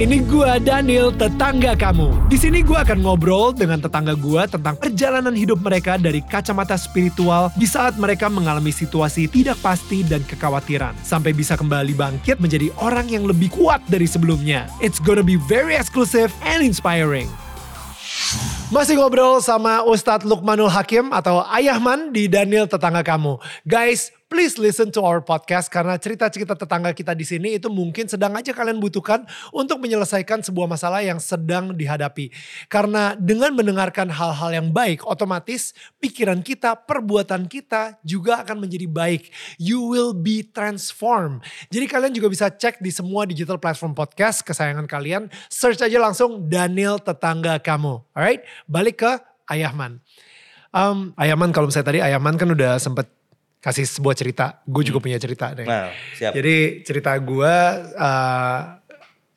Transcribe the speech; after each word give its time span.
Ini 0.00 0.24
gua 0.24 0.56
Daniel, 0.56 1.12
tetangga 1.12 1.76
kamu. 1.76 2.32
Di 2.32 2.40
sini 2.40 2.64
gua 2.64 2.88
akan 2.88 3.04
ngobrol 3.04 3.52
dengan 3.52 3.84
tetangga 3.84 4.16
gua 4.16 4.48
tentang 4.48 4.72
perjalanan 4.72 5.36
hidup 5.36 5.60
mereka 5.60 6.00
dari 6.00 6.24
kacamata 6.24 6.72
spiritual 6.80 7.52
di 7.52 7.68
saat 7.68 8.00
mereka 8.00 8.32
mengalami 8.32 8.72
situasi 8.72 9.28
tidak 9.28 9.60
pasti 9.60 10.00
dan 10.00 10.24
kekhawatiran 10.24 10.96
sampai 11.04 11.36
bisa 11.36 11.52
kembali 11.52 11.92
bangkit 11.92 12.40
menjadi 12.40 12.72
orang 12.80 13.12
yang 13.12 13.28
lebih 13.28 13.52
kuat 13.52 13.84
dari 13.92 14.08
sebelumnya. 14.08 14.72
It's 14.80 15.04
gonna 15.04 15.20
be 15.20 15.36
very 15.36 15.76
exclusive 15.76 16.32
and 16.48 16.64
inspiring. 16.64 17.28
Masih 18.72 18.96
ngobrol 18.96 19.44
sama 19.44 19.84
Ustadz 19.84 20.24
Lukmanul 20.24 20.72
Hakim 20.72 21.12
atau 21.12 21.44
Ayahman 21.44 22.08
di 22.08 22.24
Daniel 22.24 22.64
Tetangga 22.64 23.04
Kamu. 23.04 23.36
Guys, 23.68 24.16
please 24.30 24.62
listen 24.62 24.94
to 24.94 25.02
our 25.02 25.18
podcast 25.18 25.66
karena 25.66 25.98
cerita-cerita 25.98 26.54
tetangga 26.54 26.94
kita 26.94 27.18
di 27.18 27.26
sini 27.26 27.58
itu 27.58 27.66
mungkin 27.66 28.06
sedang 28.06 28.30
aja 28.38 28.54
kalian 28.54 28.78
butuhkan 28.78 29.26
untuk 29.50 29.82
menyelesaikan 29.82 30.46
sebuah 30.46 30.70
masalah 30.70 31.02
yang 31.02 31.18
sedang 31.18 31.74
dihadapi. 31.74 32.30
Karena 32.70 33.18
dengan 33.18 33.50
mendengarkan 33.58 34.06
hal-hal 34.06 34.54
yang 34.54 34.70
baik, 34.70 35.02
otomatis 35.02 35.74
pikiran 35.98 36.46
kita, 36.46 36.78
perbuatan 36.78 37.50
kita 37.50 37.98
juga 38.06 38.46
akan 38.46 38.62
menjadi 38.62 38.86
baik. 38.86 39.34
You 39.58 39.82
will 39.90 40.14
be 40.14 40.46
transformed. 40.46 41.42
Jadi 41.66 41.90
kalian 41.90 42.14
juga 42.14 42.30
bisa 42.30 42.46
cek 42.46 42.78
di 42.78 42.94
semua 42.94 43.26
digital 43.26 43.58
platform 43.58 43.98
podcast 43.98 44.46
kesayangan 44.46 44.86
kalian. 44.86 45.26
Search 45.50 45.82
aja 45.82 45.98
langsung 45.98 46.46
Daniel 46.46 47.02
Tetangga 47.02 47.58
Kamu. 47.58 48.14
Alright, 48.14 48.46
balik 48.70 49.02
ke 49.02 49.12
Ayahman. 49.50 49.98
Um, 50.70 51.18
Ayahman 51.18 51.50
kalau 51.50 51.66
misalnya 51.66 51.90
tadi 51.90 51.98
Ayahman 51.98 52.38
kan 52.38 52.46
udah 52.46 52.78
sempet 52.78 53.10
kasih 53.60 53.84
sebuah 53.84 54.16
cerita. 54.16 54.64
Gue 54.64 54.82
juga 54.82 54.98
punya 55.04 55.20
cerita 55.20 55.52
deh. 55.52 55.68
Nah, 55.68 55.92
siap. 56.16 56.32
Jadi 56.32 56.80
cerita 56.82 57.12
gue, 57.20 57.54
uh, 58.00 58.60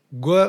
gue 0.10 0.42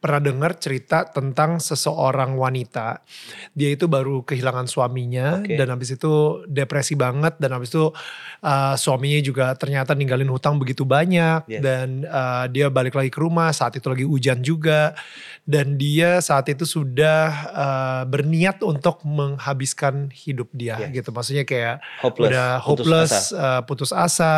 pernah 0.00 0.16
dengar 0.18 0.56
cerita 0.56 1.04
tentang 1.04 1.60
seseorang 1.60 2.32
wanita. 2.32 3.04
Dia 3.52 3.76
itu 3.76 3.84
baru 3.84 4.24
kehilangan 4.24 4.64
suaminya 4.64 5.44
Oke. 5.44 5.60
dan 5.60 5.68
habis 5.68 5.92
itu 5.92 6.10
depresi 6.48 6.96
banget 6.96 7.36
dan 7.36 7.52
habis 7.52 7.68
itu 7.68 7.92
uh, 8.40 8.74
suaminya 8.74 9.20
juga 9.20 9.52
ternyata 9.52 9.92
ninggalin 9.92 10.32
hutang 10.32 10.56
begitu 10.56 10.88
banyak 10.88 11.44
Yes. 11.44 11.60
dan 11.60 12.08
uh, 12.08 12.48
dia 12.48 12.72
balik 12.72 12.96
lagi 12.96 13.12
ke 13.12 13.20
rumah 13.20 13.52
saat 13.52 13.76
itu 13.76 13.86
lagi 13.86 14.08
hujan 14.08 14.40
juga 14.40 14.96
dan 15.44 15.76
dia 15.76 16.18
saat 16.20 16.48
itu 16.48 16.64
sudah 16.64 17.20
uh, 17.52 18.02
berniat 18.08 18.56
untuk 18.64 19.04
menghabiskan 19.04 20.08
hidup 20.10 20.48
dia 20.52 20.80
Yes. 20.80 20.96
gitu. 20.96 21.12
Maksudnya 21.12 21.44
kayak 21.44 21.84
Hopeless, 22.00 22.30
udah 22.32 22.48
putus 22.56 22.64
hopeless, 22.88 23.12
asa. 23.12 23.36
uh, 23.36 23.60
putus 23.68 23.90
asa 23.92 24.34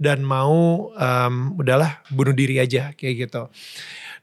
dan 0.00 0.24
mau 0.24 0.88
um, 0.88 1.34
udahlah 1.60 2.00
bunuh 2.08 2.32
diri 2.32 2.56
aja 2.56 2.96
kayak 2.96 3.28
gitu. 3.28 3.42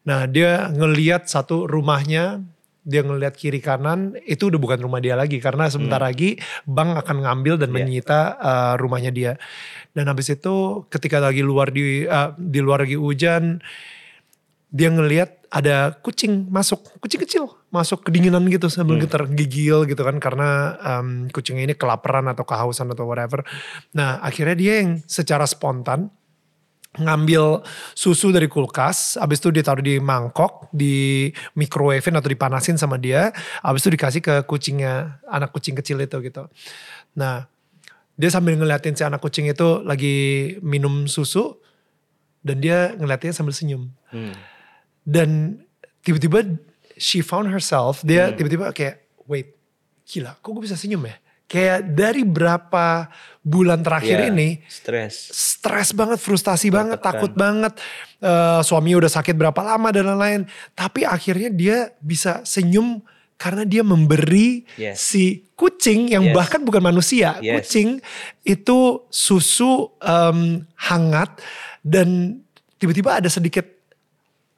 Nah 0.10 0.26
dia 0.26 0.74
ngeliat 0.74 1.30
satu 1.30 1.70
rumahnya, 1.70 2.42
dia 2.82 3.06
ngeliat 3.06 3.38
kiri 3.38 3.62
kanan 3.62 4.18
itu 4.26 4.50
udah 4.50 4.58
bukan 4.58 4.82
rumah 4.82 4.98
dia 4.98 5.14
lagi 5.14 5.38
karena 5.38 5.70
sebentar 5.70 6.02
lagi 6.02 6.42
bank 6.66 7.06
akan 7.06 7.18
ngambil 7.22 7.62
dan 7.62 7.70
Hmm. 7.70 7.78
Iya. 7.78 7.86
menyita 7.86 8.20
uh, 8.42 8.74
rumahnya 8.82 9.14
dia. 9.14 9.34
Dan 9.94 10.10
habis 10.10 10.34
itu 10.34 10.82
ketika 10.90 11.22
lagi 11.22 11.46
luar 11.46 11.70
di 11.70 12.10
uh, 12.10 12.34
di 12.34 12.58
luar 12.58 12.90
lagi 12.90 12.98
hujan, 12.98 13.62
dia 14.70 14.90
ngeliat 14.90 15.38
ada 15.50 15.98
kucing 16.02 16.46
masuk, 16.50 17.02
kucing 17.02 17.22
kecil 17.26 17.50
masuk 17.70 18.02
kedinginan 18.02 18.46
gitu 18.50 18.66
sambil 18.70 18.98
Hmm. 18.98 19.06
getar 19.06 19.30
gigil 19.30 19.86
gitu 19.86 20.02
kan 20.02 20.18
karena 20.18 20.74
um, 20.82 21.30
kucingnya 21.30 21.70
ini 21.70 21.76
kelaparan 21.78 22.26
atau 22.26 22.42
kehausan 22.42 22.90
atau 22.90 23.06
whatever. 23.06 23.46
Nah 23.94 24.18
akhirnya 24.26 24.58
dia 24.58 24.74
yang 24.82 25.02
secara 25.06 25.46
spontan 25.46 26.10
ngambil 26.98 27.62
susu 27.94 28.34
dari 28.34 28.50
kulkas, 28.50 29.22
habis 29.22 29.38
itu 29.38 29.54
ditaruh 29.54 29.86
di 29.86 30.02
mangkok, 30.02 30.74
di 30.74 31.30
microwavein 31.54 32.18
atau 32.18 32.30
dipanasin 32.34 32.82
sama 32.82 32.98
dia, 32.98 33.30
habis 33.62 33.86
itu 33.86 33.94
dikasih 33.94 34.22
ke 34.26 34.36
kucingnya, 34.50 35.22
anak 35.30 35.54
kucing 35.54 35.78
kecil 35.78 36.02
itu 36.02 36.18
gitu. 36.26 36.50
Nah, 37.14 37.46
dia 38.18 38.30
sambil 38.34 38.58
ngeliatin 38.58 38.98
si 38.98 39.06
anak 39.06 39.22
kucing 39.22 39.46
itu 39.46 39.86
lagi 39.86 40.58
minum 40.66 41.06
susu, 41.06 41.62
dan 42.42 42.58
dia 42.58 42.98
ngeliatinnya 42.98 43.38
sambil 43.38 43.54
senyum. 43.54 43.94
Hmm. 44.10 44.34
Dan 45.06 45.62
tiba-tiba 46.02 46.58
she 46.98 47.22
found 47.22 47.54
herself, 47.54 48.02
dia 48.02 48.34
Hmm. 48.34 48.36
tiba-tiba 48.36 48.66
kayak, 48.74 49.06
wait, 49.30 49.54
gila, 50.10 50.42
kok 50.42 50.50
gue 50.58 50.64
bisa 50.66 50.74
senyum 50.74 51.06
ya? 51.06 51.22
Kayak 51.50 51.98
dari 51.98 52.22
berapa 52.22 53.10
bulan 53.42 53.82
terakhir 53.82 54.22
Iya, 54.22 54.30
ini, 54.30 54.62
Stres. 54.70 55.34
stres 55.34 55.90
banget, 55.92 56.22
frustasi 56.22 56.70
banget, 56.70 57.02
Tertekan. 57.02 57.10
takut 57.18 57.32
banget. 57.34 57.74
Eh 58.22 58.62
suaminya 58.62 59.02
udah 59.02 59.12
sakit 59.12 59.34
berapa 59.34 59.58
lama 59.60 59.90
dan 59.90 60.06
lain-lain. 60.06 60.42
Tapi 60.78 61.10
akhirnya 61.10 61.50
dia 61.50 61.78
bisa 61.98 62.46
senyum 62.46 63.02
karena 63.34 63.66
dia 63.66 63.82
memberi 63.82 64.68
Yes. 64.78 65.02
si 65.02 65.50
kucing 65.58 66.14
yang 66.14 66.30
Yes. 66.30 66.36
bahkan 66.38 66.62
bukan 66.62 66.86
manusia, 66.86 67.42
Yes. 67.42 67.66
kucing 67.66 67.98
itu 68.46 68.80
susu 69.10 69.90
em, 70.06 70.70
hangat 70.86 71.42
dan 71.82 72.38
tiba-tiba 72.78 73.18
ada 73.18 73.32
sedikit 73.32 73.66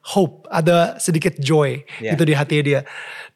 hope, 0.02 0.50
ada 0.50 0.98
sedikit 0.98 1.38
joy 1.38 1.86
Yeah. 2.02 2.18
gitu 2.18 2.26
di 2.26 2.34
hati 2.34 2.58
dia. 2.60 2.82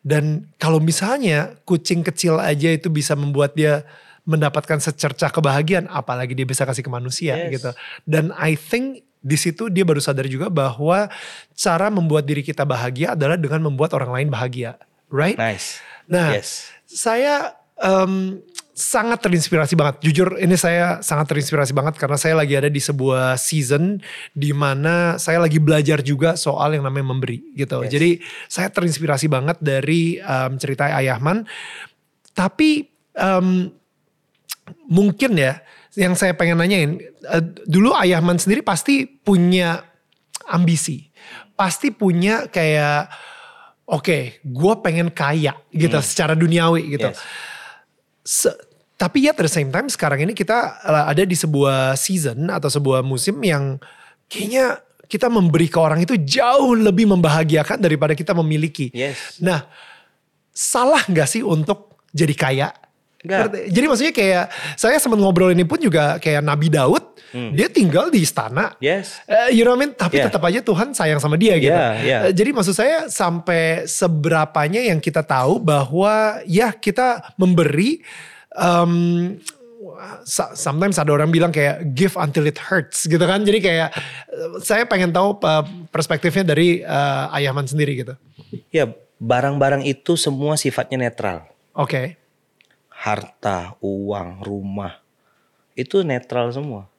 Dan 0.06 0.46
kalau 0.62 0.78
misalnya 0.78 1.58
kucing 1.66 2.06
kecil 2.06 2.38
aja 2.38 2.70
itu 2.70 2.86
bisa 2.86 3.18
membuat 3.18 3.58
dia 3.58 3.82
mendapatkan 4.22 4.78
secercah 4.78 5.34
kebahagiaan, 5.34 5.90
apalagi 5.90 6.38
dia 6.38 6.46
bisa 6.46 6.62
kasih 6.62 6.86
ke 6.86 6.90
manusia 6.90 7.34
Yes. 7.34 7.58
gitu. 7.58 7.70
Dan 8.06 8.30
I 8.38 8.54
think 8.54 9.02
di 9.18 9.34
situ 9.34 9.66
dia 9.66 9.82
baru 9.82 9.98
sadar 9.98 10.30
juga 10.30 10.46
bahwa 10.46 11.10
cara 11.58 11.90
membuat 11.90 12.22
diri 12.22 12.46
kita 12.46 12.62
bahagia 12.62 13.18
adalah 13.18 13.34
dengan 13.34 13.66
membuat 13.66 13.98
orang 13.98 14.14
lain 14.14 14.28
bahagia, 14.30 14.78
right? 15.10 15.34
Nice. 15.34 15.82
Nah, 16.06 16.38
Yes. 16.38 16.70
saya 16.86 17.58
em, 17.80 18.40
sangat 18.76 19.24
terinspirasi 19.24 19.72
banget. 19.72 20.04
Jujur 20.04 20.36
ini 20.36 20.52
saya 20.60 21.00
sangat 21.00 21.32
terinspirasi 21.32 21.72
banget 21.72 21.96
karena 21.96 22.20
saya 22.20 22.36
lagi 22.36 22.60
ada 22.60 22.68
di 22.68 22.76
sebuah 22.76 23.40
season 23.40 24.04
di 24.36 24.52
mana 24.52 25.16
saya 25.16 25.40
lagi 25.40 25.56
belajar 25.56 26.04
juga 26.04 26.36
soal 26.36 26.76
yang 26.76 26.84
namanya 26.84 27.16
memberi 27.16 27.40
gitu. 27.56 27.80
Yes. 27.88 27.90
Jadi 27.96 28.10
saya 28.52 28.68
terinspirasi 28.68 29.32
banget 29.32 29.56
dari 29.64 30.20
em, 30.20 30.60
cerita 30.60 30.92
Ayahman. 30.92 31.48
Tapi 32.36 32.84
em, 33.16 33.72
mungkin 34.92 35.32
ya 35.40 35.64
yang 35.96 36.12
saya 36.12 36.36
pengen 36.36 36.60
nanyain 36.60 37.00
eh, 37.00 37.44
dulu 37.64 37.96
Ayahman 37.96 38.36
sendiri 38.36 38.60
pasti 38.60 39.08
punya 39.08 39.80
ambisi, 40.52 41.08
pasti 41.56 41.90
punya 41.96 42.44
kayak 42.52 43.08
oke, 43.88 44.44
gue 44.44 44.74
pengen 44.84 45.08
kaya 45.08 45.56
gitu 45.72 45.96
secara 46.04 46.36
duniawi 46.36 46.92
gitu. 47.00 47.08
Yes. 47.08 47.24
Se- 48.26 48.58
tapi 48.96 49.28
ya 49.28 49.36
at 49.36 49.38
the 49.38 49.46
same 49.46 49.70
time 49.70 49.86
sekarang 49.86 50.24
ini 50.24 50.32
kita 50.32 50.82
uh, 50.82 51.04
ada 51.06 51.22
di 51.22 51.36
sebuah 51.36 51.94
season 51.94 52.48
atau 52.48 52.66
sebuah 52.66 53.04
musim 53.04 53.38
yang 53.44 53.78
kayaknya 54.26 54.82
kita 55.06 55.30
memberi 55.30 55.70
ke 55.70 55.78
orang 55.78 56.02
itu 56.02 56.18
jauh 56.18 56.74
lebih 56.74 57.06
membahagiakan 57.06 57.78
daripada 57.78 58.16
kita 58.18 58.34
memiliki. 58.34 58.90
Yes. 58.90 59.38
Nah, 59.38 59.68
salah 60.50 61.04
nggak 61.06 61.28
sih 61.30 61.42
untuk 61.46 62.02
jadi 62.10 62.34
kaya? 62.34 62.68
Ngerti? 63.26 63.58
Jadi 63.74 63.84
maksudnya 63.90 64.14
kayak 64.14 64.44
saya 64.78 64.96
sempat 65.02 65.18
ngobrol 65.18 65.50
ini 65.50 65.66
pun 65.66 65.82
juga 65.82 66.22
kayak 66.22 66.46
Nabi 66.46 66.70
Daud, 66.70 67.02
dia 67.52 67.68
tinggal 67.68 68.08
di 68.08 68.24
istana. 68.24 68.72
Yes. 68.80 69.20
Eh, 69.28 69.58
you 69.58 69.66
know 69.66 69.74
what 69.74 69.82
I 69.82 69.90
mean? 69.90 69.92
Tapi 69.92 70.14
Yeah. 70.16 70.30
tetap 70.30 70.40
aja 70.46 70.60
Tuhan 70.64 70.96
sayang 70.96 71.20
sama 71.20 71.36
dia 71.36 71.58
gitu. 71.60 71.74
Yeah, 71.74 71.92
yeah. 72.00 72.20
Eh, 72.30 72.32
Jadi 72.32 72.50
maksud 72.56 72.72
saya 72.72 73.12
sampai 73.12 73.84
seberapanya 73.84 74.80
yang 74.80 75.02
kita 75.02 75.20
tahu 75.20 75.60
bahwa 75.60 76.40
ya 76.48 76.72
kita 76.72 77.34
memberi 77.36 78.00
um, 78.56 79.36
sometimes 80.56 80.96
ada 80.96 81.12
orang 81.12 81.28
bilang 81.28 81.52
kayak 81.52 81.92
give 81.92 82.16
until 82.16 82.44
it 82.48 82.56
hurts 82.56 83.04
gitu 83.04 83.20
kan. 83.20 83.44
Jadi 83.44 83.58
kayak 83.60 83.90
saya 84.64 84.88
pengen 84.88 85.12
tahu 85.12 85.36
eh, 85.44 85.64
perspektifnya 85.92 86.56
dari 86.56 86.80
eh, 86.80 87.36
Ayahman 87.36 87.68
sendiri 87.68 88.00
gitu. 88.00 88.14
Ya, 88.72 88.88
barang-barang 89.20 89.84
itu 89.84 90.16
semua 90.16 90.56
sifatnya 90.56 91.08
netral. 91.08 91.48
Oke. 91.76 92.16
Harta, 93.06 93.78
uang, 93.78 94.42
rumah. 94.42 94.98
Itu 95.78 96.02
netral 96.02 96.50
semua. 96.50 96.90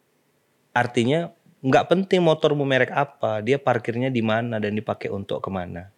Artinya 0.72 1.36
nggak 1.60 1.92
penting 1.92 2.24
motormu 2.24 2.64
merek 2.64 2.96
apa, 2.96 3.44
dia 3.44 3.60
parkirnya 3.60 4.08
di 4.08 4.24
mana 4.24 4.56
dan 4.56 4.72
dipakai 4.72 5.12
untuk 5.12 5.44
ke 5.44 5.52
mana. 5.52 5.92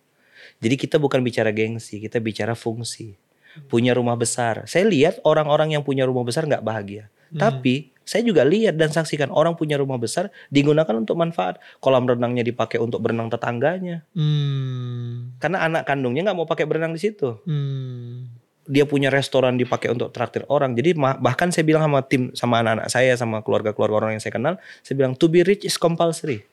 Jadi 0.57 0.81
kita 0.81 0.97
bukan 0.97 1.21
bicara 1.21 1.53
gengsi, 1.53 2.01
kita 2.01 2.17
bicara 2.17 2.57
fungsi. 2.57 3.21
Punya 3.69 3.93
rumah 3.93 4.17
besar. 4.17 4.65
Saya 4.65 4.89
lihat 4.89 5.21
orang-orang 5.21 5.77
yang 5.77 5.85
punya 5.85 6.09
rumah 6.09 6.25
besar 6.25 6.49
nggak 6.49 6.65
bahagia. 6.65 7.13
Tapi 7.29 7.93
saya 8.01 8.25
juga 8.25 8.41
lihat 8.41 8.73
dan 8.73 8.89
saksikan 8.89 9.29
orang 9.29 9.53
punya 9.53 9.77
rumah 9.77 10.01
besar 10.01 10.33
digunakan 10.49 10.97
untuk 10.97 11.13
manfaat. 11.13 11.61
Kolam 11.77 12.09
renangnya 12.09 12.41
dipakai 12.41 12.81
untuk 12.81 13.05
berenang 13.05 13.29
tetangganya. 13.29 14.01
Hmm. 14.17 15.37
Karena 15.37 15.69
anak 15.69 15.85
kandungnya 15.85 16.25
nggak 16.25 16.37
mau 16.41 16.49
pakai 16.49 16.65
berenang 16.65 16.97
di 16.97 17.01
situ. 17.05 17.37
Hmm. 17.45 18.38
Dia 18.69 18.85
punya 18.85 19.09
restoran 19.09 19.57
dipakai 19.57 19.89
untuk 19.89 20.13
traktir 20.13 20.45
orang. 20.45 20.77
Jadi 20.77 20.93
bahkan 20.95 21.49
saya 21.49 21.65
bilang 21.65 21.89
sama 21.89 22.05
tim, 22.05 22.29
sama 22.37 22.61
anak-anak 22.61 22.87
saya, 22.93 23.17
sama 23.17 23.41
keluarga-keluarga 23.41 24.05
orang 24.05 24.11
yang 24.13 24.21
saya 24.21 24.37
kenal, 24.37 24.61
saya 24.85 24.93
bilang 24.93 25.17
to 25.17 25.25
be 25.25 25.41
rich 25.41 25.65
is 25.65 25.81
compulsory. 25.81 26.45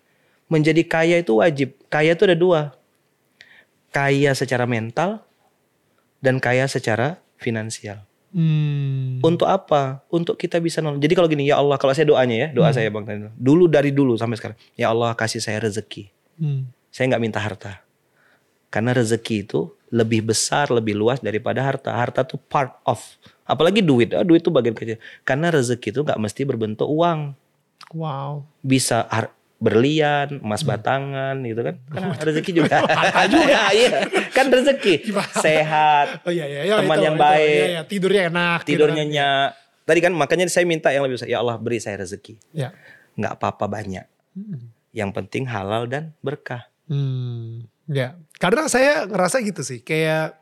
Menjadi 0.49 0.81
kaya 0.89 1.21
itu 1.21 1.37
wajib. 1.37 1.77
Kaya 1.93 2.17
itu 2.17 2.25
ada 2.25 2.33
dua, 2.33 2.61
kaya 3.93 4.33
secara 4.33 4.65
mental 4.65 5.21
dan 6.25 6.41
kaya 6.41 6.65
secara 6.65 7.21
finansial. 7.37 8.01
Hmm. 8.37 9.21
Untuk 9.25 9.49
apa? 9.49 10.05
Untuk 10.13 10.37
kita 10.37 10.61
bisa 10.61 10.81
nolong. 10.81 11.01
Jadi 11.01 11.13
kalau 11.17 11.29
gini, 11.29 11.49
ya 11.49 11.61
Allah, 11.61 11.77
kalau 11.81 11.93
saya 11.97 12.09
doanya 12.09 12.37
ya, 12.37 12.49
doa 12.53 12.69
Hmm. 12.69 12.77
saya 12.77 12.89
Bang 12.93 13.05
Daniel. 13.05 13.33
Dulu 13.37 13.69
dari 13.69 13.93
dulu 13.93 14.17
sampai 14.17 14.37
sekarang, 14.37 14.59
ya 14.77 14.93
Allah 14.93 15.13
kasih 15.17 15.41
saya 15.41 15.61
rezeki. 15.61 16.13
Hmm. 16.41 16.69
Saya 16.93 17.13
nggak 17.13 17.23
minta 17.23 17.41
harta. 17.41 17.81
Karena 18.69 18.93
rezeki 18.93 19.49
itu 19.49 19.73
lebih 19.91 20.27
besar, 20.35 20.71
lebih 20.75 20.99
luas 20.99 21.23
daripada 21.23 21.63
harta. 21.63 21.95
Harta 21.95 22.27
tuh 22.27 22.39
part 22.39 22.79
of. 22.83 22.99
Apalagi 23.47 23.83
duit. 23.83 24.11
Ah, 24.13 24.27
duit 24.27 24.43
itu 24.43 24.51
bagian 24.51 24.75
kecil. 24.75 24.99
Karena 25.23 25.55
rezeki 25.55 25.95
itu 25.95 26.01
nggak 26.03 26.19
mesti 26.19 26.43
berbentuk 26.43 26.89
uang. 26.91 27.35
Wow. 27.95 28.43
Bisa 28.67 29.07
berlian, 29.57 30.43
emas 30.45 30.67
batangan 30.67 31.39
gitu 31.47 31.61
kan. 31.65 31.77
Kan 31.89 32.03
rezeki 32.19 32.51
juga. 32.53 32.83
Hmm. 32.83 32.93
Harta 32.99 33.23
juga. 33.31 33.61
Iya, 33.77 33.91
kan 34.35 34.47
rezeki. 34.51 34.95
Sehat, 35.47 36.27
Oh 36.27 36.33
iya 36.35 36.45
iya. 36.45 36.61
iya, 36.67 36.75
Teman 36.83 36.99
itu, 36.99 37.07
yang 37.07 37.17
itu. 37.17 37.25
baik. 37.25 37.47
Iya, 37.47 37.67
iya. 37.71 37.83
Tidurnya 37.87 38.23
enak. 38.29 38.59
gitu 38.65 38.69
tidur 38.75 38.89
kan. 38.91 38.97
nyenyak. 38.99 39.49
Tadi 39.87 40.01
kan 40.03 40.13
makanya 40.19 40.45
saya 40.51 40.67
minta 40.67 40.91
yang 40.91 41.07
lebih 41.07 41.17
besar. 41.17 41.31
Ya 41.31 41.39
Allah 41.39 41.57
beri 41.57 41.79
saya 41.79 42.03
rezeki. 42.03 42.37
Ya. 42.51 42.75
Nggak 43.15 43.39
apa-apa 43.39 43.71
banyak. 43.71 44.07
Hmm. 44.35 44.75
Yang 44.91 45.11
penting 45.15 45.45
halal 45.47 45.87
dan 45.87 46.13
berkah. 46.21 46.67
Hmm, 46.87 47.67
ya. 47.89 48.19
Karena 48.37 48.69
saya 48.69 49.09
ngerasa 49.09 49.41
gitu 49.41 49.65
sih, 49.65 49.81
kayak 49.81 50.37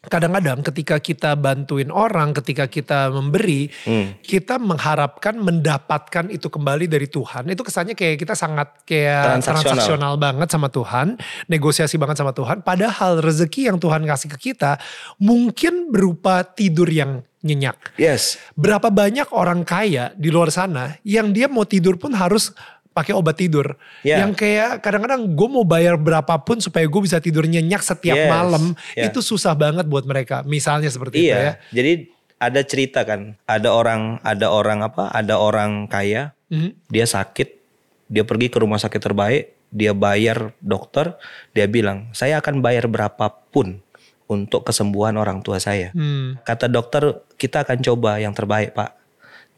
kadang-kadang 0.00 0.64
ketika 0.64 0.96
kita 0.96 1.36
bantuin 1.36 1.92
orang, 1.92 2.32
ketika 2.32 2.64
kita 2.72 3.12
memberi, 3.12 3.68
Hmm. 3.84 4.16
kita 4.24 4.56
mengharapkan 4.56 5.36
mendapatkan 5.36 6.32
itu 6.32 6.48
kembali 6.48 6.88
dari 6.88 7.04
Tuhan. 7.04 7.44
Itu 7.52 7.60
kesannya 7.60 7.92
kayak 7.92 8.16
kita 8.16 8.32
sangat 8.32 8.80
kayak 8.88 9.44
Transaksional. 9.44 9.60
transaksional 9.76 10.12
banget 10.16 10.48
sama 10.48 10.72
Tuhan, 10.72 11.20
negosiasi 11.52 12.00
banget 12.00 12.16
sama 12.16 12.32
Tuhan. 12.32 12.64
Padahal 12.64 13.20
rezeki 13.20 13.68
yang 13.68 13.76
Tuhan 13.76 14.08
kasih 14.08 14.32
ke 14.36 14.52
kita 14.52 14.80
mungkin 15.20 15.92
berupa 15.92 16.48
tidur 16.48 16.88
yang 16.88 17.20
nyenyak. 17.44 18.00
Yes. 18.00 18.40
Berapa 18.56 18.88
banyak 18.88 19.28
orang 19.36 19.68
kaya 19.68 20.16
di 20.16 20.32
luar 20.32 20.48
sana 20.48 20.96
yang 21.04 21.36
dia 21.36 21.44
mau 21.48 21.68
tidur 21.68 22.00
pun 22.00 22.16
harus 22.16 22.56
pakai 22.90 23.14
obat 23.14 23.38
tidur. 23.38 23.78
Ya. 24.02 24.22
Yang 24.26 24.44
kayak 24.44 24.82
kadang-kadang 24.82 25.30
gue 25.30 25.48
mau 25.48 25.62
bayar 25.62 25.94
berapapun 25.94 26.58
supaya 26.58 26.84
gue 26.84 27.00
bisa 27.02 27.22
tidur 27.22 27.46
nyenyak 27.46 27.80
setiap 27.80 28.18
Yes. 28.18 28.30
malam. 28.30 28.64
Ya. 28.98 29.08
Itu 29.08 29.22
susah 29.22 29.54
banget 29.54 29.86
buat 29.86 30.04
mereka. 30.04 30.42
Misalnya 30.42 30.90
seperti 30.90 31.26
itu 31.26 31.32
ya. 31.32 31.38
Iya. 31.38 31.52
Jadi 31.70 31.92
ada 32.40 32.60
cerita 32.66 33.00
kan. 33.06 33.36
Ada 33.46 33.70
orang, 33.70 34.18
ada 34.26 34.50
orang 34.50 34.82
apa? 34.84 35.08
Ada 35.12 35.38
orang 35.38 35.86
kaya. 35.86 36.34
Mhm. 36.50 36.90
Dia 36.90 37.06
sakit. 37.06 37.48
Dia 38.10 38.26
pergi 38.26 38.50
ke 38.50 38.58
rumah 38.58 38.82
sakit 38.82 39.00
terbaik. 39.00 39.54
Dia 39.70 39.94
bayar 39.94 40.50
dokter. 40.58 41.14
Dia 41.54 41.70
bilang, 41.70 42.10
saya 42.10 42.42
akan 42.42 42.58
bayar 42.58 42.90
berapapun 42.90 43.78
untuk 44.26 44.66
kesembuhan 44.66 45.14
orang 45.18 45.42
tua 45.42 45.58
saya. 45.58 45.90
Hmm. 45.90 46.38
Kata 46.46 46.70
dokter, 46.70 47.18
kita 47.34 47.66
akan 47.66 47.82
coba 47.82 48.22
yang 48.22 48.30
terbaik 48.30 48.74
pak. 48.74 48.94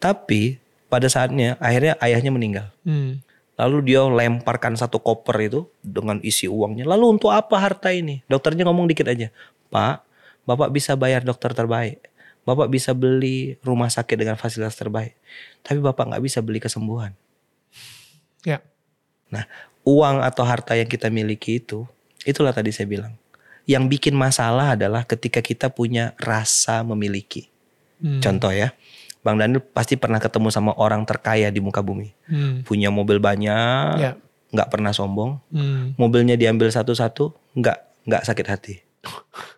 Tapi 0.00 0.56
pada 0.92 1.08
saatnya 1.08 1.56
akhirnya 1.56 1.96
ayahnya 2.04 2.28
meninggal. 2.28 2.68
Hmm. 2.84 3.24
Lalu 3.56 3.96
dia 3.96 4.04
lemparkan 4.04 4.76
satu 4.76 5.00
koper 5.00 5.40
itu 5.40 5.60
dengan 5.80 6.20
isi 6.20 6.44
uangnya. 6.44 6.84
Lalu 6.84 7.16
untuk 7.16 7.32
apa 7.32 7.56
harta 7.56 7.88
ini? 7.88 8.20
Dokternya 8.28 8.68
ngomong 8.68 8.92
dikit 8.92 9.08
aja. 9.08 9.32
Pak, 9.72 10.04
Bapak 10.44 10.68
bisa 10.68 10.92
bayar 10.92 11.24
dokter 11.24 11.56
terbaik. 11.56 12.04
Bapak 12.44 12.68
bisa 12.68 12.92
beli 12.92 13.56
rumah 13.64 13.88
sakit 13.88 14.20
dengan 14.20 14.36
fasilitas 14.36 14.76
terbaik. 14.76 15.16
Tapi 15.64 15.80
Bapak 15.80 16.12
nggak 16.12 16.22
bisa 16.28 16.44
beli 16.44 16.60
kesembuhan. 16.60 17.16
Ya. 18.44 18.60
Nah, 19.32 19.48
uang 19.88 20.20
atau 20.20 20.44
harta 20.44 20.76
yang 20.76 20.90
kita 20.90 21.08
miliki 21.08 21.62
itu, 21.62 21.88
itulah 22.28 22.52
tadi 22.52 22.68
saya 22.68 22.84
bilang. 22.84 23.16
Yang 23.64 23.96
bikin 23.96 24.14
masalah 24.18 24.74
adalah 24.74 25.06
ketika 25.06 25.38
kita 25.38 25.70
punya 25.70 26.18
rasa 26.18 26.82
memiliki. 26.82 27.46
Hmm. 28.02 28.18
Contoh 28.18 28.50
ya, 28.50 28.74
Bang 29.22 29.38
Daniel 29.38 29.62
pasti 29.62 29.94
pernah 29.94 30.18
ketemu 30.18 30.50
sama 30.50 30.74
orang 30.74 31.06
terkaya 31.06 31.48
di 31.54 31.62
muka 31.62 31.78
bumi. 31.78 32.10
Hmm. 32.26 32.66
Punya 32.66 32.90
mobil 32.90 33.22
banyak, 33.22 34.02
Ya. 34.02 34.18
nggak 34.50 34.68
pernah 34.68 34.90
sombong. 34.90 35.38
Hmm. 35.54 35.94
Mobilnya 35.94 36.34
diambil 36.34 36.74
satu-satu, 36.74 37.30
nggak 37.54 37.78
nggak 38.10 38.22
sakit 38.26 38.46
hati. 38.50 38.74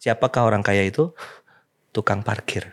Siapakah 0.04 0.44
orang 0.44 0.60
kaya 0.60 0.84
itu? 0.84 1.16
Tukang 1.96 2.20
parkir. 2.20 2.68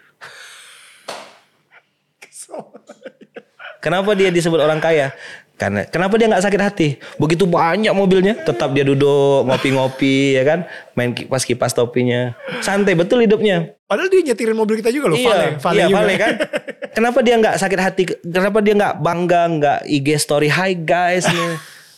Kenapa 3.81 4.13
dia 4.13 4.29
disebut 4.29 4.61
orang 4.61 4.77
kaya? 4.77 5.09
Karena 5.57 5.85
kenapa 5.85 6.17
dia 6.17 6.25
nggak 6.25 6.41
sakit 6.41 6.61
hati? 6.61 6.87
Begitu 7.21 7.45
banyak 7.45 7.93
mobilnya, 7.93 8.33
tetap 8.33 8.73
dia 8.73 8.81
duduk 8.81 9.45
ngopi-ngopi 9.45 10.33
ya 10.33 10.41
kan, 10.41 10.59
main 10.97 11.13
kipas 11.13 11.45
kipas 11.45 11.73
topinya, 11.77 12.33
santai 12.65 12.97
betul 12.97 13.21
hidupnya. 13.21 13.77
Padahal 13.85 14.09
dia 14.09 14.33
nyetirin 14.33 14.57
mobil 14.57 14.81
kita 14.81 14.89
juga 14.89 15.13
loh. 15.13 15.21
Vale. 15.21 15.61
Vale 15.61 15.77
iya, 15.77 15.85
juga. 15.85 15.97
Vale 16.01 16.13
kan. 16.17 16.33
Kenapa 16.91 17.19
dia 17.23 17.35
nggak 17.39 17.55
sakit 17.57 17.79
hati? 17.79 18.03
Kenapa 18.19 18.59
dia 18.59 18.73
nggak 18.75 18.95
bangga, 18.99 19.41
nggak 19.47 19.79
IG 19.87 20.07
story, 20.19 20.47
hi 20.51 20.75
guys? 20.75 21.27
nih?" 21.27 21.55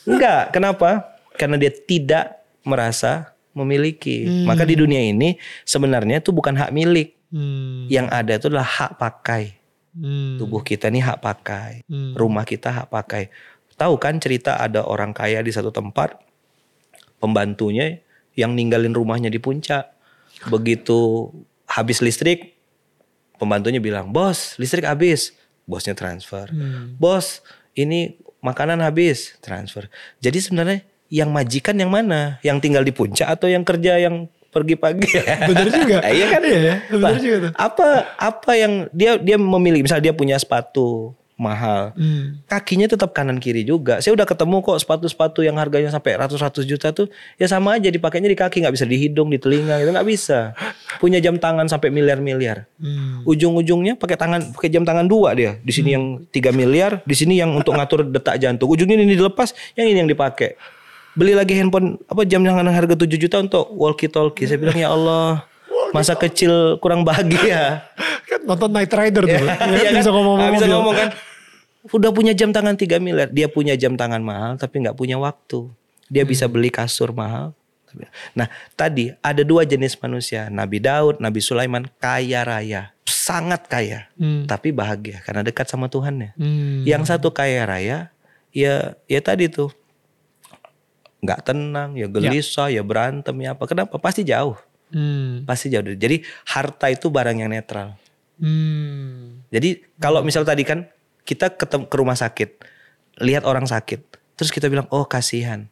Enggak. 0.07 0.51
Kenapa? 0.51 1.16
Karena 1.40 1.56
dia 1.57 1.72
tidak 1.72 2.44
merasa 2.63 3.34
memiliki. 3.56 4.25
Hmm. 4.28 4.45
Maka 4.50 4.68
di 4.68 4.75
dunia 4.75 5.00
ini 5.00 5.38
sebenarnya 5.63 6.19
itu 6.19 6.34
bukan 6.34 6.57
hak 6.57 6.72
milik. 6.74 7.16
Hmm. 7.34 7.90
Yang 7.90 8.07
ada 8.12 8.31
itu 8.38 8.45
adalah 8.50 8.68
hak 8.68 8.92
pakai. 9.00 9.44
Hmm. 9.94 10.42
Tubuh 10.42 10.66
kita 10.66 10.90
ini 10.90 11.00
hak 11.01 11.22
pakai. 11.22 11.86
Hmm. 11.86 12.13
Rumah 12.18 12.44
kita 12.44 12.69
hak 12.74 12.88
pakai. 12.90 13.30
Tahu 13.74 13.98
kan 13.98 14.22
cerita 14.22 14.62
ada 14.62 14.86
orang 14.86 15.13
kaya 15.18 15.42
di 15.42 15.50
satu 15.50 15.74
tempat, 15.74 16.13
pembantunya 17.18 18.01
yang 18.38 18.54
ninggalin 18.54 18.94
rumahnya 18.94 19.34
di 19.34 19.42
puncak. 19.42 19.90
Begitu 20.50 21.30
habis 21.66 22.01
listrik, 22.01 22.53
pembantunya 23.38 23.80
bilang, 23.80 24.09
bos 24.09 24.56
listrik 24.57 24.85
habis. 24.85 25.33
Bosnya 25.63 25.95
transfer. 25.95 26.51
Hmm. 26.51 27.00
Bos 27.00 27.39
ini 27.74 28.19
makanan 28.44 28.83
habis, 28.83 29.39
transfer. 29.39 29.88
Jadi 30.19 30.44
sebenarnya 30.44 30.83
yang 31.07 31.31
majikan 31.31 31.80
yang 31.80 31.88
mana? 31.88 32.35
Yang 32.44 32.57
tinggal 32.68 32.83
di 32.83 32.91
puncak 32.91 33.31
atau 33.31 33.47
yang 33.47 33.63
kerja 33.63 33.95
yang 33.95 34.27
pergi 34.51 34.75
pagi? 34.75 35.07
Bener 35.50 35.68
juga. 35.71 35.97
iya 36.12 36.25
kan? 36.27 36.41
Iya 36.44 36.59
ya. 36.59 36.75
Bener 36.91 37.15
Nah, 37.15 37.21
juga 37.24 37.38
tuh. 37.47 37.51
Apa 37.56 37.88
apa 38.19 38.51
yang 38.59 38.91
dia 38.91 39.15
dia 39.15 39.39
memilih? 39.39 39.88
Misal 39.88 40.03
dia 40.03 40.12
punya 40.12 40.35
sepatu 40.35 41.15
mahal, 41.33 41.91
Hmm. 41.97 42.39
kakinya 42.45 42.85
tetap 42.85 43.12
kanan 43.12 43.41
kiri 43.41 43.65
juga. 43.65 43.97
Saya 44.00 44.13
udah 44.13 44.24
ketemu 44.24 44.62
kok 44.62 44.77
sepatu-sepatu 44.80 45.41
yang 45.41 45.57
harganya 45.57 45.89
sampai 45.89 46.13
ratus-ratus 46.15 46.63
juta 46.63 46.94
tuh 46.94 47.09
ya 47.42 47.49
sama 47.49 47.75
aja 47.75 47.90
dipakainya 47.90 48.30
di 48.30 48.37
kaki 48.37 48.61
nggak 48.61 48.73
bisa 48.73 48.85
di 48.85 48.97
hidung, 49.02 49.33
di 49.33 49.42
telinga 49.42 49.81
gitu 49.81 49.90
nggak 49.90 50.07
bisa. 50.07 50.54
Punya 51.02 51.18
jam 51.18 51.42
tangan 51.42 51.66
sampai 51.66 51.90
miliar-miliar. 51.90 52.69
Hmm. 52.78 53.25
Ujung-ujungnya 53.25 53.97
pakai 53.97 54.16
tangan 54.16 54.54
pakai 54.54 54.69
jam 54.69 54.85
tangan 54.85 55.09
dua 55.09 55.33
dia. 55.33 55.57
Di 55.59 55.73
sini 55.73 55.97
yang 55.97 56.21
3 56.30 56.54
miliar, 56.54 57.02
di 57.04 57.16
sini 57.18 57.42
yang 57.42 57.54
untuk 57.57 57.73
ngatur 57.73 58.06
detak 58.07 58.37
jantung. 58.37 58.69
Ujungnya 58.69 58.95
ini 58.99 59.18
dilepas, 59.18 59.57
yang 59.73 59.90
ini 59.90 60.06
yang 60.06 60.09
dipakai. 60.09 60.56
Beli 61.13 61.37
lagi 61.37 61.54
handphone 61.54 62.02
apa 62.09 62.25
jam 62.25 62.42
tangan 62.42 62.66
harga 62.73 62.97
7 62.97 63.21
juta 63.21 63.37
untuk 63.37 63.69
walkie 63.73 64.09
talkie. 64.09 64.49
Saya 64.49 64.57
bilang 64.57 64.78
ya 64.78 64.90
Allah, 64.90 65.45
masa 65.94 66.13
kecil 66.18 66.77
kurang 66.80 67.06
bahagia. 67.06 67.87
Kan 68.30 68.47
nonton 68.47 68.71
Night 68.73 68.92
Rider 68.92 69.23
tuh. 69.27 69.45
Iya 69.45 69.77
ya, 69.77 69.89
kan? 69.92 70.01
Bisa 70.01 70.11
ngomong 70.11 70.35
Nggak 70.39 70.51
bisa 70.57 70.68
ngomong 70.71 70.94
kan. 70.95 71.09
Udah 71.92 72.11
punya 72.15 72.31
jam 72.31 72.56
tangan 72.56 72.80
3 72.80 72.95
miliar, 73.03 73.27
dia 73.27 73.51
punya 73.51 73.75
jam 73.75 73.99
tangan 73.99 74.23
mahal 74.23 74.56
tapi 74.56 74.80
nggak 74.80 74.95
punya 74.95 75.19
waktu. 75.19 75.68
Dia 76.07 76.23
bisa 76.23 76.47
beli 76.47 76.71
kasur 76.71 77.11
mahal. 77.11 77.51
Nah, 78.33 78.49
tadi 78.73 79.13
ada 79.21 79.45
dua 79.45 79.68
jenis 79.69 79.94
manusia, 80.01 80.49
Nabi 80.49 80.81
Daud, 80.81 81.21
Nabi 81.21 81.39
Sulaiman, 81.44 81.85
kaya 82.01 82.42
raya, 82.42 82.89
sangat 83.06 83.69
kaya, 83.69 84.09
Hmm. 84.18 84.49
tapi 84.49 84.73
bahagia 84.73 85.21
karena 85.21 85.45
dekat 85.45 85.69
sama 85.69 85.85
Tuhannya. 85.92 86.33
Hmm. 86.33 86.81
Yang 86.89 87.13
satu 87.13 87.30
kaya 87.30 87.69
raya, 87.69 88.09
ya 88.49 88.97
ya 89.06 89.19
tadi 89.21 89.45
tuh 89.45 89.69
nggak 91.23 91.42
tenang, 91.45 91.95
ya 91.95 92.09
gelisah, 92.09 92.68
ya 92.73 92.81
berantem, 92.83 93.35
ya 93.39 93.56
apa? 93.56 93.63
Kenapa? 93.69 93.95
Pasti 94.01 94.25
jauh, 94.27 94.57
Hmm. 94.94 95.42
pasti 95.50 95.73
jauh. 95.73 95.83
Jadi 95.83 96.21
harta 96.54 96.88
itu 96.94 97.09
barang 97.09 97.42
yang 97.42 97.50
netral. 97.50 97.97
Hmm. 98.38 99.42
Jadi 99.50 99.81
kalau 99.97 100.21
misal 100.21 100.45
tadi 100.45 100.62
kan 100.62 100.85
kita 101.26 101.50
ketemu 101.57 101.90
ke 101.90 101.95
rumah 101.97 102.14
sakit, 102.14 102.50
lihat 103.26 103.44
orang 103.44 103.66
sakit, 103.66 104.00
terus 104.38 104.54
kita 104.54 104.69
bilang 104.69 104.85
oh 104.94 105.04
kasihan. 105.09 105.66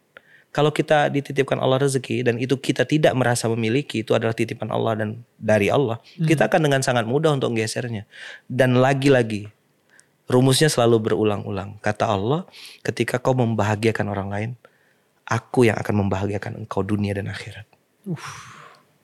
Kalau 0.51 0.67
kita 0.67 1.07
dititipkan 1.07 1.63
Allah 1.63 1.79
rezeki 1.79 2.27
dan 2.27 2.35
itu 2.35 2.59
kita 2.59 2.83
tidak 2.83 3.15
merasa 3.15 3.47
memiliki, 3.47 4.03
itu 4.03 4.11
adalah 4.11 4.35
titipan 4.35 4.67
Allah 4.67 4.99
dan 4.99 5.23
dari 5.39 5.71
Allah, 5.71 6.03
kita 6.27 6.51
akan 6.51 6.67
dengan 6.67 6.83
sangat 6.83 7.07
mudah 7.07 7.31
untuk 7.31 7.55
menggesernya. 7.55 8.03
Dan 8.51 8.75
lagi-lagi 8.75 9.47
rumusnya 10.27 10.67
selalu 10.67 11.07
berulang-ulang. 11.07 11.79
Kata 11.79 12.11
Allah, 12.11 12.43
ketika 12.83 13.15
kau 13.23 13.31
membahagiakan 13.31 14.11
orang 14.11 14.27
lain, 14.27 14.51
aku 15.23 15.71
yang 15.71 15.79
akan 15.79 16.07
membahagiakan 16.07 16.67
engkau 16.67 16.83
dunia 16.83 17.15
dan 17.15 17.31
akhirat. 17.31 17.63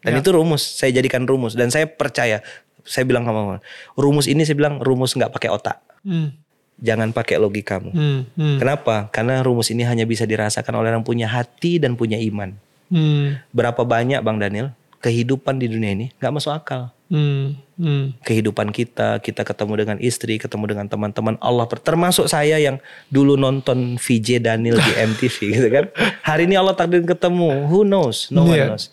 Dan 0.07 0.23
itu 0.23 0.29
rumus, 0.31 0.63
saya 0.63 0.95
jadikan 0.95 1.27
rumus 1.27 1.53
dan 1.53 1.67
saya 1.67 1.83
percaya. 1.85 2.39
Saya 2.87 3.03
bilang 3.03 3.27
sama 3.27 3.59
rumus 3.99 4.31
ini 4.31 4.47
saya 4.47 4.55
bilang 4.55 4.79
rumus 4.79 5.11
nggak 5.11 5.27
pakai 5.29 5.51
otak, 5.51 5.83
Hmm. 6.07 6.31
jangan 6.79 7.11
pakai 7.11 7.35
logikamu. 7.35 7.91
Hmm. 7.91 8.23
Hmm. 8.31 8.57
Kenapa? 8.57 9.11
Karena 9.11 9.43
rumus 9.43 9.67
ini 9.67 9.83
hanya 9.83 10.07
bisa 10.07 10.23
dirasakan 10.23 10.71
oleh 10.71 10.95
orang 10.95 11.03
punya 11.03 11.27
hati 11.27 11.83
dan 11.83 11.99
punya 11.99 12.15
iman. 12.15 12.55
Hmm. 12.87 13.43
Berapa 13.51 13.83
banyak 13.83 14.23
Bang 14.23 14.39
Daniel 14.39 14.71
kehidupan 14.97 15.59
di 15.59 15.67
dunia 15.67 15.91
ini 15.91 16.15
nggak 16.15 16.31
masuk 16.31 16.55
akal. 16.55 16.95
Hmm. 17.07 17.59
Hmm. 17.75 18.15
Kehidupan 18.23 18.71
kita, 18.71 19.19
kita 19.19 19.43
ketemu 19.43 19.73
dengan 19.79 19.97
istri, 19.99 20.35
ketemu 20.35 20.75
dengan 20.75 20.87
teman-teman 20.87 21.35
Allah, 21.39 21.67
termasuk 21.67 22.27
saya 22.27 22.55
yang 22.55 22.79
dulu 23.07 23.35
nonton 23.35 23.95
VJ 23.95 24.39
Daniel 24.39 24.75
di 24.75 24.91
MTV 24.95 25.35
gitu 25.55 25.67
kan. 25.67 25.85
Hari 26.23 26.47
ini 26.47 26.55
Allah 26.55 26.71
takdir 26.71 27.03
ketemu, 27.03 27.67
who 27.67 27.83
knows, 27.83 28.27
no 28.27 28.47
one 28.47 28.55
Iya. 28.55 28.67
knows. 28.71 28.91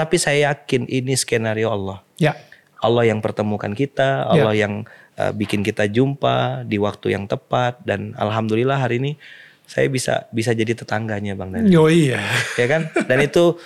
Tapi 0.00 0.16
saya 0.16 0.48
yakin 0.48 0.88
ini 0.88 1.12
skenario 1.12 1.68
Allah. 1.68 2.00
Ya. 2.16 2.32
Allah 2.80 3.12
yang 3.12 3.20
pertemukan 3.20 3.76
kita, 3.76 4.24
Allah 4.24 4.56
yang 4.56 4.88
uh, 5.20 5.32
bikin 5.36 5.60
kita 5.60 5.84
jumpa 5.84 6.64
di 6.64 6.80
waktu 6.80 7.12
yang 7.12 7.28
tepat 7.28 7.76
dan 7.84 8.16
alhamdulillah 8.16 8.80
hari 8.80 8.96
ini 8.96 9.12
saya 9.68 9.86
bisa 9.92 10.24
bisa 10.32 10.56
jadi 10.56 10.72
tetangganya 10.72 11.36
Bang 11.36 11.52
Daniel. 11.52 11.84
Oh 11.84 11.92
iya. 11.92 12.24
ya 12.56 12.64
kan? 12.64 12.88
Dan 13.04 13.28
itu 13.28 13.60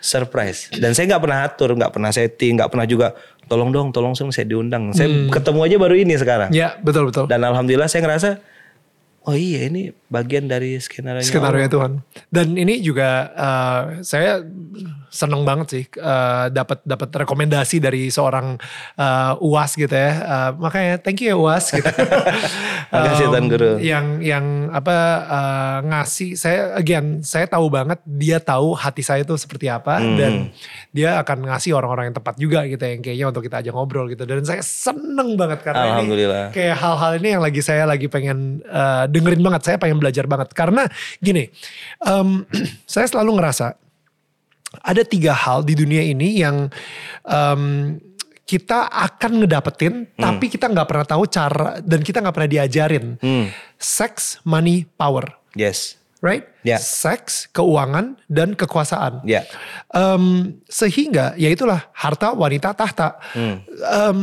surprise. 0.00 0.72
Dan 0.72 0.96
saya 0.96 1.12
nggak 1.12 1.22
pernah 1.22 1.38
atur, 1.44 1.70
nggak 1.76 1.92
pernah 1.92 2.10
setting, 2.12 2.56
nggak 2.56 2.70
pernah 2.72 2.88
juga 2.88 3.12
tolong 3.46 3.70
dong, 3.72 3.92
tolong 3.92 4.16
dong 4.16 4.32
saya 4.32 4.48
diundang. 4.48 4.96
Saya 4.96 5.28
ketemu 5.28 5.60
aja 5.64 5.76
baru 5.76 5.94
ini 6.00 6.14
sekarang. 6.16 6.50
Ya 6.50 6.80
betul 6.80 7.12
betul. 7.12 7.28
Dan 7.28 7.44
alhamdulillah 7.44 7.86
saya 7.86 8.04
ngerasa 8.04 8.40
oh 9.24 9.36
iya 9.36 9.72
ini 9.72 9.92
bagian 10.12 10.44
dari 10.48 10.76
skenario 10.80 11.24
skenario 11.24 11.68
Tuhan. 11.68 11.92
Dan 12.28 12.56
ini 12.56 12.80
juga 12.84 13.32
eh, 13.32 13.82
saya 14.04 14.44
seneng 15.14 15.46
banget 15.46 15.66
sih 15.70 15.84
eh, 15.86 16.46
dapat 16.50 16.82
dapat 16.82 17.08
rekomendasi 17.22 17.78
dari 17.78 18.10
seorang 18.10 18.58
eh, 18.98 19.32
uas 19.38 19.78
gitu 19.78 19.94
ya. 19.94 20.10
Eh, 20.18 20.50
makanya 20.58 20.98
thank 20.98 21.22
you 21.22 21.30
ya 21.30 21.36
uas 21.38 21.70
gitu. 21.70 21.86
Makasih, 22.94 23.26
Tuan 23.30 23.46
Guru. 23.46 23.78
Yang 23.78 24.06
yang 24.26 24.44
apa 24.74 24.96
eh, 25.22 25.78
ngasih 25.86 26.30
saya 26.34 26.60
again 26.74 27.22
saya 27.22 27.46
tahu 27.46 27.70
banget 27.70 28.02
dia 28.02 28.42
tahu 28.42 28.74
hati 28.74 29.06
saya 29.06 29.22
itu 29.22 29.38
seperti 29.38 29.70
apa 29.70 29.92
Hmm. 29.94 30.18
dan 30.18 30.32
dia 30.90 31.22
akan 31.22 31.46
ngasih 31.54 31.70
orang-orang 31.70 32.10
yang 32.10 32.16
tepat 32.18 32.34
juga 32.34 32.66
gitu 32.66 32.82
yang 32.82 32.98
kayaknya 32.98 33.26
untuk 33.30 33.46
kita 33.46 33.62
aja 33.62 33.70
ngobrol 33.70 34.10
gitu. 34.10 34.26
Dan 34.26 34.42
saya 34.42 34.60
seneng 34.60 35.38
banget 35.38 35.62
karena 35.62 36.02
ini 36.02 36.26
kayak 36.50 36.76
hal-hal 36.76 37.12
ini 37.22 37.28
yang 37.38 37.42
lagi 37.44 37.60
saya 37.62 37.86
lagi 37.86 38.10
pengen 38.10 38.58
eh, 38.64 39.04
dengerin 39.06 39.38
banget 39.44 39.62
saya 39.62 39.76
pengen 39.78 40.02
belajar 40.02 40.26
banget 40.26 40.50
karena 40.50 40.88
gini 41.22 41.46
em, 42.02 42.42
saya 42.90 43.06
selalu 43.06 43.38
ngerasa 43.38 43.83
ada 44.80 45.02
tiga 45.02 45.30
hal 45.30 45.60
di 45.60 45.74
dunia 45.74 46.00
ini 46.00 46.38
yang 46.38 46.66
em, 47.22 47.62
kita 48.44 48.86
akan 48.86 49.40
ngedapetin 49.40 50.04
tapi 50.14 50.46
kita 50.46 50.68
nggak 50.68 50.84
pernah 50.84 51.06
tahu 51.06 51.24
cara 51.26 51.80
dan 51.80 52.00
kita 52.00 52.20
nggak 52.20 52.34
pernah 52.34 52.50
diajarin 52.50 53.16
Hmm. 53.16 53.48
sex 53.74 54.36
money 54.42 54.84
power 54.94 55.24
Yes. 55.54 55.96
right 56.20 56.44
Ya. 56.60 56.76
seks 56.76 57.48
keuangan 57.50 58.20
dan 58.26 58.52
kekuasaan 58.52 59.24
Ya. 59.24 59.48
Em, 59.88 60.56
sehingga 60.66 61.32
ya 61.34 61.48
itulah 61.48 61.88
harta 61.92 62.32
wanita 62.32 62.72
tahta 62.72 63.16
Hmm. 63.32 63.64
Em, 63.80 64.18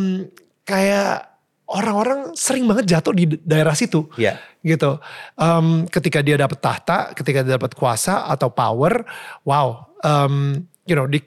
kayak 0.64 1.31
orang-orang 1.72 2.36
sering 2.36 2.68
banget 2.68 2.86
jatuh 2.90 3.12
di 3.12 3.26
daerah 3.42 3.72
situ 3.72 4.06
Ya. 4.16 4.38
gitu 4.60 5.00
Em, 5.34 5.88
ketika 5.88 6.20
dia 6.20 6.36
dapat 6.36 6.60
tahta 6.60 6.98
ketika 7.12 7.42
dia 7.42 7.56
dapat 7.56 7.72
kuasa 7.74 8.28
atau 8.28 8.52
power 8.52 9.02
wow 9.42 9.88
em, 10.00 10.62
you 10.84 10.94
know 10.94 11.06
di 11.06 11.24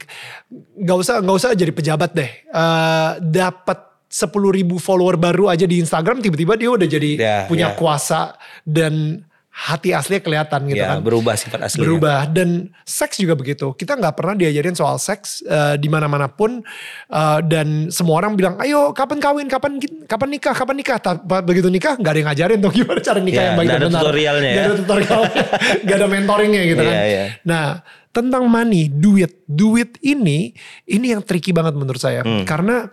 nggak 0.76 0.98
usah 0.98 1.18
nggak 1.18 1.36
usah 1.36 1.50
jadi 1.52 1.72
pejabat 1.72 2.10
deh 2.12 2.30
Eh, 2.44 3.10
dapat 3.20 3.78
10.000 4.06 4.30
ribu 4.54 4.78
follower 4.78 5.18
baru 5.18 5.50
aja 5.50 5.64
di 5.64 5.82
Instagram 5.82 6.22
tiba-tiba 6.22 6.54
dia 6.54 6.70
udah 6.70 6.86
jadi 6.86 7.10
Ya, 7.16 7.36
punya 7.48 7.72
ya. 7.72 7.74
kuasa 7.74 8.38
dan 8.62 9.24
hati 9.54 9.94
aslinya 9.94 10.18
kelihatan 10.18 10.66
gitu 10.66 10.82
ya, 10.82 10.98
kan. 10.98 10.98
berubah 10.98 11.38
sifat 11.38 11.62
aslinya. 11.62 11.86
berubah. 11.86 12.18
Dan 12.26 12.74
seks 12.82 13.22
juga 13.22 13.38
begitu. 13.38 13.70
Kita 13.70 13.94
nggak 13.94 14.18
pernah 14.18 14.34
diajarin 14.34 14.74
soal 14.74 14.98
seks 14.98 15.46
eh, 15.46 15.78
di 15.78 15.86
mana 15.86 16.10
mana 16.10 16.26
pun 16.26 16.58
eh, 17.06 17.38
dan 17.46 17.86
semua 17.86 18.18
orang 18.18 18.34
bilang 18.34 18.58
ayo 18.58 18.90
kapan 18.90 19.22
kawin? 19.22 19.46
Kapan 19.46 19.78
kapan 20.10 20.28
nikah? 20.34 20.54
Kapan 20.58 20.74
nikah? 20.74 20.98
Begitu 21.46 21.70
nikah 21.70 21.94
nggak 21.94 22.12
ada 22.12 22.18
yang 22.18 22.28
ngajarin 22.34 22.58
tuh 22.58 22.72
gimana 22.82 22.98
cara 22.98 23.18
nikah 23.22 23.38
Ya, 23.38 23.46
yang 23.46 23.56
baik 23.62 23.68
dan 23.70 23.76
ada 23.78 23.86
benar. 23.86 24.00
tutorialnya 24.02 24.50
ya. 24.50 24.54
nggak 24.58 24.66
ada 24.66 24.76
tutorial. 24.82 25.20
Nggak 25.86 25.96
ada 26.02 26.08
mentoringnya 26.10 26.62
gitu 26.66 26.82
kan. 26.82 26.94
Iya, 26.98 27.04
iya. 27.06 27.24
nah 27.46 27.66
tentang 28.10 28.42
money 28.50 28.90
duit. 28.90 29.46
Duit 29.46 30.02
ini 30.02 30.50
ini 30.90 31.06
yang 31.14 31.22
tricky 31.22 31.54
banget 31.54 31.78
menurut 31.78 32.02
saya. 32.02 32.26
Hmm. 32.26 32.42
karena 32.42 32.90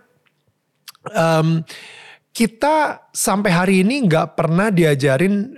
em, 1.10 1.66
kita 2.32 3.04
sampai 3.12 3.50
hari 3.52 3.74
ini 3.84 4.08
nggak 4.08 4.32
pernah 4.32 4.72
diajarin 4.72 5.52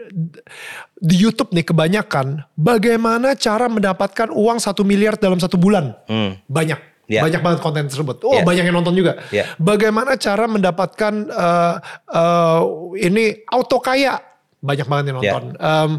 di 1.05 1.21
YouTube 1.21 1.53
nih 1.53 1.69
kebanyakan 1.69 2.49
bagaimana 2.57 3.37
cara 3.37 3.69
mendapatkan 3.69 4.33
uang 4.33 4.57
satu 4.57 4.81
miliar 4.89 5.21
dalam 5.21 5.37
satu 5.37 5.61
bulan. 5.61 5.93
Hmm. 6.09 6.41
Banyak, 6.49 6.81
Ya. 7.05 7.21
banyak 7.21 7.45
banget 7.45 7.61
konten 7.61 7.85
tersebut. 7.85 8.25
Oh 8.25 8.41
Ya. 8.41 8.49
banyak 8.49 8.65
yang 8.65 8.81
nonton 8.81 8.97
juga. 8.97 9.21
Ya. 9.29 9.53
Bagaimana 9.61 10.17
cara 10.17 10.49
mendapatkan 10.49 11.13
eh, 11.29 11.75
eh, 12.09 12.61
ini 13.05 13.45
auto 13.53 13.77
kaya, 13.85 14.17
banyak 14.65 14.87
banget 14.89 15.05
yang 15.13 15.17
Ya. 15.21 15.33
nonton. 15.37 15.45
Em, 15.61 15.91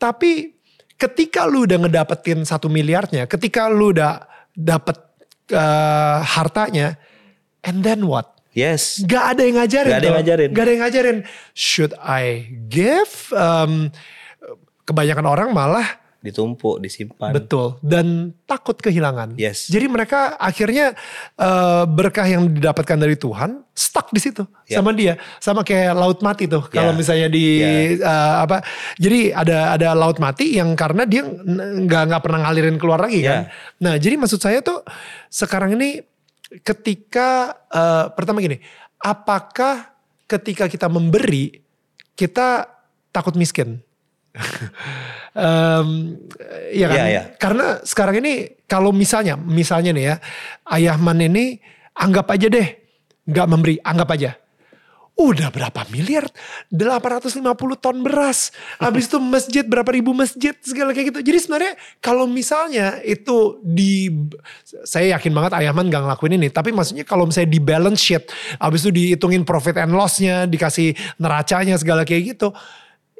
tapi 0.00 0.56
ketika 0.96 1.44
lu 1.44 1.68
udah 1.68 1.76
ngedapetin 1.76 2.40
satu 2.48 2.72
miliarnya, 2.72 3.28
ketika 3.28 3.68
lu 3.68 3.92
udah 3.92 4.24
dapet 4.56 4.96
eh, 5.52 6.18
hartanya, 6.24 6.96
and 7.60 7.84
then 7.84 8.08
what? 8.08 8.40
Yes. 8.56 9.04
Gak 9.04 9.36
ada 9.36 9.42
yang 9.44 9.60
ngajarin. 9.60 9.92
Gak 9.92 9.98
ada 10.00 10.06
yang 10.08 10.18
ngajarin. 10.24 10.48
Gak 10.50 10.62
ada 10.64 10.70
yang 10.72 10.82
ngajarin. 10.88 11.18
Should 11.52 11.92
I 12.00 12.48
give? 12.66 13.28
Um, 13.30 13.92
kebanyakan 14.90 15.26
orang 15.26 15.48
malah 15.54 15.86
Ditumpuk, 16.20 16.84
disimpan. 16.84 17.32
betul 17.32 17.80
dan 17.80 18.36
takut 18.44 18.76
kehilangan. 18.76 19.40
Yes. 19.40 19.72
Jadi 19.72 19.88
mereka 19.88 20.36
akhirnya 20.36 20.92
uh, 21.40 21.88
berkah 21.88 22.28
yang 22.28 22.44
didapatkan 22.44 23.00
dari 23.00 23.16
Tuhan 23.16 23.64
stuck 23.72 24.12
di 24.12 24.20
situ 24.20 24.44
Ya. 24.68 24.84
sama 24.84 24.92
dia, 24.92 25.16
sama 25.40 25.64
kayak 25.64 25.96
laut 25.96 26.20
mati 26.20 26.44
tuh. 26.44 26.60
Kalau 26.68 26.92
Ya. 26.92 26.98
misalnya 27.00 27.28
di 27.32 27.64
Ya. 27.64 28.04
uh, 28.04 28.34
apa? 28.44 28.60
Jadi 29.00 29.32
ada 29.32 29.72
ada 29.72 29.96
laut 29.96 30.20
mati 30.20 30.60
yang 30.60 30.76
karena 30.76 31.08
dia 31.08 31.24
nggak 31.24 32.02
nggak 32.12 32.20
pernah 32.20 32.44
ngalirin 32.44 32.76
keluar 32.76 33.00
lagi 33.00 33.24
kan. 33.24 33.48
Ya. 33.48 33.80
Nah 33.80 33.96
jadi 33.96 34.20
maksud 34.20 34.44
saya 34.44 34.60
tuh 34.60 34.84
sekarang 35.32 35.72
ini 35.72 36.04
ketika 36.60 37.56
uh, 37.72 38.12
pertama 38.12 38.44
gini, 38.44 38.60
apakah 39.00 39.88
ketika 40.28 40.68
kita 40.68 40.84
memberi 40.84 41.64
kita 42.12 42.68
takut 43.08 43.32
miskin? 43.40 43.80
Em, 45.30 46.18
ya 46.74 46.86
kan? 46.90 46.96
Iya, 46.98 47.04
iya. 47.06 47.22
Karena 47.38 47.78
sekarang 47.86 48.18
ini 48.18 48.60
kalau 48.66 48.90
misalnya, 48.90 49.38
misalnya 49.38 49.94
nih 49.94 50.04
ya, 50.10 50.16
Ayahman 50.66 51.22
ini 51.22 51.58
anggap 51.94 52.26
aja 52.34 52.46
deh, 52.50 52.68
nggak 53.30 53.46
memberi, 53.46 53.76
anggap 53.82 54.08
aja. 54.16 54.34
Udah 55.20 55.52
berapa 55.52 55.84
miliar? 55.92 56.24
850 56.72 57.44
ton 57.76 58.00
beras. 58.00 58.48
Habis 58.82 59.04
itu 59.04 59.20
masjid, 59.20 59.64
berapa 59.68 59.92
ribu 59.92 60.16
masjid, 60.16 60.56
segala 60.64 60.96
kayak 60.96 61.12
gitu. 61.12 61.20
Jadi 61.20 61.38
sebenarnya 61.44 61.72
kalau 62.00 62.24
misalnya 62.24 62.96
itu 63.04 63.60
di, 63.60 64.08
saya 64.88 65.20
yakin 65.20 65.36
banget 65.36 65.52
Ayahman 65.60 65.92
gak 65.92 66.08
ngelakuin 66.08 66.40
ini. 66.40 66.48
Tapi 66.48 66.72
maksudnya 66.72 67.04
kalau 67.04 67.28
misalnya 67.28 67.52
di 67.52 67.60
balance 67.60 68.00
sheet, 68.00 68.32
habis 68.56 68.80
itu 68.80 68.96
dihitungin 68.96 69.44
profit 69.44 69.76
and 69.76 69.92
lossnya, 69.92 70.48
dikasih 70.48 70.96
neracanya 71.20 71.76
segala 71.76 72.08
kayak 72.08 72.40
gitu. 72.40 72.56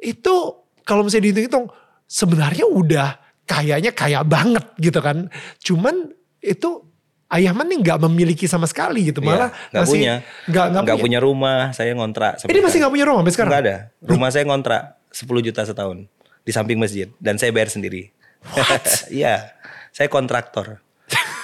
Itu 0.01 0.60
kalau 0.81 1.01
misalnya 1.01 1.25
dihitung-hitung, 1.27 1.65
sebenarnya 2.03 2.65
udah 2.65 3.09
kayaknya 3.43 3.91
kaya 3.91 4.21
banget 4.21 4.65
gitu 4.77 4.99
kan. 4.99 5.27
Cuman 5.57 6.09
itu 6.39 6.87
Ayahman 7.27 7.63
nih 7.63 7.79
nggak 7.79 7.99
memiliki 8.03 8.43
sama 8.43 8.67
sekali 8.67 9.07
gitu. 9.07 9.23
Iya, 9.23 9.27
Malah 9.31 9.49
nggak 9.71 9.81
masih 9.81 9.93
punya. 9.95 10.13
nggak 10.19 10.65
nggak 10.67 10.67
Nggak 10.83 10.97
punya. 10.99 11.05
punya 11.07 11.19
rumah, 11.21 11.59
saya 11.71 11.91
ngontrak. 11.93 12.33
sampai 12.35 12.51
Ini 12.51 12.59
masih 12.59 12.77
nggak 12.77 12.91
punya 12.91 13.05
rumah 13.07 13.19
sampai 13.21 13.31
sekarang? 13.31 13.49
Nggak 13.49 13.63
ada. 13.63 13.75
Rumah 14.03 14.29
saya 14.29 14.43
ngontrak 14.43 14.81
10 15.09 15.39
juta 15.41 15.61
setahun 15.63 15.97
di 16.41 16.51
samping 16.51 16.75
masjid 16.75 17.07
dan 17.17 17.35
saya 17.35 17.49
bayar 17.49 17.69
sendiri. 17.69 18.11
Iya, 19.09 19.47
saya 19.89 20.11
kontraktor. 20.11 20.83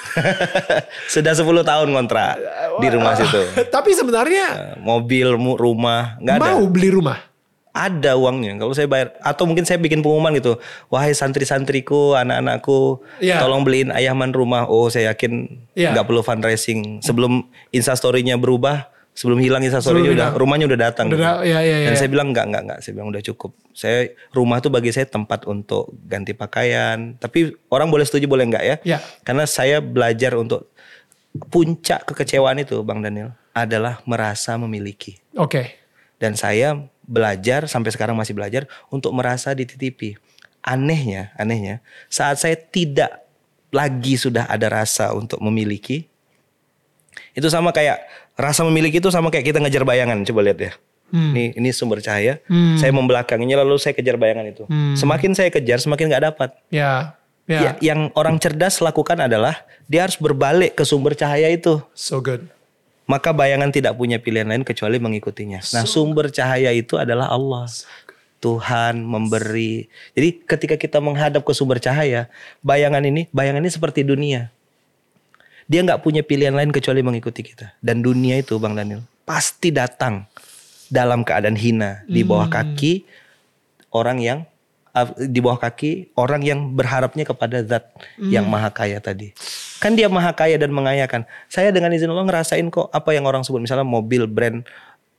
Sudah 1.07 1.31
10 1.31 1.45
tahun 1.63 1.87
ngontrak 1.87 2.33
di 2.77 2.87
rumah 2.89 3.13
situ. 3.13 3.41
Tapi 3.75 3.93
sebenarnya 3.93 4.45
Eh, 4.73 4.75
Mobil, 4.77 5.29
rumah, 5.55 6.17
nggak 6.17 6.35
ada. 6.35 6.45
mau 6.49 6.65
beli 6.65 6.89
rumah. 6.89 7.21
Ada 7.77 8.17
uangnya. 8.17 8.57
Kalau 8.57 8.73
saya 8.73 8.89
bayar 8.89 9.13
atau 9.21 9.45
mungkin 9.45 9.61
saya 9.61 9.77
bikin 9.77 10.01
pengumuman 10.01 10.33
gitu. 10.33 10.57
Wahai 10.89 11.13
santri-santriku, 11.13 12.17
anak-anakku, 12.17 13.05
Iya. 13.21 13.37
tolong 13.37 13.61
beliin 13.61 13.93
ayahman 13.93 14.33
rumah. 14.33 14.65
Oh, 14.65 14.89
saya 14.89 15.13
yakin 15.13 15.61
Iya. 15.71 15.93
nggak 15.93 16.05
perlu 16.05 16.21
fundraising. 16.21 17.05
Sebelum 17.05 17.45
instastory-nya 17.69 18.33
berubah, 18.35 18.89
sebelum 19.13 19.37
hilang 19.37 19.61
instastory-nya 19.61 20.09
udah 20.11 20.27
hilang. 20.29 20.41
rumahnya 20.41 20.65
udah 20.65 20.79
datang. 20.83 21.05
Udah 21.07 21.17
da- 21.37 21.41
iya, 21.41 21.61
iya, 21.61 21.77
Dan 21.85 21.93
iya. 21.93 21.99
saya 21.99 22.09
bilang 22.09 22.33
enggak, 22.33 22.45
enggak, 22.49 22.63
enggak. 22.65 22.79
Saya 22.81 22.91
bilang 22.93 23.09
udah 23.09 23.23
cukup. 23.23 23.51
Saya 23.71 23.97
rumah 24.29 24.57
tuh 24.57 24.69
bagi 24.69 24.89
saya 24.89 25.05
tempat 25.05 25.45
untuk 25.45 25.93
ganti 26.03 26.33
pakaian. 26.33 27.13
Tapi 27.15 27.53
orang 27.69 27.89
boleh 27.89 28.05
setuju 28.05 28.25
boleh 28.25 28.45
enggak 28.45 28.65
ya? 28.65 28.75
Ya. 28.83 28.99
Karena 29.21 29.45
saya 29.45 29.77
belajar 29.79 30.33
untuk 30.33 30.73
puncak 31.49 32.09
kekecewaan 32.09 32.57
itu, 32.57 32.81
Bang 32.81 33.01
Daniel, 33.01 33.37
adalah 33.53 34.01
merasa 34.03 34.53
memiliki. 34.55 35.17
Oke. 35.35 35.77
Dan 36.17 36.33
saya 36.33 36.81
belajar 37.07 37.65
sampai 37.71 37.89
sekarang 37.95 38.13
masih 38.13 38.35
belajar 38.35 38.67
untuk 38.91 39.15
merasa 39.15 39.55
dititipi. 39.55 40.19
Anehnya, 40.61 41.31
anehnya 41.39 41.79
saat 42.11 42.43
saya 42.43 42.59
tidak 42.59 43.23
lagi 43.71 44.19
sudah 44.19 44.51
ada 44.51 44.67
rasa 44.67 45.15
untuk 45.15 45.39
memiliki, 45.39 46.03
itu 47.31 47.47
sama 47.47 47.71
kayak 47.71 48.03
rasa 48.35 48.67
memiliki 48.67 48.99
itu 48.99 49.07
sama 49.07 49.31
kayak 49.31 49.47
kita 49.47 49.63
ngejar 49.63 49.87
bayangan. 49.87 50.27
Coba 50.27 50.43
lihat 50.43 50.59
ya. 50.59 50.71
Hmm. 51.07 51.31
Ini 51.31 51.55
ini 51.55 51.69
sumber 51.71 52.03
cahaya. 52.03 52.43
Hmm. 52.51 52.75
Saya 52.75 52.91
membelakanginya 52.91 53.63
lalu 53.63 53.79
saya 53.79 53.95
kejar 53.95 54.19
bayangan 54.19 54.45
itu. 54.51 54.63
Hmm. 54.67 54.93
Semakin 54.99 55.31
saya 55.31 55.47
kejar, 55.47 55.79
semakin 55.79 56.11
nggak 56.11 56.25
dapat. 56.35 56.49
Ya. 56.67 57.15
Ya. 57.47 57.63
Ya, 57.63 57.71
yang 57.79 58.11
orang 58.11 58.35
cerdas 58.43 58.83
lakukan 58.83 59.23
adalah 59.23 59.63
dia 59.87 60.03
harus 60.03 60.19
berbalik 60.19 60.75
ke 60.75 60.83
sumber 60.83 61.15
cahaya 61.15 61.47
itu. 61.47 61.79
So 61.95 62.19
good. 62.19 62.51
Maka 63.07 63.31
bayangan 63.31 63.71
tidak 63.71 63.95
punya 63.95 64.19
pilihan 64.19 64.47
lain 64.47 64.67
kecuali 64.67 64.99
mengikutinya. 64.99 65.63
Nah, 65.71 65.87
sumber 65.87 66.27
cahaya 66.27 66.75
itu 66.75 66.99
adalah 66.99 67.31
Allah. 67.31 67.65
Tuhan 68.37 69.01
memberi. 69.01 69.89
Jadi 70.13 70.45
ketika 70.45 70.75
kita 70.77 71.01
menghadap 71.01 71.41
ke 71.41 71.53
sumber 71.57 71.81
cahaya, 71.81 72.29
bayangan 72.61 73.01
ini, 73.01 73.25
bayangan 73.33 73.65
ini 73.65 73.71
seperti 73.73 74.05
dunia. 74.05 74.53
Dia 75.65 75.83
nggak 75.83 76.05
punya 76.05 76.21
pilihan 76.21 76.53
lain 76.53 76.69
kecuali 76.69 77.01
mengikuti 77.01 77.41
kita. 77.41 77.73
Dan 77.81 78.05
dunia 78.05 78.37
itu, 78.37 78.55
Bang 78.61 78.77
Daniel, 78.77 79.03
pasti 79.25 79.73
datang 79.73 80.29
dalam 80.87 81.25
keadaan 81.27 81.57
hina 81.59 82.05
di 82.07 82.23
bawah 82.23 82.47
kaki 82.47 83.03
orang 83.91 84.23
yang 84.23 84.39
di 85.27 85.39
bawah 85.43 85.59
kaki 85.61 86.15
orang 86.17 86.41
yang 86.41 86.59
berharapnya 86.73 87.27
kepada 87.27 87.61
zat 87.61 87.91
yang 88.17 88.47
maha 88.47 88.71
kaya 88.71 88.97
tadi. 89.03 89.35
Kan 89.77 89.93
dia 89.93 90.09
maha 90.09 90.33
kaya 90.33 90.57
dan 90.57 90.73
mengayakan. 90.73 91.23
Saya 91.47 91.69
dengan 91.69 91.93
izin 91.93 92.09
Allah 92.09 92.25
ngerasain 92.25 92.65
kok 92.73 92.89
apa 92.89 93.13
yang 93.13 93.29
orang 93.29 93.45
sebut 93.45 93.61
misalnya 93.61 93.85
mobil 93.85 94.25
brand 94.25 94.65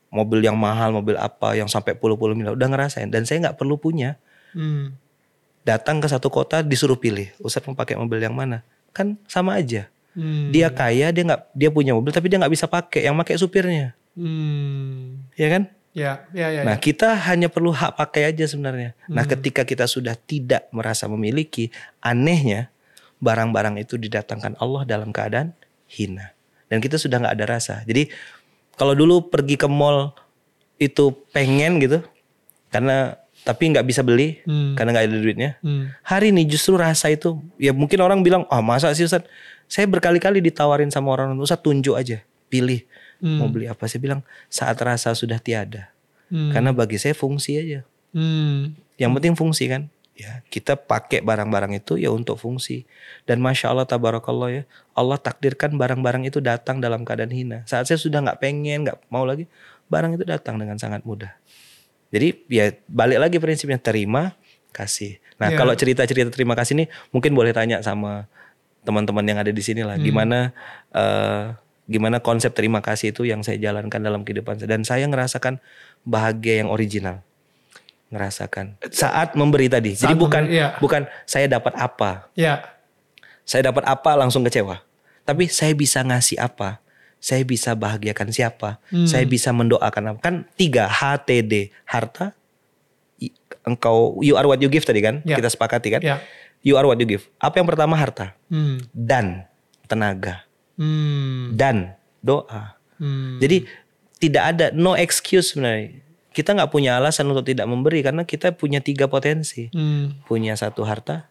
mobil 0.09 0.41
yang 0.41 0.57
mahal, 0.57 0.93
mobil 0.93 1.15
apa 1.21 1.53
yang 1.55 1.69
sampai 1.69 1.93
puluh-puluh 1.93 2.33
miliar 2.33 2.57
udah 2.57 2.69
ngerasain 2.69 3.09
dan 3.12 3.29
saya 3.29 3.45
nggak 3.49 3.57
perlu 3.61 3.77
punya. 3.77 4.17
Hmm. 4.57 4.97
Datang 5.69 6.00
ke 6.00 6.09
satu 6.09 6.33
kota 6.33 6.65
disuruh 6.65 6.97
pilih, 6.97 7.29
Ustadz 7.45 7.69
mau 7.69 7.77
pakai 7.77 8.00
mobil 8.00 8.25
yang 8.25 8.33
mana? 8.33 8.65
Kan 8.97 9.21
sama 9.29 9.61
aja. 9.61 9.85
Hmm. 10.17 10.49
Dia 10.49 10.73
kaya, 10.73 11.12
dia 11.12 11.23
nggak 11.29 11.53
dia 11.53 11.69
punya 11.69 11.93
mobil 11.93 12.09
tapi 12.09 12.33
dia 12.33 12.41
nggak 12.41 12.53
bisa 12.57 12.65
pakai, 12.65 13.05
yang 13.05 13.15
pakai 13.21 13.37
supirnya. 13.37 13.93
Hmm. 14.17 15.29
Ya 15.37 15.49
kan? 15.53 15.62
Ya, 15.93 16.25
ya, 16.33 16.49
ya. 16.53 16.62
Nah, 16.62 16.79
ya. 16.79 16.81
kita 16.81 17.11
hanya 17.27 17.50
perlu 17.50 17.75
hak 17.75 17.99
pakai 17.99 18.31
aja 18.31 18.45
sebenarnya. 18.47 18.95
Nah, 19.11 19.27
Hmm. 19.27 19.33
ketika 19.35 19.67
kita 19.67 19.85
sudah 19.85 20.15
tidak 20.15 20.71
merasa 20.71 21.11
memiliki, 21.11 21.75
anehnya 21.99 22.71
barang-barang 23.19 23.83
itu 23.83 23.99
didatangkan 23.99 24.59
Allah 24.59 24.83
dalam 24.87 25.11
keadaan 25.11 25.55
hina. 25.91 26.33
Dan 26.69 26.79
kita 26.79 27.01
sudah 27.01 27.19
nggak 27.19 27.35
ada 27.35 27.47
rasa. 27.49 27.83
Jadi 27.83 28.13
kalau 28.79 28.95
dulu 28.95 29.27
pergi 29.27 29.59
ke 29.59 29.67
mall 29.67 30.15
itu 30.79 31.11
pengen 31.35 31.83
gitu, 31.83 31.99
karena 32.71 33.19
tapi 33.43 33.71
nggak 33.73 33.87
bisa 33.87 34.05
beli 34.05 34.43
Hmm. 34.45 34.77
karena 34.77 34.95
nggak 34.95 35.05
ada 35.09 35.17
duitnya. 35.19 35.51
Hmm. 35.65 35.91
Hari 36.05 36.31
ini 36.31 36.45
justru 36.47 36.77
rasa 36.77 37.09
itu, 37.11 37.41
ya 37.57 37.73
mungkin 37.73 37.99
orang 38.05 38.21
bilang, 38.23 38.45
ah 38.53 38.61
masa 38.63 38.93
sih 38.95 39.07
Ustaz? 39.09 39.25
Saya 39.67 39.89
berkali-kali 39.89 40.41
ditawarin 40.45 40.93
sama 40.93 41.13
orang, 41.17 41.35
Ustaz 41.41 41.61
tunjuk 41.65 41.97
aja, 41.97 42.23
pilih 42.53 42.85
Hmm. 43.19 43.43
mau 43.43 43.51
beli 43.51 43.67
apa. 43.67 43.91
Saya 43.91 43.99
bilang 43.99 44.21
saat 44.47 44.79
rasa 44.79 45.11
sudah 45.11 45.43
tiada. 45.43 45.91
Hmm. 46.31 46.55
Karena 46.55 46.71
bagi 46.71 47.01
saya 47.03 47.19
fungsi 47.19 47.59
aja. 47.59 47.81
Hmm. 48.15 48.79
Yang 48.95 49.11
penting 49.19 49.35
fungsi 49.35 49.65
kan. 49.67 49.91
Ya, 50.19 50.43
kita 50.51 50.75
pakai 50.75 51.23
barang-barang 51.23 51.79
itu 51.79 51.95
ya 51.95 52.11
untuk 52.11 52.43
fungsi. 52.43 52.83
Dan 53.23 53.39
masya 53.39 53.71
Allah 53.71 53.87
tabarakallah 53.87 54.51
ya, 54.51 54.63
Allah 54.91 55.15
takdirkan 55.15 55.79
barang-barang 55.79 56.27
itu 56.27 56.43
datang 56.43 56.83
dalam 56.83 57.07
keadaan 57.07 57.31
hina. 57.31 57.63
Saat 57.71 57.87
saya 57.87 58.03
sudah 58.03 58.19
nggak 58.27 58.43
pengen, 58.43 58.83
nggak 58.83 58.99
mau 59.15 59.23
lagi, 59.23 59.47
barang 59.87 60.19
itu 60.19 60.27
datang 60.27 60.59
dengan 60.59 60.75
sangat 60.75 61.07
mudah. 61.07 61.31
Jadi 62.11 62.35
ya 62.51 62.75
balik 62.91 63.23
lagi 63.23 63.37
prinsipnya 63.39 63.79
terima, 63.79 64.35
kasih. 64.75 65.23
Nah 65.39 65.55
Ya. 65.55 65.57
kalau 65.59 65.71
cerita-cerita 65.79 66.35
terima 66.35 66.59
kasih 66.59 66.75
ini 66.83 66.85
mungkin 67.15 67.39
boleh 67.39 67.55
tanya 67.55 67.79
sama 67.79 68.27
teman-teman 68.83 69.23
yang 69.23 69.39
ada 69.39 69.55
di 69.55 69.63
sini 69.63 69.87
lah, 69.87 70.03
gimana 70.03 70.51
eh, 70.90 71.55
gimana 71.87 72.19
konsep 72.19 72.53
terima 72.59 72.83
kasih 72.83 73.14
itu 73.14 73.23
yang 73.23 73.47
saya 73.47 73.57
jalankan 73.61 74.03
dalam 74.03 74.27
kehidupan 74.27 74.59
saya. 74.59 74.66
Dan 74.66 74.83
saya 74.83 75.07
ngerasakan 75.07 75.62
bahagia 76.03 76.66
yang 76.66 76.75
original 76.75 77.23
ngerasakan 78.09 78.81
saat 78.88 79.37
memberi 79.37 79.68
tadi. 79.68 79.92
Jadi 79.92 80.12
Saat 80.12 80.21
bukan 80.21 80.42
memberi, 80.49 80.59
iya. 80.59 80.68
bukan 80.81 81.03
saya 81.25 81.47
dapat 81.47 81.77
apa, 81.77 82.33
Ya. 82.33 82.64
saya 83.44 83.68
dapat 83.68 83.85
apa 83.85 84.11
langsung 84.16 84.40
kecewa. 84.42 84.81
Tapi 85.23 85.44
saya 85.47 85.77
bisa 85.77 86.01
ngasih 86.01 86.40
apa, 86.40 86.81
saya 87.21 87.44
bisa 87.44 87.77
bahagiakan 87.77 88.33
siapa, 88.33 88.81
Hmm. 88.88 89.05
saya 89.05 89.29
bisa 89.29 89.53
mendoakan 89.53 90.16
apa. 90.16 90.18
Kan 90.25 90.35
tiga 90.57 90.88
HTD 90.88 91.68
harta, 91.85 92.33
engkau 93.64 94.16
you 94.21 94.35
are 94.35 94.47
what 94.47 94.57
you 94.59 94.68
give 94.68 94.85
tadi 94.85 95.05
kan, 95.05 95.21
Ya. 95.23 95.37
kita 95.37 95.53
sepakati 95.53 95.88
kan. 95.92 96.01
Ya. 96.01 96.25
You 96.64 96.75
are 96.75 96.87
what 96.88 96.99
you 96.99 97.07
give. 97.07 97.29
Apa 97.38 97.61
yang 97.61 97.68
pertama 97.68 97.94
harta 97.94 98.35
Hmm. 98.49 98.81
dan 98.90 99.47
tenaga 99.85 100.49
Hmm. 100.81 101.55
dan 101.55 101.94
doa. 102.18 102.75
Hmm. 102.97 103.38
Jadi 103.38 103.68
tidak 104.18 104.44
ada 104.55 104.66
no 104.73 104.97
excuse 104.97 105.55
sebenarnya. 105.55 106.03
Kita 106.38 106.55
nggak 106.55 106.70
punya 106.70 107.03
alasan 107.03 107.27
untuk 107.35 107.42
tidak 107.42 107.66
memberi 107.66 107.98
karena 108.07 108.22
kita 108.22 108.55
punya 108.55 108.79
tiga 108.79 109.11
potensi. 109.11 109.66
Hmm. 109.74 110.22
punya 110.22 110.55
satu 110.55 110.87
harta, 110.87 111.27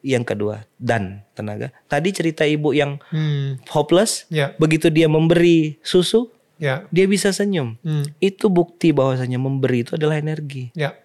yang 0.00 0.24
kedua 0.24 0.64
dan 0.80 1.28
tenaga. 1.36 1.68
Tadi 1.84 2.08
cerita 2.08 2.48
ibu 2.48 2.72
yang 2.72 2.96
Hmm. 3.12 3.60
hopeless, 3.68 4.24
Ya. 4.32 4.56
begitu 4.56 4.88
dia 4.88 5.12
memberi 5.12 5.76
susu, 5.84 6.32
Ya. 6.56 6.88
dia 6.88 7.04
bisa 7.04 7.36
senyum. 7.36 7.76
Hmm. 7.84 8.08
Itu 8.16 8.48
bukti 8.48 8.96
bahwasanya 8.96 9.36
memberi 9.36 9.84
itu 9.84 10.00
adalah 10.00 10.16
energi 10.16 10.72
Ya. 10.72 10.96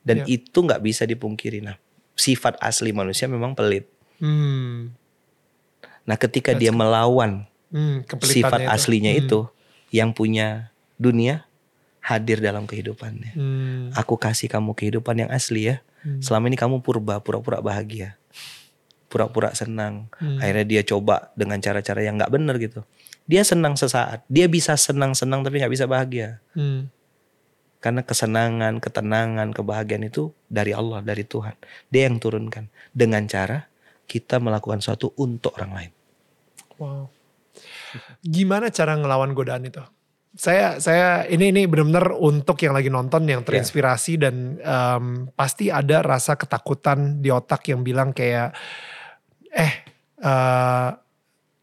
dan 0.00 0.24
Ya. 0.24 0.40
itu 0.40 0.58
nggak 0.64 0.80
bisa 0.80 1.04
dipungkiri. 1.04 1.60
Nah, 1.60 1.76
sifat 2.16 2.56
asli 2.64 2.96
manusia 2.96 3.28
memang 3.28 3.52
pelit. 3.52 3.84
Hmm. 4.16 4.96
Nah, 6.08 6.16
ketika 6.16 6.56
dia 6.56 6.72
melawan 6.72 7.44
Hmm. 7.68 8.00
Sifat 8.24 8.64
itu. 8.64 8.68
aslinya 8.72 9.12
Hmm. 9.12 9.20
itu, 9.28 9.40
yang 9.92 10.16
punya 10.16 10.72
dunia 10.96 11.44
hadir 12.00 12.40
dalam 12.40 12.64
kehidupannya. 12.64 13.32
Hmm. 13.34 13.84
Aku 13.94 14.16
kasih 14.16 14.48
kamu 14.48 14.72
kehidupan 14.72 15.26
yang 15.26 15.30
asli 15.30 15.74
ya. 15.74 15.76
Hmm. 16.02 16.22
Selama 16.22 16.48
ini 16.48 16.56
kamu 16.56 16.80
purba, 16.80 17.20
pura-pura 17.20 17.60
bahagia. 17.60 18.16
Pura-pura 19.08 19.52
senang. 19.52 20.08
Hmm. 20.20 20.40
Akhirnya 20.40 20.66
dia 20.66 20.82
coba 20.84 21.32
dengan 21.36 21.58
cara-cara 21.60 22.00
yang 22.04 22.16
nggak 22.16 22.32
benar 22.32 22.56
gitu. 22.60 22.84
Dia 23.28 23.44
senang 23.44 23.76
sesaat. 23.76 24.24
Dia 24.28 24.48
bisa 24.48 24.76
senang-senang 24.76 25.44
tapi 25.44 25.60
nggak 25.60 25.72
bisa 25.72 25.84
bahagia. 25.84 26.40
Hmm. 26.56 26.88
Karena 27.78 28.02
kesenangan, 28.02 28.82
ketenangan, 28.82 29.54
kebahagiaan 29.54 30.08
itu 30.08 30.34
dari 30.50 30.74
Allah, 30.74 30.98
dari 31.04 31.22
Tuhan. 31.22 31.54
Dia 31.92 32.10
yang 32.10 32.18
turunkan. 32.18 32.66
Dengan 32.90 33.28
cara 33.30 33.68
kita 34.08 34.40
melakukan 34.40 34.80
sesuatu 34.80 35.14
untuk 35.20 35.54
orang 35.60 35.72
lain. 35.76 35.92
Wow. 36.80 37.04
Gimana 38.24 38.70
cara 38.72 38.96
ngelawan 38.96 39.36
godaan 39.36 39.68
itu? 39.68 39.82
Saya 40.38 40.78
saya 40.78 41.26
ini 41.26 41.50
ini 41.50 41.66
benar-benar 41.66 42.14
untuk 42.14 42.62
yang 42.62 42.70
lagi 42.70 42.86
nonton 42.86 43.26
yang 43.26 43.42
terinspirasi 43.42 44.22
dan 44.22 44.54
em, 44.62 45.04
pasti 45.34 45.66
ada 45.66 45.98
rasa 45.98 46.38
ketakutan 46.38 47.18
di 47.18 47.26
otak 47.34 47.66
yang 47.74 47.82
bilang 47.82 48.14
kayak 48.14 48.54
eh 49.50 49.72
eh, 50.22 50.88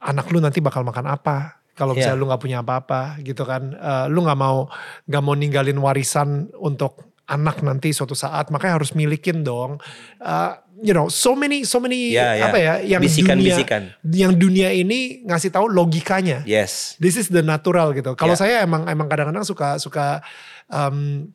anak 0.04 0.26
lu 0.28 0.44
nanti 0.44 0.60
bakal 0.60 0.84
makan 0.84 1.08
apa? 1.08 1.64
Kalau 1.72 1.96
Iya. 1.96 2.12
misalnya 2.12 2.20
lu 2.20 2.28
nggak 2.28 2.44
punya 2.44 2.58
apa-apa 2.60 3.02
gitu 3.24 3.48
kan. 3.48 3.72
Eh, 3.72 4.06
lu 4.12 4.28
nggak 4.28 4.40
mau 4.44 4.68
nggak 5.08 5.24
mau 5.24 5.36
ninggalin 5.40 5.80
warisan 5.80 6.52
untuk 6.60 7.16
anak 7.32 7.64
nanti 7.64 7.96
suatu 7.96 8.12
saat. 8.12 8.52
Makanya 8.52 8.76
harus 8.76 8.92
milikin 8.92 9.48
dong. 9.48 9.80
Eh, 10.20 10.52
you 10.82 10.92
know 10.92 11.08
so 11.08 11.32
many 11.34 11.64
so 11.64 11.80
many 11.80 12.12
Ya, 12.12 12.36
ya. 12.36 12.44
apa 12.50 12.58
ya 12.58 12.74
yang 12.82 13.00
dunia 13.00 13.08
Bisikan-bisikan. 13.08 13.82
yang 14.04 14.34
dunia 14.34 14.70
ini 14.70 15.24
ngasih 15.24 15.52
tahu 15.52 15.68
logikanya. 15.68 16.44
Yes. 16.44 16.96
This 16.98 17.16
is 17.16 17.28
the 17.28 17.40
natural 17.40 17.94
gitu. 17.94 18.16
Kalau 18.16 18.36
Ya. 18.36 18.40
saya 18.40 18.56
emang 18.64 18.84
emang 18.86 19.08
kadang-kadang 19.08 19.44
suka 19.44 19.80
suka 19.80 20.20
um, 20.68 21.30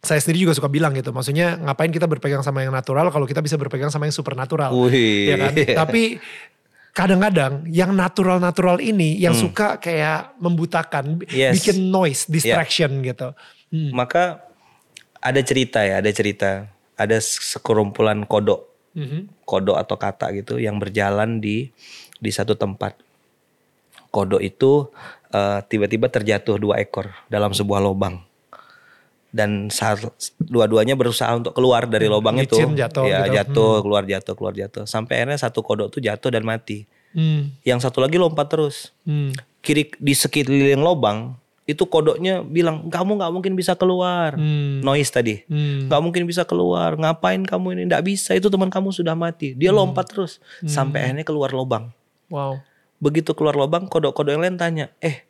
saya 0.00 0.20
sendiri 0.20 0.44
juga 0.44 0.52
suka 0.52 0.68
bilang 0.68 0.92
gitu. 0.92 1.10
Maksudnya 1.10 1.56
ngapain 1.56 1.88
kita 1.88 2.04
berpegang 2.04 2.42
sama 2.42 2.60
yang 2.60 2.74
natural 2.74 3.08
kalau 3.08 3.24
kita 3.24 3.40
bisa 3.40 3.56
berpegang 3.56 3.88
sama 3.88 4.04
yang 4.04 4.12
supernatural. 4.12 4.68
Wih. 4.74 5.32
Ya 5.32 5.36
kan? 5.38 5.52
Tapi 5.86 6.18
kadang-kadang 6.92 7.66
yang 7.72 7.90
natural-natural 7.90 8.78
ini 8.78 9.18
yang 9.18 9.34
suka 9.34 9.78
kayak 9.78 10.36
membutakan, 10.38 11.18
Hmm. 11.18 11.26
Yes. 11.26 11.58
bikin 11.58 11.90
noise, 11.90 12.28
distraction 12.28 13.02
gitu. 13.02 13.34
Hmm. 13.72 13.90
Maka 13.90 14.44
ada 15.18 15.40
cerita 15.40 15.82
ya, 15.82 15.98
ada 15.98 16.10
cerita. 16.12 16.68
Ada 16.94 17.18
sekerumpulan 17.20 18.26
kodok. 18.26 18.74
Mhm. 18.94 19.42
kodok 19.42 19.74
atau 19.74 19.98
kata 19.98 20.30
gitu 20.38 20.62
yang 20.62 20.78
berjalan 20.78 21.42
di 21.42 21.66
di 22.22 22.30
satu 22.30 22.54
tempat. 22.54 22.94
Kodok 24.14 24.38
itu 24.38 24.86
eh, 25.34 25.58
tiba-tiba 25.66 26.06
terjatuh 26.06 26.62
dua 26.62 26.78
ekor 26.78 27.10
dalam 27.26 27.50
sebuah 27.50 27.82
lubang. 27.82 28.22
Dan 29.34 29.66
saat 29.66 29.98
dua-duanya 30.38 30.94
berusaha 30.94 31.26
untuk 31.34 31.58
keluar 31.58 31.90
dari 31.90 32.06
lubang 32.06 32.38
itu, 32.38 32.54
jatuh 32.54 33.02
ya 33.02 33.26
gitu. 33.26 33.34
jatuh, 33.34 33.74
keluar 33.82 34.06
jatuh, 34.06 34.34
keluar 34.38 34.54
jatuh. 34.54 34.86
Sampai 34.86 35.18
akhirnya 35.18 35.42
satu 35.42 35.58
kodok 35.66 35.90
tuh 35.90 35.98
jatuh 35.98 36.30
dan 36.30 36.46
mati. 36.46 36.86
Hmm. 37.10 37.50
Yang 37.66 37.90
satu 37.90 37.98
lagi 37.98 38.14
lompat 38.14 38.46
terus. 38.46 38.94
Hmm. 39.02 39.34
Kiri 39.58 39.90
di 39.98 40.14
sekeliling 40.14 40.78
lubang 40.78 41.34
itu 41.64 41.88
kodoknya 41.88 42.44
bilang 42.44 42.92
kamu 42.92 43.16
nggak 43.16 43.32
mungkin 43.32 43.52
bisa 43.56 43.72
keluar. 43.72 44.36
Hmm. 44.36 44.84
Noise 44.84 45.10
tadi. 45.10 45.40
Hmm. 45.48 45.88
nggak 45.88 46.00
mungkin 46.04 46.22
bisa 46.28 46.44
keluar. 46.44 47.00
Ngapain 47.00 47.40
kamu 47.40 47.80
ini? 47.80 47.82
Nggak 47.88 48.04
bisa. 48.04 48.36
Itu 48.36 48.52
teman 48.52 48.68
kamu 48.68 48.92
sudah 48.92 49.16
mati. 49.16 49.56
Dia 49.56 49.72
lompat 49.72 50.12
terus 50.12 50.44
sampai 50.68 51.08
akhirnya 51.08 51.24
keluar 51.24 51.48
lubang. 51.56 51.88
Wow. 52.28 52.60
Begitu 53.00 53.32
keluar 53.32 53.56
lubang, 53.56 53.88
kodok-kodok 53.88 54.36
yang 54.36 54.44
lain 54.44 54.56
tanya, 54.56 54.86
eh 55.00 55.24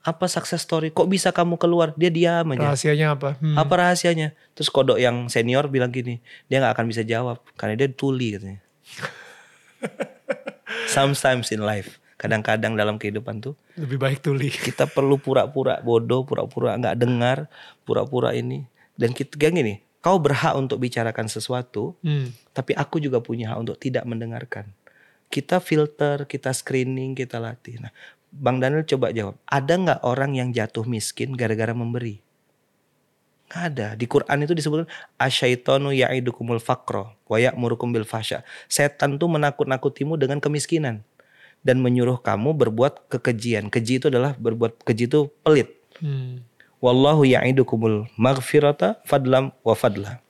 apa 0.00 0.24
success 0.32 0.64
story? 0.64 0.88
Kok 0.90 1.08
bisa 1.12 1.28
kamu 1.28 1.60
keluar? 1.60 1.92
Dia 1.92 2.08
diam 2.08 2.56
aja. 2.56 2.72
Rahasianya 2.72 3.06
apa? 3.12 3.36
Hmm. 3.36 3.60
Apa 3.60 3.84
rahasianya? 3.84 4.32
Terus 4.56 4.72
kodok 4.72 4.96
yang 4.96 5.28
senior 5.28 5.68
bilang 5.68 5.92
gini, 5.92 6.24
dia 6.48 6.64
nggak 6.64 6.72
akan 6.72 6.86
bisa 6.88 7.04
jawab 7.04 7.44
karena 7.60 7.76
dia 7.76 7.88
tuli 7.92 8.34
katanya. 8.34 8.60
Sometimes 10.94 11.52
in 11.52 11.60
life, 11.60 11.99
kadang-kadang 12.20 12.76
dalam 12.76 13.00
kehidupan 13.00 13.40
tuh 13.40 13.56
Lebih 13.80 13.96
baik 13.96 14.18
tuli. 14.20 14.52
kita 14.68 14.84
perlu 14.84 15.16
pura-pura 15.16 15.80
bodoh, 15.80 16.28
pura-pura 16.28 16.76
nggak 16.76 16.96
dengar, 17.00 17.48
pura-pura 17.88 18.36
ini. 18.36 18.68
Dan 18.92 19.16
kita 19.16 19.40
kayak 19.40 19.56
gini, 19.56 19.74
kau 20.04 20.20
berhak 20.20 20.52
untuk 20.60 20.76
bicarakan 20.76 21.32
sesuatu, 21.32 21.96
Hmm. 22.04 22.36
tapi 22.52 22.76
aku 22.76 23.00
juga 23.00 23.24
punya 23.24 23.56
hak 23.56 23.58
untuk 23.64 23.76
tidak 23.80 24.04
mendengarkan. 24.04 24.68
Kita 25.32 25.64
filter, 25.64 26.28
kita 26.28 26.52
screening, 26.52 27.16
kita 27.16 27.40
latih. 27.40 27.80
Nah, 27.80 27.92
Bang 28.30 28.60
Daniel 28.60 28.84
coba 28.84 29.10
jawab, 29.10 29.40
ada 29.48 29.72
nggak 29.74 30.00
orang 30.04 30.36
yang 30.36 30.48
jatuh 30.52 30.84
miskin 30.84 31.32
gara-gara 31.34 31.72
memberi? 31.72 32.20
Nggak 33.50 33.62
ada. 33.74 33.88
Di 33.98 34.06
Quran 34.06 34.38
itu 34.46 34.54
disebut 34.54 34.86
asyaitonu 35.18 35.90
ya'idukumul 35.90 36.62
fakro 36.62 37.18
wa 37.26 37.36
ya'murukum 37.40 37.90
bil 37.90 38.06
fasya. 38.06 38.46
Setan 38.70 39.18
tuh 39.18 39.26
menakut-nakutimu 39.26 40.14
dengan 40.14 40.38
kemiskinan 40.38 41.02
dan 41.60 41.84
menyuruh 41.84 42.20
kamu 42.20 42.56
berbuat 42.56 43.08
kekejian. 43.12 43.68
Keji 43.68 44.00
itu 44.00 44.06
adalah 44.08 44.32
berbuat 44.36 44.80
keji 44.84 45.08
itu 45.08 45.28
pelit. 45.44 45.76
Hmm. 46.00 46.44
Wallahu 46.80 47.28
ya'idukumul 47.28 48.08
maghfirata 48.16 49.04
fadlam 49.04 49.52
wa 49.60 49.76
fadla. 49.76 50.24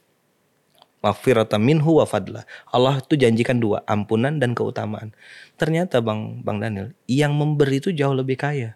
Maghfirata 1.00 1.56
minhu 1.56 2.02
wa 2.02 2.04
fadla. 2.04 2.42
Allah 2.68 2.98
tuh 3.00 3.16
janjikan 3.16 3.62
dua, 3.62 3.86
ampunan 3.86 4.36
dan 4.42 4.52
keutamaan. 4.52 5.14
Ternyata 5.54 6.02
Bang 6.02 6.42
Bang 6.42 6.58
Daniel, 6.58 6.92
yang 7.06 7.38
memberi 7.38 7.78
itu 7.78 7.94
jauh 7.94 8.12
lebih 8.12 8.36
kaya. 8.36 8.74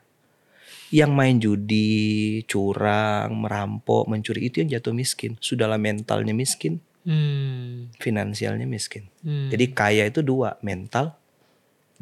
Yang 0.95 1.11
main 1.11 1.37
judi, 1.43 2.47
curang, 2.47 3.35
merampok, 3.35 4.07
mencuri 4.07 4.47
itu 4.47 4.63
yang 4.63 4.79
jatuh 4.79 4.95
miskin. 4.95 5.35
Sudahlah 5.43 5.77
mentalnya 5.77 6.31
miskin, 6.31 6.79
Hmm. 7.03 7.91
finansialnya 7.99 8.65
miskin. 8.65 9.11
Hmm. 9.27 9.51
Jadi 9.51 9.75
kaya 9.75 10.07
itu 10.07 10.23
dua, 10.23 10.57
mental 10.63 11.19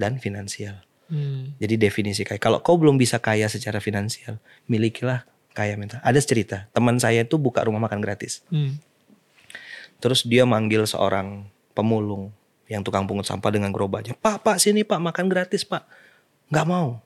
dan 0.03 0.19
finansial. 0.19 0.83
Hmm. 1.07 1.55
Jadi 1.63 1.79
definisi 1.79 2.27
kaya. 2.27 2.43
Kalau 2.43 2.59
kau 2.59 2.75
belum 2.75 2.99
bisa 2.99 3.23
kaya 3.23 3.47
secara 3.47 3.79
finansial, 3.79 4.43
milikilah 4.67 5.23
kaya 5.55 5.79
mental. 5.79 6.03
Ada 6.03 6.19
cerita, 6.19 6.67
teman 6.75 6.99
saya 6.99 7.23
itu 7.23 7.39
buka 7.39 7.63
rumah 7.63 7.79
makan 7.87 8.03
gratis. 8.03 8.43
Hmm. 8.51 8.83
Terus 10.03 10.27
dia 10.27 10.43
manggil 10.43 10.83
seorang 10.83 11.47
pemulung 11.79 12.35
yang 12.67 12.83
tukang 12.83 13.07
pungut 13.07 13.29
sampah 13.29 13.53
dengan 13.55 13.71
gerobaknya. 13.71 14.19
Pak, 14.19 14.43
pak 14.43 14.57
sini 14.59 14.83
pak 14.83 14.99
makan 14.99 15.31
gratis 15.31 15.63
pak. 15.63 15.87
Nggak 16.51 16.67
mau. 16.67 16.99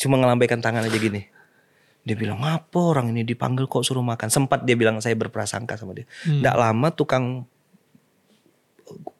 Cuma 0.00 0.18
ngelambaikan 0.18 0.58
tangan 0.64 0.88
aja 0.88 0.98
gini. 0.98 1.28
Dia 2.04 2.16
bilang, 2.16 2.40
apa 2.44 2.76
orang 2.76 3.12
ini 3.16 3.24
dipanggil 3.24 3.64
kok 3.64 3.80
suruh 3.80 4.04
makan. 4.04 4.28
Sempat 4.28 4.64
dia 4.68 4.76
bilang 4.76 5.00
saya 5.00 5.16
berprasangka 5.16 5.76
sama 5.76 5.96
dia. 5.96 6.08
Hmm. 6.24 6.40
Nggak 6.40 6.56
lama 6.56 6.88
tukang 6.92 7.24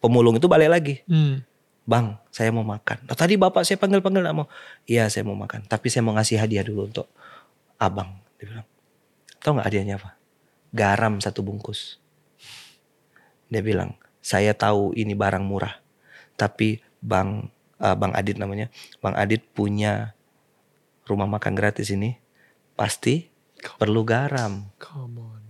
pemulung 0.00 0.36
itu 0.36 0.48
balik 0.48 0.70
lagi. 0.72 0.94
Hmm. 1.08 1.40
Bang, 1.84 2.16
saya 2.32 2.48
mau 2.48 2.64
makan. 2.64 3.04
Nah, 3.04 3.12
tadi 3.12 3.36
bapak 3.36 3.60
saya 3.60 3.76
panggil-panggil 3.76 4.24
nggak 4.24 4.36
mau. 4.36 4.48
Iya, 4.88 5.12
saya 5.12 5.20
mau 5.28 5.36
makan. 5.36 5.68
Tapi 5.68 5.92
saya 5.92 6.00
mau 6.00 6.16
ngasih 6.16 6.40
hadiah 6.40 6.64
dulu 6.64 6.88
untuk 6.88 7.12
abang. 7.76 8.24
Dia 8.40 8.48
bilang, 8.48 8.66
tahu 9.44 9.52
nggak 9.60 9.68
hadiahnya 9.68 9.94
apa? 10.00 10.10
Garam 10.72 11.20
satu 11.20 11.44
bungkus. 11.44 12.00
Dia 13.52 13.60
bilang, 13.60 14.00
saya 14.24 14.56
tahu 14.56 14.96
ini 14.96 15.12
barang 15.12 15.44
murah. 15.44 15.76
Tapi 16.40 16.80
bang, 17.04 17.52
eh, 17.76 17.96
bang 18.00 18.12
Adit 18.16 18.40
namanya, 18.40 18.72
bang 19.04 19.14
Adit 19.20 19.44
punya 19.52 20.16
rumah 21.04 21.28
makan 21.28 21.52
gratis 21.52 21.92
ini. 21.92 22.16
Pasti 22.74 23.28
perlu 23.76 24.08
garam. 24.08 24.72
Come 24.80 25.20
on. 25.20 25.42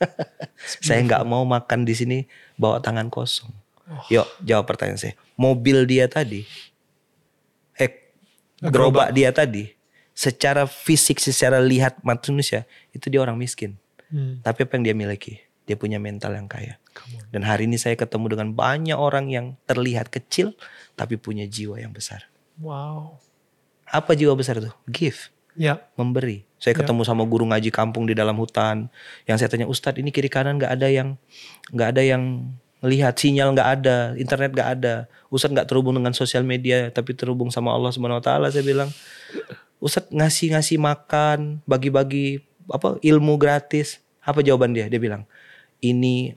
Saya 0.86 1.02
nggak 1.02 1.26
mau 1.26 1.42
makan 1.42 1.82
di 1.82 1.98
sini 1.98 2.18
bawa 2.56 2.78
tangan 2.78 3.10
kosong. 3.10 3.50
Oh. 3.90 3.98
Yuk 4.06 4.26
jawab 4.46 4.70
pertanyaan 4.70 5.02
saya. 5.02 5.14
Mobil 5.34 5.82
dia 5.82 6.06
tadi, 6.06 6.46
eh 7.74 7.90
Gerobak. 8.62 9.10
dia 9.10 9.34
tadi, 9.34 9.74
secara 10.14 10.64
fisik, 10.70 11.18
secara 11.18 11.58
lihat 11.58 11.98
manusia 12.06 12.70
itu 12.94 13.10
dia 13.10 13.18
orang 13.18 13.34
miskin. 13.34 13.74
Hmm. 14.10 14.38
Tapi 14.46 14.62
apa 14.62 14.78
yang 14.78 14.84
dia 14.86 14.94
miliki? 14.94 15.42
Dia 15.66 15.74
punya 15.74 15.98
mental 15.98 16.34
yang 16.34 16.46
kaya. 16.46 16.78
Dan 17.30 17.46
hari 17.46 17.70
ini 17.70 17.78
saya 17.78 17.94
ketemu 17.94 18.34
dengan 18.34 18.48
banyak 18.50 18.98
orang 18.98 19.30
yang 19.30 19.54
terlihat 19.66 20.10
kecil 20.10 20.54
tapi 20.94 21.14
punya 21.14 21.46
jiwa 21.46 21.78
yang 21.78 21.94
besar. 21.94 22.26
Wow. 22.58 23.18
Apa 23.86 24.14
jiwa 24.14 24.34
besar 24.34 24.58
itu? 24.58 24.70
Give 24.86 25.18
Ya. 25.58 25.82
memberi. 25.94 26.46
Saya 26.62 26.74
Ya. 26.74 26.82
ketemu 26.82 27.02
sama 27.02 27.22
guru 27.26 27.46
ngaji 27.46 27.70
kampung 27.74 28.06
di 28.06 28.14
dalam 28.14 28.34
hutan. 28.38 28.86
Yang 29.26 29.36
saya 29.42 29.48
tanya, 29.50 29.66
Ustadz 29.66 29.98
ini 29.98 30.10
kiri 30.10 30.30
kanan 30.30 30.58
nggak 30.58 30.74
ada 30.78 30.88
yang 30.90 31.18
nggak 31.74 31.88
ada 31.96 32.02
yang 32.02 32.22
melihat 32.80 33.12
sinyal 33.12 33.52
nggak 33.52 33.70
ada, 33.80 33.98
internet 34.16 34.50
nggak 34.56 34.70
ada. 34.80 34.94
Ustadz 35.28 35.52
nggak 35.52 35.68
terhubung 35.68 35.94
dengan 35.96 36.16
sosial 36.16 36.42
media, 36.42 36.88
tapi 36.88 37.12
terhubung 37.12 37.52
sama 37.52 37.72
Allah 37.72 37.92
Subhanahu 37.92 38.20
Wa 38.20 38.24
Taala. 38.24 38.46
Saya 38.48 38.64
bilang, 38.64 38.88
Ustadz 39.78 40.12
ngasih 40.12 40.56
ngasih 40.56 40.76
makan, 40.80 41.60
bagi-bagi 41.68 42.42
apa 42.72 42.96
ilmu 43.00 43.36
gratis. 43.36 44.00
Apa 44.20 44.44
jawaban 44.44 44.72
dia? 44.76 44.88
Dia 44.88 45.00
bilang, 45.00 45.24
ini 45.80 46.36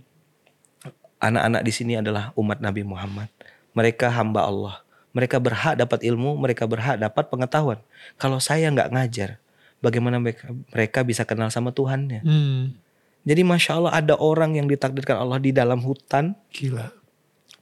anak-anak 1.23 1.61
di 1.63 1.71
sini 1.71 1.93
adalah 1.95 2.35
umat 2.35 2.59
Nabi 2.59 2.83
Muhammad. 2.83 3.31
Mereka 3.71 4.11
hamba 4.11 4.43
Allah. 4.43 4.75
Mereka 5.13 5.39
berhak 5.39 5.77
dapat 5.79 6.03
ilmu, 6.03 6.35
mereka 6.35 6.67
berhak 6.67 6.99
dapat 6.99 7.29
pengetahuan. 7.29 7.79
Kalau 8.17 8.41
saya 8.41 8.67
nggak 8.67 8.91
ngajar, 8.91 9.37
bagaimana 9.79 10.17
mereka, 10.19 10.49
mereka 10.73 10.99
bisa 11.05 11.23
kenal 11.23 11.53
sama 11.53 11.69
Tuhannya? 11.71 12.25
Hmm. 12.25 12.75
Jadi 13.23 13.41
masya 13.47 13.79
Allah 13.79 13.93
ada 13.95 14.13
orang 14.19 14.59
yang 14.59 14.67
ditakdirkan 14.67 15.15
Allah 15.15 15.39
di 15.39 15.55
dalam 15.55 15.79
hutan 15.79 16.35
Gila. 16.51 16.91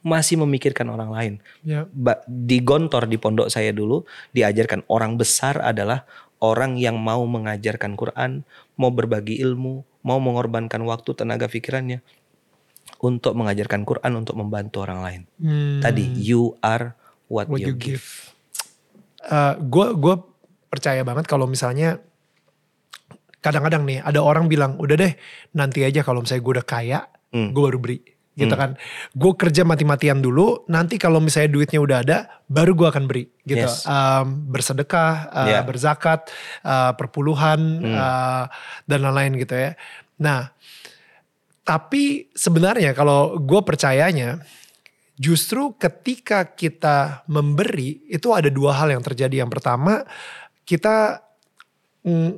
masih 0.02 0.42
memikirkan 0.42 0.90
orang 0.90 1.10
lain. 1.14 1.34
Ya. 1.62 1.86
Di 2.26 2.58
Gontor 2.58 3.06
di 3.06 3.16
pondok 3.18 3.46
saya 3.46 3.70
dulu 3.70 4.02
diajarkan 4.34 4.82
orang 4.90 5.14
besar 5.14 5.62
adalah 5.62 6.02
orang 6.42 6.74
yang 6.74 6.98
mau 6.98 7.22
mengajarkan 7.22 7.94
Quran, 7.94 8.42
mau 8.74 8.90
berbagi 8.90 9.38
ilmu, 9.38 9.86
mau 10.02 10.18
mengorbankan 10.18 10.82
waktu, 10.82 11.14
tenaga 11.14 11.46
pikirannya 11.46 12.02
untuk 12.98 13.38
mengajarkan 13.38 13.86
Quran 13.86 14.12
untuk 14.18 14.34
membantu 14.34 14.82
orang 14.82 15.00
lain. 15.06 15.22
Hmm. 15.38 15.78
Tadi 15.78 16.02
you 16.18 16.58
are 16.58 16.98
what, 17.30 17.46
what 17.46 17.62
you, 17.62 17.70
you 17.70 17.74
give. 17.78 18.02
give. 18.02 18.06
Gue 19.70 19.94
gue 19.94 20.14
percaya 20.66 21.06
banget 21.06 21.30
kalau 21.30 21.46
misalnya 21.46 22.02
kadang-kadang 23.42 23.82
nih 23.82 23.98
ada 24.00 24.22
orang 24.22 24.46
bilang 24.46 24.78
udah 24.78 24.96
deh 24.96 25.12
nanti 25.52 25.82
aja 25.82 26.00
kalau 26.00 26.22
misalnya 26.22 26.42
gue 26.42 26.54
udah 26.60 26.66
kaya 26.66 27.00
Hmm. 27.32 27.48
gue 27.56 27.62
baru 27.64 27.80
beri 27.80 27.98
gitu 28.32 28.52
kan 28.52 28.76
gue 29.12 29.32
kerja 29.36 29.64
mati-matian 29.64 30.20
dulu 30.20 30.68
nanti 30.68 30.96
kalau 30.96 31.16
misalnya 31.16 31.48
duitnya 31.48 31.80
udah 31.80 31.98
ada 32.00 32.18
baru 32.44 32.76
gue 32.76 32.88
akan 32.88 33.04
beri 33.04 33.24
gitu 33.42 33.64
Yes. 33.64 33.84
Em, 33.84 34.48
bersedekah 34.48 35.12
eh, 35.32 35.48
Yeah. 35.56 35.64
berzakat 35.64 36.28
eh, 36.60 36.92
perpuluhan 36.92 37.60
Hmm. 37.80 37.92
eh, 37.92 38.44
dan 38.84 38.98
lain-lain 39.00 39.36
gitu 39.36 39.52
ya 39.52 39.72
nah 40.16 40.52
tapi 41.62 42.28
sebenarnya 42.34 42.92
kalau 42.92 43.38
gue 43.38 43.60
percayanya 43.62 44.42
justru 45.14 45.78
ketika 45.78 46.52
kita 46.52 47.22
memberi 47.30 48.02
itu 48.10 48.34
ada 48.34 48.50
dua 48.50 48.74
hal 48.74 48.90
yang 48.90 49.04
terjadi. 49.04 49.46
Yang 49.46 49.60
pertama 49.60 50.02
kita 50.66 51.22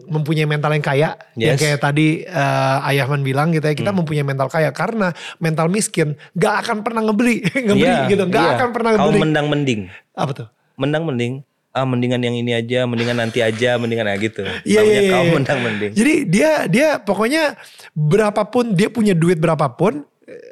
mempunyai 0.05 0.44
mental 0.44 0.70
yang 0.70 0.85
kaya, 0.85 1.09
yang 1.35 1.57
Yes. 1.57 1.61
kayak 1.61 1.81
tadi 1.81 2.20
eh, 2.20 2.79
Ayahman 2.85 3.24
bilang 3.24 3.48
gitu 3.48 3.64
ya, 3.64 3.72
kita 3.72 3.90
Hmm. 3.90 4.05
mempunyai 4.05 4.20
mental 4.20 4.48
kaya 4.48 4.68
karena 4.70 5.11
mental 5.38 5.72
miskin 5.72 6.14
gak 6.33 6.62
akan 6.62 6.85
pernah 6.85 7.00
ngebeli, 7.00 7.40
ngebeli 7.66 7.88
Iya, 7.88 8.09
gitu, 8.09 8.24
gak 8.29 8.44
iya. 8.44 8.53
akan 8.61 8.68
pernah 8.70 8.90
Kau 8.92 9.09
ngebeli. 9.09 9.20
mendang 9.24 9.46
mending, 9.48 9.81
Apa 10.12 10.33
tuh? 10.35 10.46
mendang 10.77 11.05
mending. 11.05 11.40
Ah 11.74 11.83
mendingan 11.83 12.22
yang 12.22 12.38
ini 12.38 12.55
aja, 12.55 12.87
mendingan 12.87 13.18
nanti 13.18 13.42
aja, 13.42 13.74
mendingan 13.83 14.07
ya 14.07 14.14
gitu. 14.22 14.46
Iya, 14.62 14.79
Namanya 14.79 15.00
iya, 15.00 15.11
kau 15.11 15.24
iya. 15.27 15.33
mendang 15.35 15.59
mending. 15.59 15.90
Jadi 15.90 16.14
dia 16.22 16.50
dia 16.70 16.88
pokoknya 17.03 17.59
berapapun 17.98 18.79
dia 18.79 18.87
punya 18.87 19.11
duit 19.11 19.42
berapapun 19.42 20.07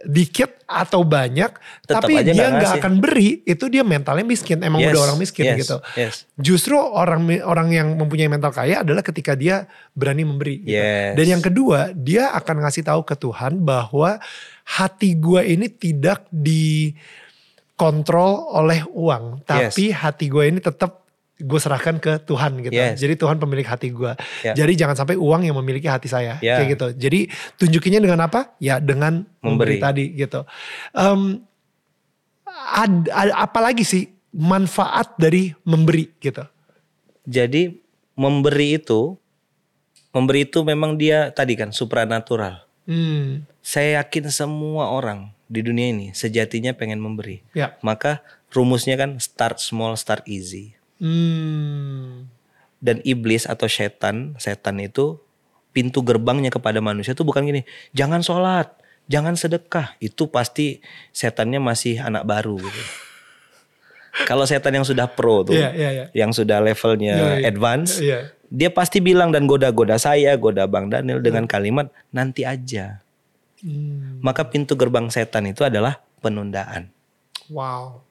dikit 0.06 0.64
atau 0.68 1.04
banyak, 1.04 1.52
Tetap 1.84 2.02
tapi 2.02 2.18
aja 2.18 2.32
dia 2.32 2.48
nggak 2.48 2.80
akan 2.80 2.98
beri, 3.02 3.44
itu 3.44 3.68
dia 3.68 3.84
mentalnya 3.84 4.24
miskin. 4.24 4.62
Emang 4.64 4.80
Yes, 4.80 4.94
udah 4.94 5.02
orang 5.10 5.18
miskin 5.20 5.44
yes, 5.44 5.58
gitu. 5.62 5.76
Yes. 5.94 6.24
Justru 6.40 6.78
orang 6.80 7.28
orang 7.44 7.68
yang 7.70 7.94
mempunyai 7.98 8.30
mental 8.32 8.50
kaya 8.54 8.80
adalah 8.80 9.04
ketika 9.04 9.36
dia 9.36 9.68
berani 9.92 10.24
memberi. 10.24 10.64
gitu. 10.64 10.72
Yes. 10.78 11.14
Dan 11.18 11.26
yang 11.38 11.42
kedua, 11.44 11.92
dia 11.92 12.32
akan 12.32 12.64
ngasih 12.66 12.88
tahu 12.88 13.04
ke 13.04 13.14
Tuhan 13.18 13.60
bahwa 13.62 14.18
hati 14.64 15.18
gue 15.18 15.42
ini 15.44 15.68
tidak 15.68 16.24
dikontrol 16.32 17.02
oleh 18.56 18.86
uang, 18.88 19.44
tapi 19.44 19.92
hati 19.92 20.30
gue 20.30 20.48
ini 20.48 20.62
tetap 20.62 21.01
gue 21.34 21.58
serahkan 21.58 21.96
ke 21.96 22.20
Tuhan 22.22 22.60
gitu. 22.60 22.72
Yes. 22.72 22.96
Jadi 22.96 23.16
Tuhan 23.16 23.36
pemilik 23.36 23.64
hati 23.64 23.88
gue. 23.88 24.12
Ya. 24.42 24.52
Jadi 24.52 24.72
jangan 24.74 24.94
sampai 24.94 25.16
uang 25.16 25.42
yang 25.42 25.56
memiliki 25.56 25.86
hati 25.86 26.06
saya 26.06 26.36
Ya. 26.38 26.60
kayak 26.60 26.68
gitu. 26.76 26.86
Jadi 26.98 27.20
tunjukinnya 27.56 27.98
dengan 27.98 28.20
apa? 28.22 28.52
Ya 28.58 28.78
dengan 28.78 29.24
memberi, 29.40 29.76
Memberi. 29.76 29.82
tadi 29.82 30.04
gitu. 30.14 30.44
Em 30.92 31.42
ad, 32.46 33.08
ad- 33.08 33.34
apa 33.34 33.58
lagi 33.58 33.82
sih 33.82 34.06
manfaat 34.30 35.16
dari 35.16 35.50
memberi 35.62 36.08
gitu? 36.18 36.44
Jadi 37.22 37.74
memberi 38.12 38.76
itu, 38.76 39.16
memberi 40.10 40.44
itu 40.44 40.60
memang 40.60 40.94
dia 40.94 41.30
tadi 41.30 41.54
kan 41.54 41.70
supranatural. 41.70 42.64
Hmm, 42.84 43.46
Saya 43.62 44.02
yakin 44.02 44.26
semua 44.28 44.90
orang 44.90 45.30
di 45.46 45.62
dunia 45.62 45.86
ini 45.88 46.10
sejatinya 46.12 46.72
pengen 46.72 46.98
memberi. 46.98 47.40
ya. 47.52 47.78
Maka 47.80 48.20
rumusnya 48.50 48.94
kan 48.94 49.16
start 49.16 49.58
small, 49.58 49.94
start 49.94 50.26
easy. 50.26 50.74
Hmm, 51.02 52.30
Dan 52.78 52.98
iblis 53.02 53.46
atau 53.46 53.66
setan, 53.66 54.34
setan 54.38 54.78
itu 54.78 55.18
pintu 55.70 56.02
gerbangnya 56.02 56.50
kepada 56.50 56.78
manusia 56.78 57.14
itu 57.14 57.22
bukan 57.22 57.42
gini, 57.42 57.62
jangan 57.90 58.22
sholat, 58.22 58.74
jangan 59.06 59.34
sedekah. 59.34 59.94
Itu 59.98 60.26
pasti 60.26 60.78
setannya 61.10 61.58
masih 61.58 61.98
anak 61.98 62.22
baru 62.22 62.58
gitu. 62.58 62.82
Kalau 64.28 64.44
setan 64.44 64.74
yang 64.76 64.84
sudah 64.84 65.06
pro 65.08 65.42
tuh, 65.42 65.54
Iya, 65.54 65.70
iya, 65.72 65.90
iya. 65.90 66.06
yang 66.12 66.30
sudah 66.30 66.58
levelnya 66.60 67.14
Iya, 67.16 67.30
iya. 67.38 67.48
advance, 67.48 67.92
Iya. 67.98 68.18
dia 68.46 68.68
pasti 68.68 69.00
bilang 69.00 69.30
dan 69.32 69.46
goda-goda 69.46 69.96
saya, 69.96 70.34
goda 70.36 70.66
Bang 70.66 70.90
Daniel 70.90 71.22
dengan 71.22 71.48
kalimat 71.48 71.88
nanti 72.10 72.44
aja. 72.44 73.00
Hmm, 73.62 74.18
Maka 74.20 74.50
pintu 74.50 74.74
gerbang 74.74 75.06
setan 75.08 75.46
itu 75.46 75.62
adalah 75.62 76.02
penundaan. 76.20 76.90
wow. 77.48 78.02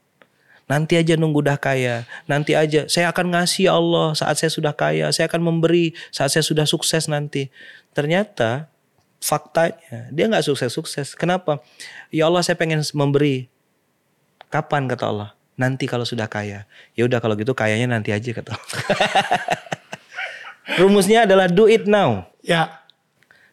Nanti 0.72 0.96
aja 0.96 1.20
nunggu 1.20 1.44
dah 1.44 1.60
kaya. 1.60 2.08
Nanti 2.32 2.56
aja 2.56 2.88
saya 2.88 3.12
akan 3.12 3.36
ngasih 3.36 3.68
ya 3.68 3.76
Allah 3.76 4.16
saat 4.16 4.40
saya 4.40 4.48
sudah 4.48 4.72
kaya. 4.72 5.12
Saya 5.12 5.28
akan 5.28 5.44
memberi 5.44 5.92
saat 6.16 6.32
saya 6.32 6.48
sudah 6.48 6.64
sukses 6.64 7.12
nanti. 7.12 7.52
Ternyata 7.92 8.72
faktanya 9.20 10.08
dia 10.16 10.32
nggak 10.32 10.48
sukses-sukses. 10.48 11.12
Kenapa? 11.20 11.60
Ya 12.08 12.32
Allah 12.32 12.40
saya 12.40 12.56
pengen 12.56 12.80
memberi. 12.96 13.52
Kapan 14.48 14.88
kata 14.88 15.12
Allah? 15.12 15.30
Nanti 15.60 15.92
kalau 15.92 16.08
sudah 16.08 16.32
kaya. 16.32 16.64
Ya 16.96 17.04
udah 17.04 17.20
kalau 17.20 17.36
gitu 17.36 17.52
kayanya 17.52 17.92
nanti 18.00 18.16
aja 18.16 18.32
kata 18.32 18.56
Allah. 18.56 18.72
Rumusnya 20.80 21.28
adalah 21.28 21.52
do 21.52 21.68
it 21.68 21.84
now. 21.84 22.32
Ya, 22.40 22.82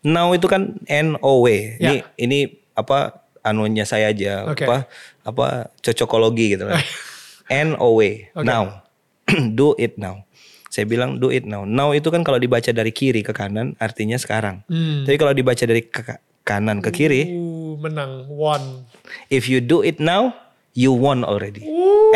Now 0.07 0.31
itu 0.31 0.47
kan 0.47 0.79
N 0.87 1.19
O 1.19 1.43
W. 1.43 1.77
Ini 1.83 1.83
Ya. 1.83 2.07
ini 2.15 2.63
apa 2.79 3.27
anunya 3.43 3.83
saya 3.83 4.15
aja 4.15 4.47
Oke. 4.47 4.63
apa 4.63 4.87
apa 5.27 5.47
cocokologi 5.83 6.55
gitu 6.55 6.71
kan. 6.71 6.79
N 7.49 7.75
O 7.77 7.97
W. 7.97 8.29
Oke. 8.37 8.45
Now. 8.45 8.85
do 9.59 9.77
it 9.77 10.01
now. 10.01 10.25
Saya 10.69 10.85
bilang 10.85 11.17
do 11.17 11.33
it 11.33 11.49
now. 11.49 11.65
Now 11.65 11.93
itu 11.97 12.09
kan 12.09 12.25
kalau 12.25 12.37
dibaca 12.37 12.69
dari 12.69 12.93
kiri 12.93 13.25
ke 13.25 13.33
kanan 13.33 13.77
artinya 13.81 14.17
sekarang. 14.21 14.65
Hmm. 14.69 15.05
Tapi 15.05 15.17
kalau 15.17 15.33
dibaca 15.33 15.65
dari 15.65 15.85
ke 15.85 16.01
ka- 16.05 16.21
kanan 16.45 16.81
ke 16.81 16.93
kiri, 16.93 17.23
Uh, 17.29 17.77
menang 17.77 18.29
one. 18.29 18.85
if 19.29 19.49
you 19.49 19.61
do 19.61 19.85
it 19.85 20.01
now, 20.01 20.33
you 20.73 20.93
won 20.93 21.25
already. 21.25 21.65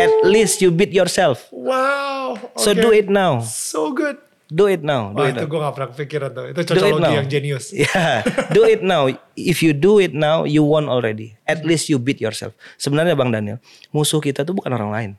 At 0.01 0.13
least 0.25 0.61
you 0.61 0.73
beat 0.73 0.93
yourself. 0.93 1.49
Wow. 1.53 2.37
So 2.57 2.73
oke. 2.73 2.81
do 2.81 2.89
it 2.93 3.09
now. 3.09 3.41
So 3.45 3.93
good. 3.93 4.17
Do 4.53 4.69
it 4.69 4.85
now. 4.85 5.09
Do 5.09 5.25
Wah 5.25 5.33
it 5.33 5.37
itu 5.37 5.45
gue 5.49 5.59
gak 5.61 5.73
pernah 5.73 5.89
kepikiran 5.89 6.29
tuh. 6.29 6.45
Itu 6.53 6.61
cocokologi 6.61 7.13
yang 7.17 7.29
jenius. 7.29 7.73
Yeah, 7.89 8.21
do 8.53 8.69
it 8.69 8.85
now. 8.85 9.09
If 9.33 9.65
you 9.65 9.73
do 9.73 9.97
it 9.97 10.13
now, 10.13 10.45
you 10.45 10.61
won 10.61 10.85
already. 10.85 11.33
At 11.49 11.65
least 11.65 11.89
you 11.89 11.97
beat 11.97 12.21
yourself. 12.21 12.53
Sebenarnya 12.77 13.17
Bang 13.17 13.33
Daniel, 13.33 13.57
musuh 13.89 14.21
kita 14.21 14.45
tuh 14.45 14.53
bukan 14.53 14.69
orang 14.77 14.91
lain. 14.93 15.11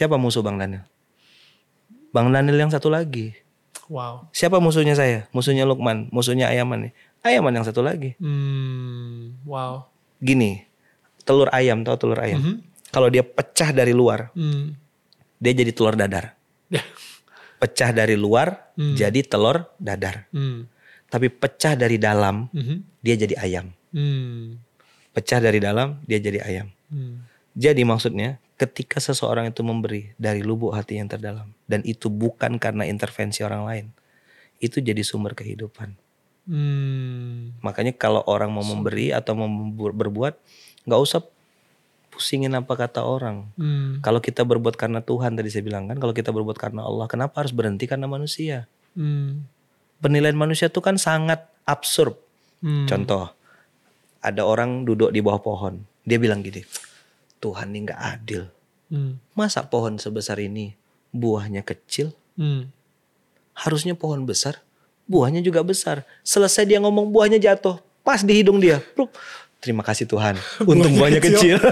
Siapa 0.00 0.16
musuh 0.16 0.40
Bang 0.40 0.56
Daniel? 0.56 0.88
Bang 2.08 2.32
Daniel 2.32 2.56
yang 2.56 2.72
satu 2.72 2.88
lagi. 2.88 3.36
Wow. 3.92 4.32
Siapa 4.32 4.56
musuhnya 4.56 4.96
saya? 4.96 5.28
Musuhnya 5.28 5.68
Lukman, 5.68 6.08
musuhnya 6.08 6.48
Ayaman 6.48 6.88
nih. 6.88 6.92
Ayaman 7.20 7.60
yang 7.60 7.68
satu 7.68 7.84
lagi. 7.84 8.16
Hmm, 8.16 9.36
wow. 9.44 9.84
Gini, 10.24 10.64
telur 11.28 11.52
ayam, 11.52 11.84
tahu 11.84 12.00
telur 12.00 12.16
ayam? 12.16 12.40
Mhm. 12.40 12.54
Kalau 12.88 13.12
dia 13.12 13.20
pecah 13.20 13.76
dari 13.76 13.92
luar, 13.92 14.32
Hmm. 14.32 14.72
dia 15.36 15.52
jadi 15.52 15.68
telur 15.68 16.00
dadar. 16.00 16.32
Pecah 17.60 17.92
dari 17.92 18.16
luar, 18.16 18.72
Hmm. 18.80 18.96
jadi 18.96 19.20
telur 19.20 19.68
dadar. 19.76 20.24
Hmm. 20.32 20.64
Tapi 21.12 21.28
pecah 21.28 21.76
dari 21.76 22.00
dalam, 22.00 22.48
Mhm. 22.56 23.04
dia 23.04 23.20
jadi 23.20 23.36
ayam. 23.36 23.68
Hmm. 23.92 24.64
Pecah 25.12 25.44
dari 25.44 25.60
dalam, 25.60 26.00
dia 26.08 26.16
jadi 26.16 26.40
ayam. 26.40 26.72
Hmm. 26.88 27.20
Jadi 27.52 27.84
maksudnya 27.84 28.40
ketika 28.60 29.00
seseorang 29.00 29.48
itu 29.48 29.64
memberi 29.64 30.12
dari 30.20 30.44
lubuk 30.44 30.76
hati 30.76 31.00
yang 31.00 31.08
terdalam 31.08 31.48
dan 31.64 31.80
itu 31.88 32.12
bukan 32.12 32.60
karena 32.60 32.84
intervensi 32.84 33.40
orang 33.40 33.64
lain, 33.64 33.86
itu 34.60 34.84
jadi 34.84 35.00
sumber 35.00 35.32
kehidupan. 35.32 35.96
Hmm. 36.44 37.56
Makanya 37.64 37.96
kalau 37.96 38.20
orang 38.28 38.52
mau 38.52 38.60
memberi 38.60 39.16
atau 39.16 39.32
mau 39.32 39.48
berbuat, 39.96 40.36
nggak 40.84 41.00
usah 41.00 41.24
pusingin 42.12 42.52
apa 42.52 42.76
kata 42.76 43.00
orang. 43.00 43.48
Hmm. 43.56 44.04
Kalau 44.04 44.20
kita 44.20 44.44
berbuat 44.44 44.76
karena 44.76 45.00
Tuhan 45.00 45.40
tadi 45.40 45.48
saya 45.48 45.64
bilang 45.64 45.88
kan, 45.88 45.96
kalau 45.96 46.12
kita 46.12 46.28
berbuat 46.28 46.60
karena 46.60 46.84
Allah, 46.84 47.08
kenapa 47.08 47.40
harus 47.40 47.56
berhenti 47.56 47.88
karena 47.88 48.04
manusia? 48.04 48.68
Hmm. 48.92 49.48
Penilaian 50.04 50.36
manusia 50.36 50.68
itu 50.68 50.84
kan 50.84 51.00
sangat 51.00 51.48
absurd. 51.64 52.12
Hmm. 52.60 52.84
Contoh, 52.84 53.32
ada 54.20 54.44
orang 54.44 54.84
duduk 54.84 55.16
di 55.16 55.24
bawah 55.24 55.40
pohon, 55.40 55.80
dia 56.04 56.20
bilang 56.20 56.44
gini, 56.44 56.60
Tuhan 57.40 57.72
ini 57.72 57.88
nggak 57.88 58.00
adil. 58.00 58.42
Hmm. 58.86 59.16
Masa 59.32 59.64
pohon 59.64 59.96
sebesar 59.96 60.36
ini 60.38 60.76
buahnya 61.10 61.62
kecil? 61.62 62.12
Hmm. 62.36 62.68
Harusnya 63.52 63.92
pohon 63.92 64.22
besar, 64.22 64.60
buahnya 65.04 65.40
juga 65.40 65.60
besar. 65.60 66.04
Selesai 66.20 66.64
dia 66.64 66.78
ngomong 66.78 67.08
buahnya 67.08 67.36
jatuh, 67.36 67.76
pas 68.00 68.20
di 68.20 68.32
hidung 68.34 68.60
dia. 68.60 68.80
Pluk. 68.94 69.10
Terima 69.60 69.80
kasih 69.80 70.04
Tuhan, 70.04 70.36
untung 70.64 70.92
Buahnya 70.92 71.18
buahnya 71.18 71.20
kecil. 71.22 71.56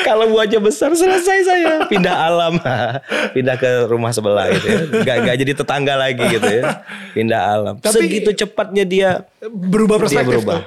Kalau 0.00 0.26
buahnya 0.26 0.58
besar 0.58 0.90
selesai 0.90 1.38
saya 1.44 1.72
pindah 1.86 2.16
alam, 2.16 2.56
pindah 3.36 3.54
ke 3.54 3.86
rumah 3.86 4.10
sebelah 4.10 4.48
gitu 4.50 4.66
ya. 4.66 4.80
Gak, 5.04 5.16
gak 5.22 5.36
jadi 5.38 5.52
tetangga 5.54 5.94
lagi 5.94 6.24
gitu 6.26 6.48
ya. 6.50 6.82
Pindah 7.12 7.40
alam. 7.46 7.74
Tapi- 7.78 8.00
Segitu 8.00 8.30
cepatnya 8.34 8.82
dia 8.82 9.08
Berubah 9.44 9.96
Dia 9.96 10.02
perspektif 10.02 10.40
berubah. 10.40 10.56
tuh. 10.56 10.64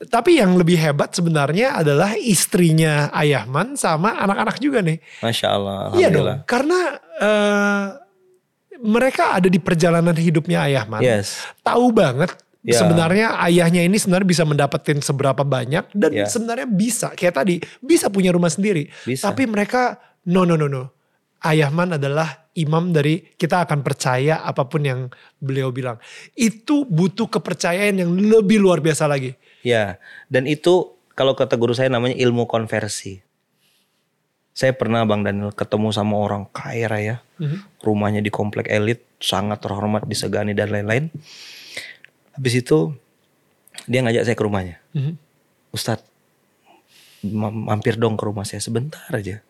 Tapi 0.00 0.40
yang 0.40 0.56
lebih 0.56 0.80
hebat 0.80 1.12
sebenarnya 1.12 1.76
adalah 1.76 2.16
istrinya 2.16 3.12
Ayahman 3.12 3.76
sama 3.76 4.16
anak-anak 4.16 4.56
juga 4.56 4.80
nih. 4.80 4.96
Masya 5.20 5.48
Allah. 5.52 5.92
Iya 5.92 6.08
dong, 6.08 6.40
karena 6.48 6.78
eh, 7.20 7.84
mereka 8.80 9.36
ada 9.36 9.48
di 9.52 9.60
perjalanan 9.60 10.16
hidupnya 10.16 10.64
Ayahman. 10.64 11.04
Yes. 11.04 11.44
Tahu 11.60 11.92
banget 11.92 12.32
Ya. 12.60 12.76
sebenarnya 12.76 13.40
ayahnya 13.48 13.80
ini 13.88 13.96
sebenarnya 13.96 14.28
bisa 14.28 14.44
mendapatkan 14.44 15.00
seberapa 15.00 15.40
banyak 15.40 15.96
dan 15.96 16.12
Ya. 16.12 16.28
sebenarnya 16.28 16.68
bisa 16.68 17.08
kayak 17.16 17.40
tadi 17.40 17.56
bisa 17.80 18.12
punya 18.12 18.36
rumah 18.36 18.52
sendiri. 18.52 18.92
Bisa. 19.08 19.32
Tapi 19.32 19.48
mereka 19.48 19.96
no 20.28 20.44
no 20.44 20.60
no 20.60 20.68
no. 20.68 20.92
Ayahman 21.40 21.96
adalah 21.96 22.52
imam 22.52 22.92
dari 22.92 23.32
kita 23.32 23.64
akan 23.64 23.80
percaya 23.80 24.44
apa 24.44 24.68
pun 24.68 24.84
yang 24.84 25.08
beliau 25.40 25.72
bilang. 25.72 25.96
Itu 26.36 26.84
butuh 26.84 27.32
kepercayaan 27.32 27.96
yang 27.96 28.12
lebih 28.12 28.60
luar 28.60 28.84
biasa 28.84 29.08
lagi. 29.08 29.32
Ya, 29.60 30.00
dan 30.32 30.48
itu 30.48 30.92
kalau 31.12 31.36
kata 31.36 31.56
guru 31.56 31.76
saya 31.76 31.92
namanya 31.92 32.16
ilmu 32.16 32.48
konversi. 32.48 33.20
Saya 34.50 34.74
pernah 34.74 35.06
Bang 35.06 35.22
Daniel 35.22 35.54
ketemu 35.54 35.94
sama 35.94 36.18
orang 36.18 36.44
kaya 36.50 36.90
raya, 36.90 37.16
Mhm. 37.38 37.80
rumahnya 37.80 38.20
di 38.20 38.28
komplek 38.28 38.66
elit, 38.68 39.04
sangat 39.20 39.62
terhormat, 39.62 40.04
disegani 40.04 40.52
dan 40.52 40.72
lain-lain. 40.74 41.08
Habis 42.34 42.60
itu 42.60 42.92
dia 43.86 44.00
ngajak 44.02 44.26
saya 44.26 44.36
ke 44.36 44.44
rumahnya. 44.44 44.76
Mhm. 44.92 45.14
Ustadz, 45.70 46.04
ma- 47.24 47.52
mampir 47.52 47.94
dong 47.96 48.18
ke 48.18 48.24
rumah 48.26 48.42
saya 48.44 48.58
sebentar 48.60 49.06
aja. 49.12 49.44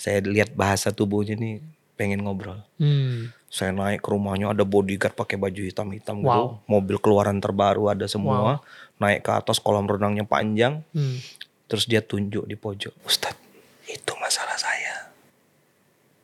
Saya 0.00 0.24
lihat 0.24 0.56
bahasa 0.56 0.88
tubuhnya 0.88 1.36
nih 1.36 1.60
pengen 2.00 2.24
ngobrol. 2.24 2.64
Hmm. 2.80 3.28
Saya 3.52 3.76
naik 3.76 4.00
ke 4.00 4.08
rumahnya 4.08 4.56
ada 4.56 4.64
bodyguard 4.64 5.12
pakai 5.12 5.36
baju 5.36 5.60
hitam-hitam 5.60 6.24
gitu. 6.24 6.32
Wow. 6.32 6.64
Mobil 6.64 6.96
keluaran 6.96 7.36
terbaru 7.36 7.92
ada 7.92 8.08
semua. 8.08 8.64
Naik 9.00 9.24
ke 9.24 9.32
atas 9.32 9.58
kolam 9.58 9.88
renangnya 9.88 10.28
panjang. 10.28 10.84
Hmm. 10.92 11.18
Terus 11.66 11.88
dia 11.88 12.04
tunjuk 12.04 12.44
di 12.44 12.54
pojok. 12.54 12.92
Ustadz 13.02 13.40
itu 13.88 14.12
masalah 14.20 14.54
saya. 14.60 15.10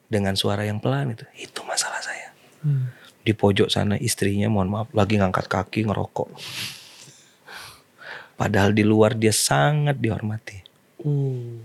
Dengan 0.07 0.39
suara 0.39 0.63
yang 0.63 0.79
pelan 0.79 1.17
itu. 1.17 1.25
Itu 1.35 1.65
masalah 1.65 1.99
saya. 2.05 2.31
Hmm. 2.63 2.93
Di 3.27 3.35
pojok 3.35 3.67
sana 3.67 3.99
istrinya 3.99 4.47
mohon 4.47 4.71
maaf 4.71 4.89
lagi 4.95 5.19
ngangkat 5.19 5.51
kaki 5.51 5.89
ngerokok. 5.89 6.31
Padahal 8.37 8.77
di 8.77 8.85
luar 8.85 9.17
dia 9.17 9.33
sangat 9.33 9.97
dihormati. 9.97 10.61
Uh. 11.01 11.59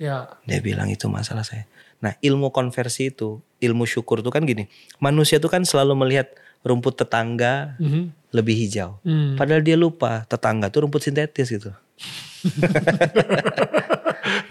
Ya. 0.00 0.28
Dia 0.44 0.60
bilang 0.60 0.88
itu 0.88 1.08
masalah 1.08 1.44
saya. 1.44 1.68
Nah 2.00 2.16
ilmu 2.20 2.52
konversi 2.52 3.12
itu, 3.12 3.40
ilmu 3.60 3.88
syukur 3.88 4.20
itu 4.20 4.28
kan 4.28 4.44
gini. 4.44 4.68
Manusia 5.00 5.40
itu 5.40 5.48
kan 5.48 5.64
selalu 5.64 5.96
melihat 5.96 6.28
rumput 6.66 6.98
tetangga 6.98 7.78
Mhm. 7.78 8.12
Lebih 8.36 8.52
hijau. 8.52 9.00
Hmm. 9.00 9.32
Padahal 9.40 9.64
dia 9.64 9.80
lupa 9.80 10.28
tetangga 10.28 10.68
tuh 10.68 10.84
rumput 10.84 11.00
sintetis 11.00 11.48
gitu. 11.48 11.72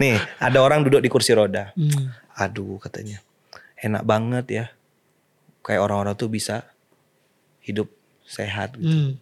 Nih, 0.02 0.18
ada 0.42 0.58
orang 0.60 0.82
duduk 0.82 1.00
di 1.00 1.08
kursi 1.08 1.32
roda. 1.32 1.70
Hmm. 1.78 2.10
Aduh, 2.34 2.82
katanya. 2.82 3.22
Enak 3.78 4.02
banget 4.02 4.46
ya. 4.50 4.64
Kayak 5.62 5.86
orang-orang 5.86 6.14
tuh 6.18 6.28
bisa 6.28 6.66
hidup 7.62 7.86
sehat 8.26 8.74
gitu. 8.76 8.90
Hmm. 8.90 9.12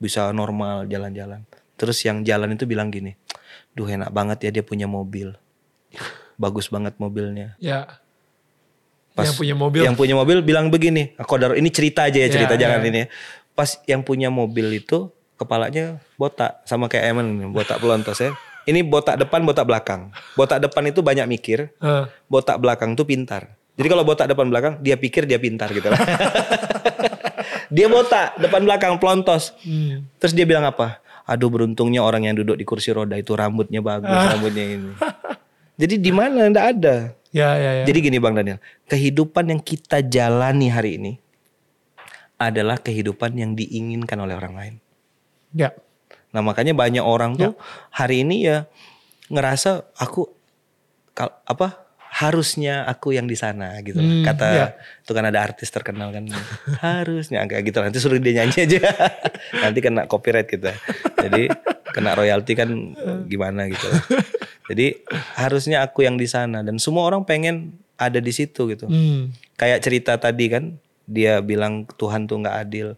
Bisa 0.00 0.32
normal 0.32 0.88
jalan-jalan. 0.88 1.44
Terus 1.76 2.00
yang 2.04 2.24
jalan 2.24 2.56
itu 2.56 2.64
bilang 2.64 2.88
gini. 2.88 3.14
Duh, 3.76 3.86
enak 3.86 4.10
banget 4.10 4.48
ya 4.48 4.50
dia 4.60 4.64
punya 4.64 4.88
mobil. 4.88 5.36
Bagus 6.40 6.72
banget 6.72 6.96
mobilnya. 6.96 7.54
Ya. 7.60 8.00
Pas 9.14 9.26
yang 9.26 9.36
punya 9.36 9.54
mobil. 9.58 9.82
Yang 9.84 9.96
punya 9.98 10.14
mobil 10.16 10.38
bilang 10.40 10.70
begini, 10.70 11.12
Kodar 11.26 11.58
ini 11.58 11.68
cerita 11.68 12.06
aja 12.06 12.14
ya 12.14 12.28
Ya, 12.28 12.32
cerita 12.32 12.54
jangan 12.54 12.80
ya. 12.80 12.88
ini. 12.88 13.00
ya. 13.04 13.06
Pas 13.60 13.76
yang 13.84 14.00
punya 14.00 14.32
mobil 14.32 14.80
itu 14.80 15.12
kepalanya 15.36 16.00
botak 16.16 16.64
sama 16.64 16.88
kayak 16.88 17.12
Eman 17.12 17.52
botak 17.52 17.76
pelontos 17.76 18.16
ya. 18.16 18.32
Ini 18.64 18.80
botak 18.88 19.20
depan, 19.20 19.44
botak 19.44 19.68
belakang. 19.68 20.08
Botak 20.32 20.64
depan 20.64 20.88
itu 20.88 21.04
banyak 21.04 21.28
mikir, 21.28 21.68
botak 22.24 22.56
belakang 22.56 22.96
tuh 22.96 23.04
pintar. 23.04 23.52
Jadi 23.76 23.84
kalau 23.92 24.00
botak 24.00 24.32
depan 24.32 24.48
belakang 24.48 24.80
dia 24.80 24.96
pikir 24.96 25.28
dia 25.28 25.36
pintar 25.36 25.68
gitu 25.76 25.92
lah. 25.92 26.00
dia 27.76 27.84
botak 27.92 28.40
depan 28.40 28.64
belakang 28.64 28.96
pelontos. 28.96 29.52
hmm. 29.60 30.08
Terus 30.16 30.32
dia 30.32 30.48
bilang 30.48 30.64
apa? 30.64 31.04
Aduh 31.28 31.52
beruntungnya 31.52 32.00
orang 32.00 32.32
yang 32.32 32.40
duduk 32.40 32.56
di 32.56 32.64
kursi 32.64 32.96
roda 32.96 33.12
itu 33.20 33.36
rambutnya 33.36 33.84
bagus, 33.84 34.08
rambutnya 34.08 34.64
ini. 34.72 34.96
Jadi 35.76 36.00
di 36.00 36.12
mana 36.16 36.48
ndak 36.48 36.66
ada. 36.80 36.96
Ya, 37.28 37.60
ya, 37.60 37.70
ya. 37.80 37.84
Jadi 37.84 38.08
gini 38.08 38.16
Bang 38.16 38.32
Daniel, 38.32 38.56
kehidupan 38.88 39.52
yang 39.52 39.60
kita 39.60 40.00
jalani 40.00 40.72
hari 40.72 40.96
ini 40.96 41.12
adalah 42.40 42.80
kehidupan 42.80 43.36
yang 43.36 43.52
diinginkan 43.52 44.16
oleh 44.16 44.32
orang 44.32 44.54
lain. 44.56 44.74
ya. 45.52 45.70
Nah 46.32 46.40
makanya 46.40 46.72
banyak 46.72 47.02
orang 47.04 47.36
tuh 47.36 47.52
hari 47.90 48.22
ini 48.24 48.46
ya 48.48 48.64
ngerasa 49.28 49.92
aku 49.98 50.30
apa 51.44 51.90
harusnya 52.10 52.86
aku 52.86 53.14
yang 53.14 53.26
di 53.30 53.34
sana 53.38 53.78
gitu. 53.84 53.98
Hmm, 54.00 54.22
Kata 54.26 54.46
ya. 54.50 54.66
itu 55.02 55.10
kan 55.14 55.26
ada 55.26 55.42
artis 55.42 55.70
terkenal 55.70 56.10
kan 56.10 56.26
harusnya 56.82 57.46
kayak 57.46 57.70
gitu 57.70 57.78
nanti 57.82 57.98
suruh 58.02 58.18
dia 58.18 58.42
nyanyi 58.42 58.66
aja. 58.66 58.82
nanti 59.62 59.78
kena 59.82 60.06
copyright 60.10 60.48
kita. 60.50 60.74
Jadi 61.18 61.50
kena 61.90 62.14
royalti 62.14 62.54
kan 62.54 62.70
gimana 63.26 63.66
gitu. 63.70 63.86
Jadi 64.70 65.02
harusnya 65.34 65.82
aku 65.82 66.06
yang 66.06 66.14
di 66.14 66.30
sana 66.30 66.62
dan 66.62 66.78
semua 66.78 67.10
orang 67.10 67.26
pengen 67.26 67.74
ada 67.98 68.22
di 68.22 68.30
situ 68.30 68.70
gitu. 68.70 68.86
Hmm. 68.86 69.34
Kayak 69.58 69.82
cerita 69.82 70.14
tadi 70.18 70.46
kan 70.46 70.78
dia 71.10 71.42
bilang 71.42 71.82
Tuhan 71.98 72.30
tuh 72.30 72.38
nggak 72.38 72.56
adil. 72.62 72.94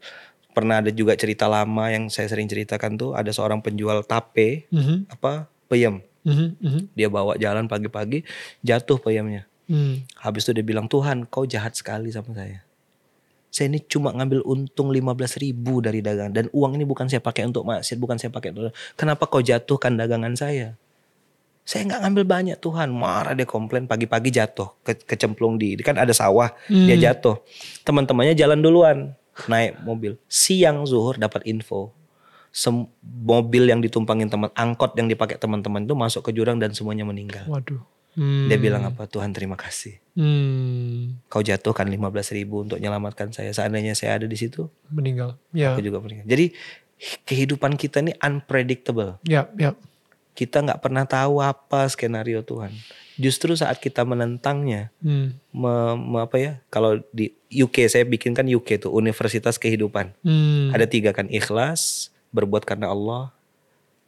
Pernah 0.52 0.84
ada 0.84 0.92
juga 0.92 1.16
cerita 1.16 1.48
lama 1.48 1.88
yang 1.88 2.12
saya 2.12 2.28
sering 2.28 2.44
ceritakan 2.44 3.00
tuh 3.00 3.10
ada 3.16 3.32
seorang 3.32 3.64
penjual 3.64 4.04
tape 4.04 4.68
Mhm. 4.68 5.08
apa 5.08 5.48
peyem. 5.72 6.04
Mhm. 6.28 6.48
Mhm. 6.60 6.80
Dia 6.92 7.08
bawa 7.08 7.40
jalan 7.40 7.64
pagi-pagi 7.64 8.28
jatuh 8.60 9.00
peyemnya. 9.00 9.48
Hmm. 9.72 10.04
Habis 10.20 10.44
itu 10.44 10.60
dia 10.60 10.66
bilang 10.66 10.84
Tuhan 10.90 11.24
kau 11.24 11.48
jahat 11.48 11.72
sekali 11.72 12.12
sama 12.12 12.36
saya. 12.36 12.60
Saya 13.52 13.68
ini 13.72 13.80
cuma 13.84 14.12
ngambil 14.12 14.44
untung 14.44 14.92
15 14.92 15.36
ribu 15.40 15.80
dari 15.80 16.00
dagangan 16.04 16.32
dan 16.32 16.46
uang 16.52 16.76
ini 16.76 16.84
bukan 16.84 17.08
saya 17.08 17.20
pakai 17.20 17.48
untuk 17.48 17.64
maksiat, 17.68 17.96
bukan 18.00 18.16
saya 18.16 18.28
pakai 18.32 18.52
untuk 18.52 18.72
kenapa 18.96 19.24
kau 19.28 19.40
jatuhkan 19.40 19.96
dagangan 19.96 20.36
saya? 20.36 20.76
Saya 21.62 21.86
nggak 21.86 22.00
ngambil 22.02 22.24
banyak 22.24 22.56
Tuhan. 22.58 22.90
Marah 22.90 23.32
dia 23.32 23.46
komplain 23.46 23.86
pagi-pagi 23.86 24.30
jatuh 24.30 24.74
ke, 24.82 24.98
kecemplung 24.98 25.56
di 25.56 25.78
kan 25.78 25.94
ada 25.94 26.10
sawah 26.10 26.50
dia 26.66 26.94
Hmm. 26.94 27.02
jatuh. 27.02 27.36
Teman-temannya 27.82 28.34
jalan 28.34 28.58
duluan 28.58 28.98
naik 29.46 29.78
mobil. 29.80 30.18
Siang 30.26 30.82
zuhur 30.84 31.16
dapat 31.16 31.46
info. 31.46 31.94
Sem- 32.50 32.90
mobil 33.00 33.64
yang 33.64 33.80
ditumpangin 33.80 34.28
teman 34.28 34.52
angkot 34.52 34.92
yang 34.94 35.08
dipakai 35.08 35.38
teman-teman 35.38 35.82
itu 35.82 35.94
masuk 35.94 36.20
ke 36.20 36.30
jurang 36.30 36.58
dan 36.58 36.74
semuanya 36.74 37.02
meninggal. 37.02 37.46
Waduh. 37.46 37.80
Hmm. 38.12 38.44
Dia 38.44 38.60
bilang 38.60 38.84
apa? 38.84 39.08
Tuhan 39.08 39.32
terima 39.32 39.56
kasih. 39.56 39.96
Hmm. 40.12 41.16
Kau 41.26 41.40
jatuhkan 41.40 41.88
15 41.88 42.28
ribu 42.30 42.60
untuk 42.60 42.76
menyelamatkan 42.76 43.32
saya. 43.32 43.48
Seandainya 43.50 43.96
saya 43.96 44.20
ada 44.20 44.28
di 44.28 44.36
situ, 44.36 44.68
Meninggal. 44.90 45.40
Ya. 45.48 45.72
aku 45.72 45.80
juga 45.80 45.96
meninggal. 45.96 46.28
Jadi 46.28 46.52
kehidupan 47.24 47.74
kita 47.74 47.98
ini 48.00 48.12
unpredictable. 48.18 49.16
Ya, 49.24 49.48
ya. 49.56 49.72
Kita 50.32 50.64
nggak 50.64 50.80
pernah 50.80 51.04
tahu 51.04 51.38
apa 51.38 51.84
skenario 51.86 52.40
Tuhan. 52.40 52.72
Justru 53.20 53.52
saat 53.52 53.76
kita 53.76 54.08
menentangnya, 54.08 54.88
Hmm. 55.04 55.36
me- 55.52 55.96
me- 56.00 56.22
apa 56.24 56.36
ya? 56.40 56.52
Kalau 56.72 57.04
di 57.12 57.36
UK 57.52 57.84
saya 57.84 58.08
bikinkan 58.08 58.48
UK 58.48 58.80
tuh 58.80 58.90
Universitas 58.90 59.60
Kehidupan. 59.60 60.16
Hmm. 60.24 60.72
Ada 60.72 60.88
tiga 60.88 61.12
kan 61.12 61.28
ikhlas, 61.28 62.08
berbuat 62.32 62.64
karena 62.64 62.88
Allah, 62.88 63.28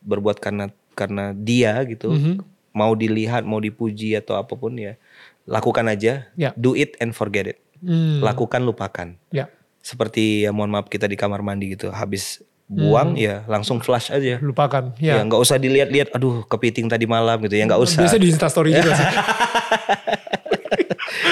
berbuat 0.00 0.40
karena 0.40 0.72
karena 0.96 1.37
Dia 1.37 1.84
gitu. 1.84 2.08
Mhm. 2.10 2.40
Mau 2.72 2.96
dilihat, 2.96 3.44
mau 3.44 3.60
dipuji 3.60 4.16
atau 4.16 4.34
apa 4.34 4.56
pun 4.56 4.74
ya, 4.74 4.96
lakukan 5.44 5.84
aja. 5.87 6.26
Ya. 6.34 6.50
Do 6.56 6.72
it 6.72 6.96
and 6.98 7.12
forget 7.12 7.44
it. 7.54 7.58
Hmm. 7.84 8.24
Lakukan 8.24 8.64
lupakan. 8.64 9.14
Ya. 9.28 9.52
Seperti 9.84 10.48
ya 10.48 10.50
mohon 10.50 10.72
maaf 10.72 10.88
kita 10.88 11.04
di 11.04 11.14
kamar 11.14 11.44
mandi 11.44 11.76
gitu, 11.76 11.92
habis 11.92 12.40
buang 12.66 13.12
ya 13.14 13.44
langsung 13.44 13.79
flush 13.79 14.09
aja. 14.09 14.38
Lupakan. 14.38 14.96
Ya 14.96 15.16
Ya. 15.16 15.22
nggak 15.22 15.37
usah 15.38 15.57
dilihat-lihat, 15.57 16.11
aduh 16.11 16.42
kepiting 16.44 16.87
tadi 16.87 17.05
malam 17.05 17.37
gitu 17.40 17.55
ya 17.55 17.64
nggak 17.64 17.79
usah. 17.79 18.00
Biasanya 18.00 18.22
di 18.22 18.31
Instastory 18.31 18.70
juga 18.72 18.90
sih. 18.94 19.05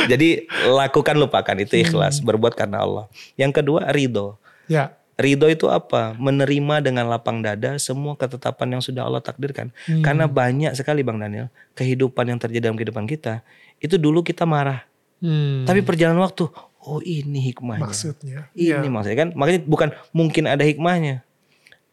Jadi 0.03 0.29
lakukan 0.69 1.17
lupakan 1.17 1.57
itu 1.57 1.79
ikhlas, 1.79 2.19
Hmm. 2.19 2.27
berbuat 2.27 2.53
karena 2.53 2.83
Allah. 2.83 3.05
Yang 3.35 3.63
kedua 3.63 3.89
ridho. 3.89 4.37
Ya. 4.67 4.93
Ridho 5.15 5.47
itu 5.47 5.69
apa? 5.69 6.17
Menerima 6.17 6.83
dengan 6.83 7.07
lapang 7.07 7.39
dada 7.39 7.77
semua 7.79 8.17
ketetapan 8.17 8.79
yang 8.79 8.83
sudah 8.83 9.07
Allah 9.07 9.21
takdirkan. 9.21 9.71
Hmm. 9.87 10.03
Karena 10.03 10.27
banyak 10.27 10.73
sekali 10.75 11.01
Bang 11.01 11.17
Daniel, 11.17 11.47
kehidupan 11.73 12.27
yang 12.27 12.39
terjadi 12.41 12.67
dalam 12.67 12.77
kehidupan 12.77 13.07
kita, 13.07 13.45
itu 13.79 13.95
dulu 13.95 14.21
kita 14.21 14.43
marah. 14.43 14.83
Hmm. 15.23 15.63
Tapi 15.63 15.81
perjalanan 15.81 16.19
waktu, 16.19 16.51
oh 16.83 16.99
ini 17.01 17.39
hikmahnya. 17.49 17.83
maksudnya. 17.83 18.39
Ini 18.53 18.83
Ya. 18.83 18.91
maksudnya 18.91 19.19
kan, 19.19 19.29
makanya 19.33 19.61
bukan 19.65 19.89
mungkin 20.11 20.45
ada 20.47 20.63
hikmahnya. 20.63 21.23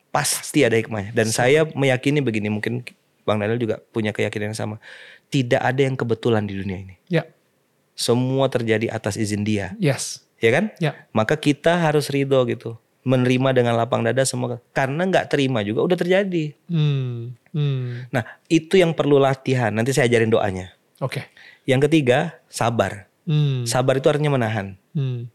Pasti 0.09 0.65
ada 0.65 0.73
hikmahnya. 0.73 1.13
Dan 1.13 1.29
saya 1.29 1.69
meyakini 1.69 2.19
begini, 2.19 2.49
mungkin 2.49 2.81
Bang 3.21 3.37
Daniel 3.37 3.61
juga 3.61 3.77
punya 3.93 4.09
keyakinan 4.09 4.51
yang 4.51 4.57
sama. 4.57 4.75
Tidak 5.29 5.61
ada 5.61 5.81
yang 5.85 5.93
kebetulan 5.93 6.49
di 6.49 6.57
dunia 6.57 6.81
ini. 6.81 6.95
Ya. 7.05 7.29
Semua 7.93 8.47
terjadi 8.47 8.89
atas 8.89 9.13
izin 9.13 9.43
dia, 9.43 9.75
Yes. 9.77 10.23
ya 10.39 10.49
kan? 10.49 10.71
Ya. 10.79 10.95
Maka 11.11 11.35
kita 11.35 11.77
harus 11.77 12.09
ridho 12.09 12.41
gitu. 12.47 12.79
Menerima 13.03 13.51
dengan 13.53 13.73
lapang 13.75 14.01
dada 14.01 14.23
semua. 14.23 14.57
Karena 14.71 15.03
nggak 15.03 15.29
terima 15.29 15.61
juga 15.61 15.83
udah 15.83 15.97
terjadi. 15.99 16.55
Hmm. 16.67 17.35
Hmm. 17.51 18.07
Nah 18.09 18.23
itu 18.47 18.79
yang 18.79 18.95
perlu 18.95 19.19
latihan. 19.19 19.69
Nanti 19.69 19.91
saya 19.91 20.07
ajarin 20.07 20.31
doanya. 20.31 20.71
Oke. 20.99 21.27
Yang 21.67 21.85
ketiga, 21.87 22.39
sabar. 22.49 23.08
Hmm. 23.29 23.61
Sabar 23.61 23.93
itu 23.93 24.09
artinya 24.09 24.33
menahan. 24.33 24.73
Hmm. 24.91 25.29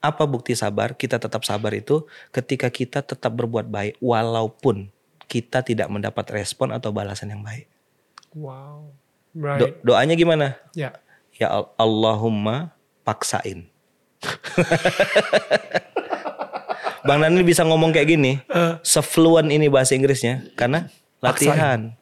Apa 0.00 0.24
bukti 0.24 0.56
sabar? 0.56 0.96
Kita 0.96 1.20
tetap 1.20 1.44
sabar 1.44 1.72
itu 1.72 2.08
ketika 2.30 2.68
kita 2.68 3.04
tetap 3.04 3.28
berbuat 3.30 3.68
baik 3.68 4.00
walaupun 4.00 4.88
kita 5.24 5.60
tidak 5.60 5.88
mendapat 5.88 6.24
respon 6.30 6.72
atau 6.72 6.88
balasan 6.88 7.32
yang 7.32 7.44
baik. 7.44 7.68
Wow. 8.32 8.88
Do- 8.88 8.96
Right. 9.34 9.76
doanya 9.82 10.14
gimana? 10.14 10.46
Ya. 10.72 10.94
Ya 11.34 11.50
Al- 11.50 11.68
Allahumma 11.76 12.72
paksain. 13.02 13.66
Bang 17.04 17.20
Daniel 17.20 17.44
bisa 17.44 17.60
ngomong 17.62 17.92
kayak 17.92 18.08
gini, 18.08 18.40
Eh. 18.46 18.72
sefluent 18.80 19.52
ini 19.52 19.68
bahasa 19.68 19.92
Inggrisnya 19.92 20.40
karena 20.56 20.88
latihan. 21.20 21.92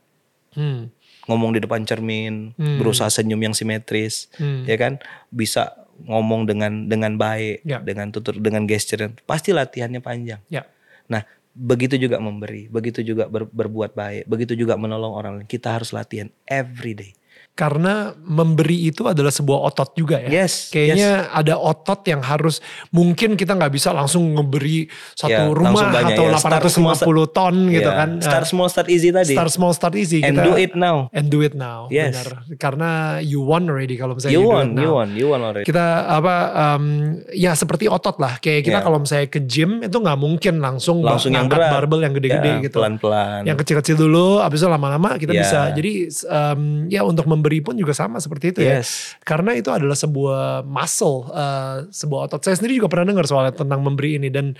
Hmm. 0.54 0.94
Ngomong 1.30 1.54
di 1.54 1.60
depan 1.62 1.86
cermin, 1.86 2.50
Hmm. 2.58 2.82
berusaha 2.82 3.06
senyum 3.06 3.38
yang 3.38 3.54
simetris, 3.54 4.26
Hmm. 4.36 4.66
ya 4.66 4.74
kan? 4.74 4.98
Bisa 5.30 5.74
ngomong 6.02 6.50
dengan 6.50 6.90
dengan 6.90 7.14
baik, 7.14 7.62
Ya. 7.62 7.78
dengan 7.78 8.10
tutur 8.10 8.34
dengan 8.42 8.66
gesture. 8.66 9.06
Pasti 9.22 9.54
latihannya 9.54 10.02
panjang. 10.02 10.42
Ya. 10.50 10.66
Nah, 11.06 11.22
begitu 11.52 11.94
juga 11.94 12.18
memberi, 12.18 12.66
begitu 12.66 13.04
juga 13.04 13.28
ber- 13.28 13.46
berbuat 13.46 13.94
baik, 13.94 14.24
begitu 14.26 14.56
juga 14.56 14.74
menolong 14.74 15.12
orang 15.14 15.32
lain. 15.38 15.48
Kita 15.48 15.78
harus 15.78 15.94
latihan 15.94 16.26
every 16.48 16.96
day. 16.96 17.12
Karena 17.52 18.08
memberi 18.16 18.88
itu 18.88 19.04
adalah 19.04 19.28
sebuah 19.28 19.68
otot 19.68 19.92
juga 19.92 20.16
ya. 20.16 20.40
Yes, 20.40 20.72
Kayaknya 20.72 21.28
ada 21.28 21.54
otot 21.54 22.00
yang 22.08 22.24
harus 22.24 22.64
mungkin 22.88 23.36
kita 23.36 23.52
nggak 23.52 23.68
bisa 23.70 23.92
langsung 23.92 24.24
ngeberi 24.32 24.88
satu 25.12 25.28
Ya, 25.30 25.52
rumah 25.52 25.92
banyak 25.92 26.16
atau 26.16 26.32
ya. 26.32 26.40
Start 26.40 26.64
850 26.64 27.28
ton 27.28 27.54
gitu 27.68 27.84
Ya, 27.84 27.92
kan. 27.92 28.10
Start 28.18 28.42
Nah, 28.42 28.48
small, 28.48 28.68
start 28.72 28.88
easy 28.88 29.12
tadi. 29.12 29.36
start 29.36 29.52
small, 29.52 29.76
start 29.76 29.92
easy. 29.94 30.24
And 30.24 30.32
Kita- 30.32 30.48
do 30.48 30.52
it 30.56 30.72
now. 30.72 31.12
And 31.12 31.28
do 31.28 31.44
it 31.44 31.52
now. 31.52 31.92
Yes. 31.92 32.16
Benar. 32.16 32.28
Karena 32.56 32.90
you 33.20 33.44
won 33.44 33.68
already 33.68 34.00
kalau 34.00 34.16
misalnya 34.16 34.32
You 34.32 34.42
do 34.42 34.48
won, 34.48 34.68
you 34.72 34.90
won, 34.90 35.08
you 35.12 35.26
won 35.28 35.40
already. 35.44 35.68
Kita 35.68 35.84
apa 36.08 36.34
um, 36.56 36.84
ya 37.28 37.52
seperti 37.52 37.84
otot 37.84 38.16
lah. 38.16 38.40
Kayak 38.40 38.64
kita 38.64 38.80
Ya. 38.80 38.82
kalau 38.82 38.96
misalnya 38.96 39.28
ke 39.28 39.44
gym 39.44 39.84
itu 39.84 39.92
nggak 39.92 40.16
mungkin 40.16 40.56
langsung, 40.56 41.04
Langsung 41.04 41.36
yang 41.36 41.52
berat. 41.52 41.68
barbel 41.68 42.00
yang 42.00 42.16
gede-gede 42.16 42.48
Ya, 42.48 42.64
gitu. 42.64 42.80
Pelan-pelan. 42.80 43.44
Yang 43.44 43.60
kecil-kecil 43.60 44.00
dulu, 44.00 44.40
abis 44.40 44.64
itu 44.64 44.72
lama-lama 44.72 45.20
kita 45.20 45.36
Ya. 45.36 45.44
bisa. 45.44 45.60
Jadi 45.70 45.92
um, 46.24 46.60
ya 46.88 47.04
untuk 47.04 47.28
memberi 47.28 47.40
pun 47.58 47.74
juga 47.74 47.90
sama 47.90 48.22
seperti 48.22 48.54
itu 48.54 48.60
ya. 48.62 48.78
Yes. 48.78 49.18
Karena 49.26 49.58
itu 49.58 49.74
adalah 49.74 49.98
sebuah 49.98 50.62
muscle, 50.62 51.26
uh, 51.34 51.90
sebuah 51.90 52.30
otot. 52.30 52.40
Saya 52.46 52.54
sendiri 52.54 52.78
juga 52.78 52.88
pernah 52.88 53.10
dengar 53.10 53.26
soalnya 53.26 53.52
tentang 53.58 53.82
memberi 53.82 54.22
ini 54.22 54.30
dan 54.30 54.54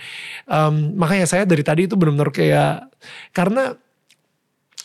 um, 0.51 0.93
makanya 0.99 1.25
saya 1.25 1.43
dari 1.47 1.63
tadi 1.63 1.87
itu 1.87 1.95
benar-benar 1.95 2.29
kayak 2.35 2.91
karena 3.31 3.71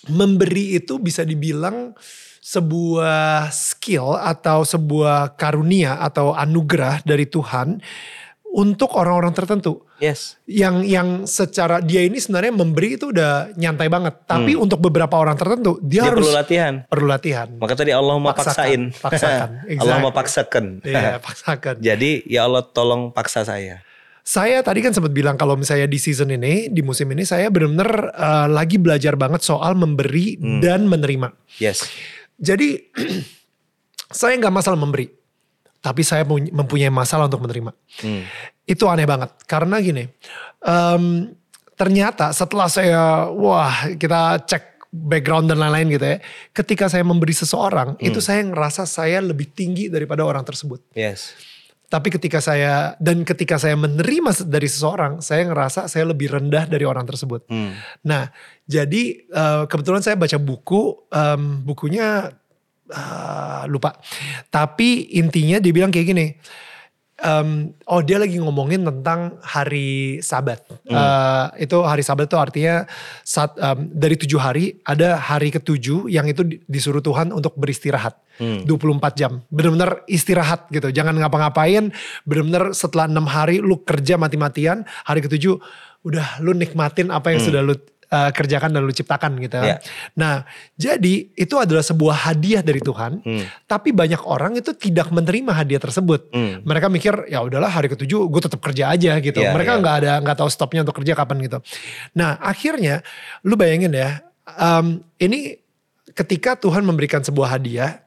memberi 0.08 0.78
itu 0.78 1.02
bisa 1.02 1.26
dibilang 1.26 1.92
sebuah 2.38 3.52
skill 3.52 4.16
atau 4.16 4.64
sebuah 4.64 5.36
karunia 5.36 6.00
atau 6.00 6.32
anugerah 6.32 7.04
dari 7.04 7.28
Tuhan 7.28 7.76
untuk 8.54 8.96
orang-orang 8.96 9.36
tertentu. 9.36 9.84
Yes. 9.98 10.38
Yang 10.44 10.76
yang 10.86 11.08
secara 11.24 11.78
dia 11.78 12.00
ini 12.00 12.16
sebenarnya 12.16 12.54
memberi 12.54 12.94
itu 12.94 13.10
udah 13.10 13.50
nyantai 13.52 13.86
banget, 13.86 14.14
tapi 14.24 14.54
untuk 14.54 14.78
beberapa 14.78 15.10
orang 15.12 15.34
tertentu 15.34 15.76
dia, 15.80 16.06
Dia 16.06 16.14
harus 16.14 16.22
perlu 16.22 16.32
latihan. 16.32 16.74
perlu 16.86 17.06
latihan. 17.06 17.48
Maka 17.52 17.74
tadi 17.74 17.90
Allah 17.90 18.14
mau 18.14 18.30
Paksakan, 18.30 18.54
paksain. 18.54 18.82
paksakan, 18.94 19.48
Allah 19.82 19.96
mau 19.98 20.10
exactly. 20.10 20.14
paksakan. 20.14 20.64
Iya, 20.82 21.10
paksakan. 21.26 21.74
Jadi 21.78 22.10
ya 22.24 22.46
Allah 22.46 22.62
tolong 22.64 23.10
paksa 23.10 23.42
saya. 23.42 23.82
Saya 24.22 24.60
tadi 24.60 24.84
kan 24.84 24.92
sempat 24.92 25.10
bilang 25.10 25.34
kalau 25.34 25.56
misalnya 25.56 25.84
di 25.84 25.96
season 25.96 26.28
ini, 26.28 26.68
di 26.68 26.78
musim 26.78 27.08
ini 27.08 27.24
saya 27.24 27.48
benar-benar 27.48 27.90
eh, 28.12 28.46
lagi 28.46 28.76
belajar 28.76 29.16
banget 29.16 29.40
soal 29.40 29.72
memberi 29.72 30.36
dan 30.60 30.84
menerima. 30.84 31.32
Yes. 31.56 31.88
Jadi 32.36 32.92
saya 34.10 34.36
nggak 34.36 34.52
masalah 34.52 34.76
memberi, 34.76 35.08
tapi 35.78 36.00
saya 36.00 36.22
puny- 36.22 36.52
mempunyai 36.52 36.88
masalah 36.88 37.24
untuk 37.24 37.40
menerima. 37.40 37.72
Hmm. 37.98 38.22
Itu 38.68 38.84
aneh 38.84 39.08
banget 39.08 39.32
karena 39.48 39.80
gini, 39.80 40.04
em, 40.60 41.32
ternyata 41.72 42.36
setelah 42.36 42.68
saya 42.68 43.32
wah 43.32 43.88
kita 43.96 44.44
cek 44.44 44.78
background 44.92 45.48
dan 45.48 45.60
lain-lain 45.60 45.88
gitu 45.96 46.04
ya, 46.04 46.16
ketika 46.52 46.88
saya 46.88 47.04
memberi 47.04 47.32
seseorang 47.32 47.96
itu 48.00 48.20
saya 48.20 48.44
ngerasa 48.44 48.84
saya 48.88 49.20
lebih 49.24 49.48
tinggi 49.52 49.88
daripada 49.88 50.24
orang 50.24 50.44
tersebut. 50.44 50.80
Yes. 50.92 51.32
Tapi 51.88 52.12
ketika 52.12 52.44
saya 52.44 52.92
dan 53.00 53.24
ketika 53.24 53.56
saya 53.56 53.72
menerima 53.72 54.44
dari 54.44 54.68
seseorang, 54.68 55.24
saya 55.24 55.48
ngerasa 55.48 55.88
saya 55.88 56.04
lebih 56.04 56.28
rendah 56.28 56.68
dari 56.68 56.84
orang 56.84 57.08
tersebut. 57.08 57.48
Hmm. 57.48 57.72
Nah, 58.04 58.28
jadi 58.68 59.24
eh, 59.24 59.64
kebetulan 59.64 60.04
saya 60.04 60.20
baca 60.20 60.36
buku, 60.36 61.08
em, 61.08 61.64
bukunya 61.64 62.28
ah, 62.92 63.64
lupa. 63.64 63.96
Tapi 64.52 65.16
intinya 65.16 65.56
dia 65.56 65.72
bilang 65.72 65.88
kayak 65.88 66.08
gini. 66.12 66.26
Em, 67.18 67.74
oh 67.90 68.00
dia 68.00 68.18
lagi 68.22 68.38
ngomongin 68.38 68.86
tentang 68.86 69.42
hari 69.42 70.22
Sabat. 70.22 70.62
Eh, 70.86 71.44
itu 71.66 71.76
hari 71.82 72.02
Sabat 72.06 72.30
itu 72.30 72.38
artinya 72.38 72.86
saat 73.26 73.58
em, 73.58 73.90
dari 73.90 74.14
tujuh 74.14 74.38
hari 74.38 74.78
ada 74.86 75.18
hari 75.18 75.50
ketujuh 75.50 76.06
yang 76.06 76.30
itu 76.30 76.46
di- 76.46 76.62
disuruh 76.70 77.02
Tuhan 77.02 77.34
untuk 77.34 77.58
beristirahat. 77.58 78.14
Hmm. 78.38 78.62
24 78.62 79.18
jam. 79.18 79.42
Bener-bener 79.50 80.06
istirahat 80.06 80.70
gitu. 80.70 80.94
Jangan 80.94 81.18
ngapa-ngapain. 81.18 81.90
Bener-bener 82.22 82.70
setelah 82.70 83.10
enam 83.10 83.26
hari 83.26 83.58
lu 83.58 83.82
kerja 83.82 84.14
mati-matian. 84.14 84.86
Hari 85.02 85.26
ketujuh 85.26 85.58
udah 86.06 86.38
lu 86.38 86.54
nikmatin 86.54 87.10
apa 87.10 87.34
yang 87.34 87.42
sudah 87.42 87.66
lu 87.66 87.74
uh, 88.12 88.30
kerjakan 88.32 88.72
dan 88.72 88.80
lu 88.84 88.92
ciptakan 88.92 89.36
gitu. 89.40 89.60
Ya. 89.60 89.78
Nah 90.16 90.44
jadi 90.74 91.28
itu 91.32 91.54
adalah 91.56 91.84
sebuah 91.84 92.28
hadiah 92.28 92.60
dari 92.64 92.80
Tuhan. 92.80 93.20
Hmm. 93.22 93.44
Tapi 93.68 93.92
banyak 93.92 94.24
orang 94.24 94.56
itu 94.58 94.72
tidak 94.74 95.12
menerima 95.12 95.52
hadiah 95.52 95.80
tersebut. 95.80 96.32
Hmm. 96.32 96.64
Mereka 96.64 96.86
mikir 96.88 97.14
ya 97.28 97.44
udahlah 97.44 97.68
hari 97.68 97.92
ketujuh 97.92 98.28
gue 98.28 98.42
tetap 98.42 98.60
kerja 98.60 98.92
aja 98.92 99.12
gitu. 99.20 99.40
Ya, 99.40 99.52
Mereka 99.52 99.76
ya. 99.76 99.80
nggak 99.80 99.96
ada 100.04 100.12
nggak 100.24 100.36
tahu 100.40 100.50
stopnya 100.50 100.82
untuk 100.84 101.00
kerja 101.00 101.12
kapan 101.16 101.36
gitu. 101.44 101.58
Nah 102.16 102.36
akhirnya 102.40 103.04
lu 103.44 103.54
bayangin 103.56 103.92
ya. 103.94 104.24
em, 104.48 105.04
ini 105.20 105.60
ketika 106.16 106.56
Tuhan 106.56 106.82
memberikan 106.82 107.20
sebuah 107.20 107.60
hadiah. 107.60 108.02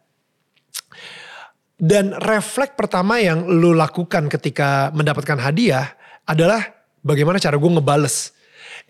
Dan 1.81 2.13
refleks 2.13 2.77
pertama 2.77 3.17
yang 3.17 3.41
lu 3.49 3.73
lakukan 3.73 4.29
ketika 4.29 4.93
mendapatkan 4.93 5.33
hadiah 5.41 5.97
adalah 6.29 6.61
bagaimana 7.01 7.41
cara 7.41 7.57
gue 7.57 7.71
ngebales. 7.73 8.37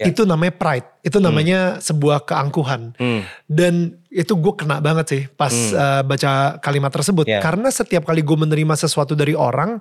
Ya. 0.02 0.10
Itu 0.10 0.26
namanya 0.26 0.58
pride. 0.58 0.88
Itu 1.06 1.22
namanya 1.22 1.78
sebuah 1.78 2.26
keangkuhan. 2.26 2.98
Hmm. 2.98 3.22
Dan 3.46 4.02
itu 4.10 4.34
gue 4.34 4.54
kena 4.58 4.82
banget 4.82 5.06
sih 5.06 5.24
pas 5.30 5.54
uh, 5.54 6.02
baca 6.02 6.58
kalimat 6.58 6.90
tersebut. 6.90 7.30
Ya. 7.30 7.38
Karena 7.38 7.70
setiap 7.70 8.10
kali 8.10 8.26
gue 8.26 8.34
menerima 8.34 8.74
sesuatu 8.74 9.14
dari 9.14 9.38
orang, 9.38 9.78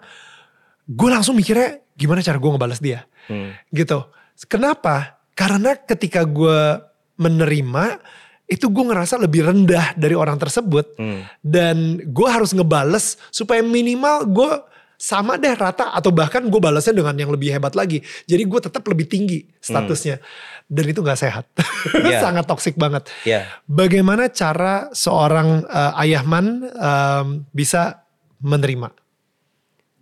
gue 0.85 1.09
langsung 1.09 1.41
mikirnya 1.41 1.81
gimana 1.97 2.21
cara 2.21 2.37
gue 2.37 2.51
ngebales 2.53 2.85
dia. 2.85 3.09
Hmm. 3.33 3.57
Gitu. 3.73 3.97
Kenapa? 4.45 5.25
Karena 5.33 5.73
ketika 5.73 6.29
gue 6.29 6.85
menerima, 7.17 7.97
itu 8.45 8.69
gue 8.69 8.85
ngerasa 8.85 9.17
lebih 9.17 9.49
rendah 9.49 9.97
dari 9.97 10.13
orang 10.13 10.37
tersebut. 10.37 11.01
Hmm. 11.01 11.25
Dan 11.41 11.97
gue 12.05 12.29
harus 12.29 12.53
ngebales 12.53 13.17
supaya 13.33 13.65
minimal 13.65 14.29
gue 14.29 14.53
sama 15.01 15.41
deh 15.41 15.57
rata 15.57 15.97
atau 15.97 16.13
bahkan 16.13 16.45
gue 16.45 16.61
balasnya 16.61 16.93
dengan 16.93 17.17
yang 17.17 17.33
lebih 17.33 17.49
hebat 17.49 17.73
lagi. 17.73 18.05
Jadi 18.29 18.45
gue 18.45 18.61
tetap 18.61 18.85
lebih 18.85 19.09
tinggi 19.09 19.49
statusnya. 19.57 20.21
Dan 20.69 20.93
itu 20.93 21.01
gak 21.01 21.17
sehat. 21.17 21.49
Iya. 22.05 22.21
Sangat 22.21 22.45
toksik 22.45 22.77
banget. 22.77 23.09
Ya. 23.25 23.49
Bagaimana 23.65 24.29
cara 24.29 24.93
seorang 24.93 25.65
eh, 25.65 26.03
ayahman 26.05 26.69
em, 26.69 27.27
bisa 27.51 28.05
menerima? 28.45 28.93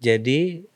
Jadi 0.03 0.67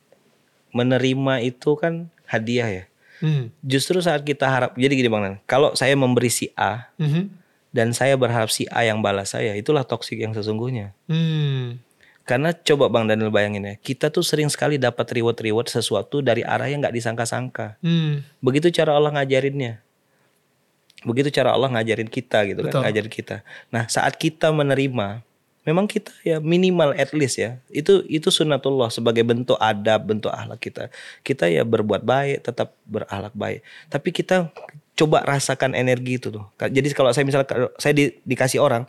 menerima 0.71 1.33
itu 1.43 1.75
kan 1.75 2.07
hadiah 2.23 2.69
ya. 2.71 2.83
Hmm. 3.19 3.51
Justru 3.59 3.99
saat 3.99 4.23
kita 4.23 4.47
harap, 4.47 4.71
jadi 4.75 4.95
gini 4.95 5.11
Bang 5.11 5.23
Nan, 5.23 5.35
kalau 5.43 5.75
saya 5.75 5.95
memberi 5.95 6.27
si 6.27 6.51
A 6.55 6.91
Mhm. 6.99 7.27
dan 7.71 7.91
saya 7.91 8.15
berharap 8.15 8.51
si 8.51 8.67
A 8.67 8.83
yang 8.83 8.99
balas 8.99 9.31
saya, 9.31 9.55
itulah 9.55 9.83
toksik 9.83 10.19
yang 10.19 10.31
sesungguhnya. 10.31 10.91
Hmm. 11.07 11.79
Karena 12.23 12.55
coba 12.55 12.87
Bang 12.87 13.03
Daniel 13.11 13.27
bayangin 13.27 13.67
ya, 13.67 13.75
kita 13.75 14.07
tuh 14.07 14.23
sering 14.23 14.47
sekali 14.47 14.79
dapat 14.79 15.03
reward-reward 15.11 15.67
sesuatu 15.67 16.23
dari 16.23 16.39
arah 16.39 16.71
yang 16.71 16.79
nggak 16.79 16.95
disangka-sangka. 16.95 17.75
Hmm. 17.83 18.23
Begitu 18.39 18.71
cara 18.71 18.95
Allah 18.95 19.11
ngajarinnya. 19.11 19.83
Begitu 21.03 21.35
cara 21.35 21.51
Allah 21.51 21.67
ngajarin 21.67 22.07
kita 22.07 22.47
gitu 22.47 22.63
Betul. 22.63 22.79
kan, 22.79 22.87
ngajarin 22.87 23.11
kita. 23.11 23.35
Nah, 23.67 23.91
saat 23.91 24.15
kita 24.15 24.55
menerima, 24.55 25.19
memang 25.67 25.83
kita 25.83 26.15
ya 26.23 26.39
minimal 26.39 26.95
at 26.95 27.11
least 27.11 27.39
ya. 27.39 27.59
Itu 27.67 28.07
itu 28.07 28.31
sunnatullah 28.31 28.87
sebagai 28.87 29.27
bentuk 29.27 29.59
adab, 29.59 30.07
bentuk 30.07 30.31
akhlak 30.31 30.63
kita. 30.63 30.83
Kita 31.27 31.51
ya 31.51 31.67
berbuat 31.67 32.07
baik, 32.07 32.47
tetap 32.47 32.71
berakhlak 32.87 33.35
baik. 33.35 33.59
Tapi 33.91 34.09
kita 34.15 34.47
coba 34.95 35.27
rasakan 35.27 35.75
energi 35.75 36.23
itu 36.23 36.31
tuh. 36.31 36.47
Jadi 36.55 36.87
kalau 36.95 37.11
saya 37.11 37.27
misalnya 37.27 37.67
saya 37.75 37.91
di- 37.91 38.15
dikasih 38.23 38.63
orang, 38.63 38.87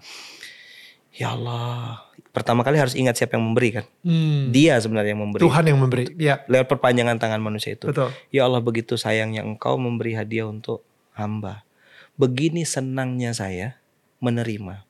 ya 1.14 1.32
Allah, 1.32 2.02
pertama 2.30 2.60
kali 2.60 2.76
harus 2.76 2.92
ingat 2.92 3.14
siapa 3.14 3.38
yang 3.38 3.46
memberi 3.46 3.70
kan. 3.70 3.84
Hmm. 4.02 4.50
Dia 4.50 4.76
sebenarnya 4.76 5.14
yang 5.14 5.22
memberi. 5.22 5.40
Tuhan 5.40 5.64
yang 5.64 5.78
memberi. 5.78 6.04
Ya, 6.18 6.42
Lewat 6.44 6.66
perpanjangan 6.66 7.16
tangan 7.16 7.38
manusia 7.38 7.78
itu. 7.78 7.86
betul. 7.88 8.10
Ya 8.28 8.44
Allah 8.44 8.58
begitu 8.58 8.98
sayangnya 8.98 9.40
engkau 9.40 9.78
memberi 9.78 10.12
hadiah 10.12 10.44
untuk 10.44 10.82
hamba. 11.14 11.62
Begini 12.14 12.66
senangnya 12.66 13.30
saya 13.30 13.78
menerima. 14.18 14.82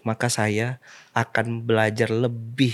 Maka 0.00 0.28
saya 0.28 0.80
akan 1.12 1.64
belajar 1.64 2.08
lebih 2.08 2.72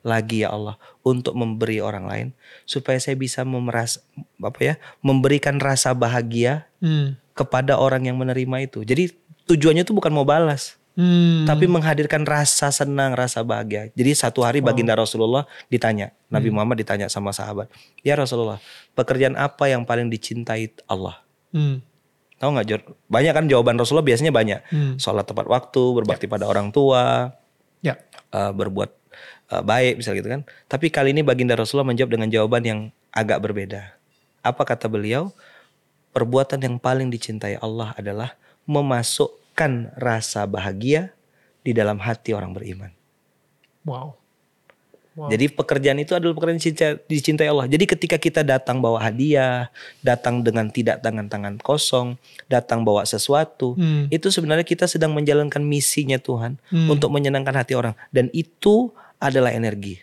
lagi 0.00 0.44
ya 0.44 0.52
Allah 0.52 0.76
untuk 1.00 1.34
memberi 1.34 1.80
orang 1.80 2.04
lain 2.06 2.28
supaya 2.64 2.96
saya 2.96 3.12
bisa 3.12 3.42
memeras 3.42 4.00
apa 4.38 4.60
ya 4.62 4.74
memberikan 5.00 5.58
rasa 5.58 5.92
bahagia 5.92 6.64
Hmm. 6.78 7.18
kepada 7.34 7.74
orang 7.74 8.06
yang 8.06 8.14
menerima 8.14 8.56
itu. 8.62 8.86
Jadi 8.86 9.10
tujuannya 9.44 9.82
itu 9.82 9.90
bukan 9.90 10.12
mau 10.12 10.22
balas, 10.22 10.78
Hmm. 10.98 11.46
tapi 11.46 11.70
menghadirkan 11.70 12.26
rasa 12.26 12.74
senang, 12.74 13.14
rasa 13.14 13.46
bahagia. 13.46 13.86
Jadi 13.94 14.18
satu 14.18 14.42
hari 14.42 14.58
baginda 14.58 14.98
Rasulullah 14.98 15.46
ditanya, 15.70 16.10
Nabi 16.26 16.50
Muhammad 16.50 16.74
ditanya 16.82 17.06
sama 17.06 17.30
sahabat, 17.30 17.70
ya 18.02 18.18
Rasulullah, 18.18 18.58
pekerjaan 18.98 19.38
apa 19.38 19.70
yang 19.70 19.86
paling 19.86 20.10
dicintai 20.10 20.74
Allah? 20.90 21.22
Hmm. 21.54 21.86
Tahu 22.42 22.50
nggak? 22.50 22.82
Banyak 23.06 23.32
kan 23.34 23.44
jawaban 23.46 23.78
Rasulullah 23.78 24.02
biasanya 24.02 24.34
banyak. 24.34 24.60
Hmm. 24.74 24.94
Sholat 24.98 25.22
tepat 25.22 25.46
waktu, 25.46 25.82
berbakti 26.02 26.26
pada 26.26 26.50
orang 26.50 26.74
tua, 26.74 27.30
Ya. 27.78 27.94
eh, 28.34 28.50
berbuat 28.50 28.90
eh, 29.54 29.62
baik, 29.62 30.02
misal 30.02 30.18
gitu 30.18 30.26
kan. 30.26 30.42
Tapi 30.66 30.90
kali 30.90 31.14
ini 31.14 31.22
baginda 31.22 31.54
Rasulullah 31.54 31.86
menjawab 31.94 32.10
dengan 32.10 32.26
jawaban 32.26 32.62
yang 32.66 32.80
agak 33.14 33.38
berbeda. 33.38 33.94
Apa 34.42 34.66
kata 34.66 34.90
beliau? 34.90 35.30
Perbuatan 36.10 36.58
yang 36.58 36.82
paling 36.82 37.06
dicintai 37.06 37.54
Allah 37.62 37.94
adalah 37.94 38.34
memasukkan 39.58 39.98
rasa 39.98 40.46
bahagia 40.46 41.10
di 41.66 41.74
dalam 41.74 41.98
hati 41.98 42.30
orang 42.30 42.54
beriman. 42.54 42.94
Wow. 43.82 44.14
Wow. 45.18 45.34
Jadi 45.34 45.50
pekerjaan 45.50 45.98
itu 45.98 46.14
adalah 46.14 46.30
pekerjaan 46.30 46.62
dicintai, 46.62 46.94
dicintai 47.10 47.50
Allah. 47.50 47.66
Jadi 47.66 47.90
ketika 47.90 48.14
kita 48.22 48.46
datang 48.46 48.78
bawa 48.78 49.02
hadiah, 49.02 49.66
datang 49.98 50.46
dengan 50.46 50.70
tidak 50.70 51.02
tangan-tangan 51.02 51.58
kosong, 51.58 52.14
datang 52.46 52.86
bawa 52.86 53.02
sesuatu, 53.02 53.74
Hmm. 53.74 54.06
itu 54.14 54.30
sebenarnya 54.30 54.62
kita 54.62 54.86
sedang 54.86 55.10
menjalankan 55.18 55.58
misinya 55.58 56.22
Tuhan 56.22 56.62
Hmm. 56.70 56.94
untuk 56.94 57.10
menyenangkan 57.10 57.50
hati 57.50 57.74
orang. 57.74 57.98
Dan 58.14 58.30
itu 58.30 58.94
adalah 59.18 59.50
energi. 59.50 59.98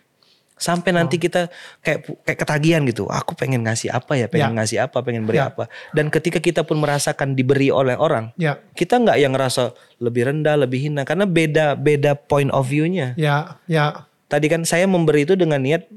Sampai 0.55 0.95
nanti 0.95 1.19
kita 1.19 1.51
kayak 1.83 2.23
kayak 2.23 2.39
ketagihan 2.39 2.81
gitu. 2.87 3.11
Aku 3.11 3.35
pengen 3.35 3.67
ngasih 3.67 3.91
apa 3.91 4.15
ya, 4.15 4.31
pengen 4.31 4.55
Ya. 4.55 4.57
ngasih 4.57 4.77
apa, 4.87 5.03
pengen 5.03 5.27
beri 5.27 5.43
Ya. 5.43 5.51
apa. 5.51 5.67
Dan 5.91 6.07
ketika 6.07 6.39
kita 6.39 6.63
pun 6.63 6.79
merasakan 6.79 7.35
diberi 7.35 7.67
oleh 7.75 7.99
orang, 7.99 8.31
Ya. 8.39 8.55
kita 8.71 9.03
nggak 9.03 9.17
yang 9.19 9.35
ngerasa 9.35 9.75
lebih 9.99 10.31
rendah, 10.31 10.55
lebih 10.55 10.79
hina 10.87 11.03
karena 11.03 11.27
beda 11.27 11.75
beda 11.75 12.15
point 12.15 12.47
of 12.55 12.63
view-nya. 12.71 13.11
Ya. 13.19 13.59
Ya. 13.67 14.07
Tadi 14.31 14.47
kan 14.47 14.63
saya 14.63 14.87
memberi 14.87 15.27
itu 15.27 15.35
dengan 15.35 15.59
niat 15.59 15.87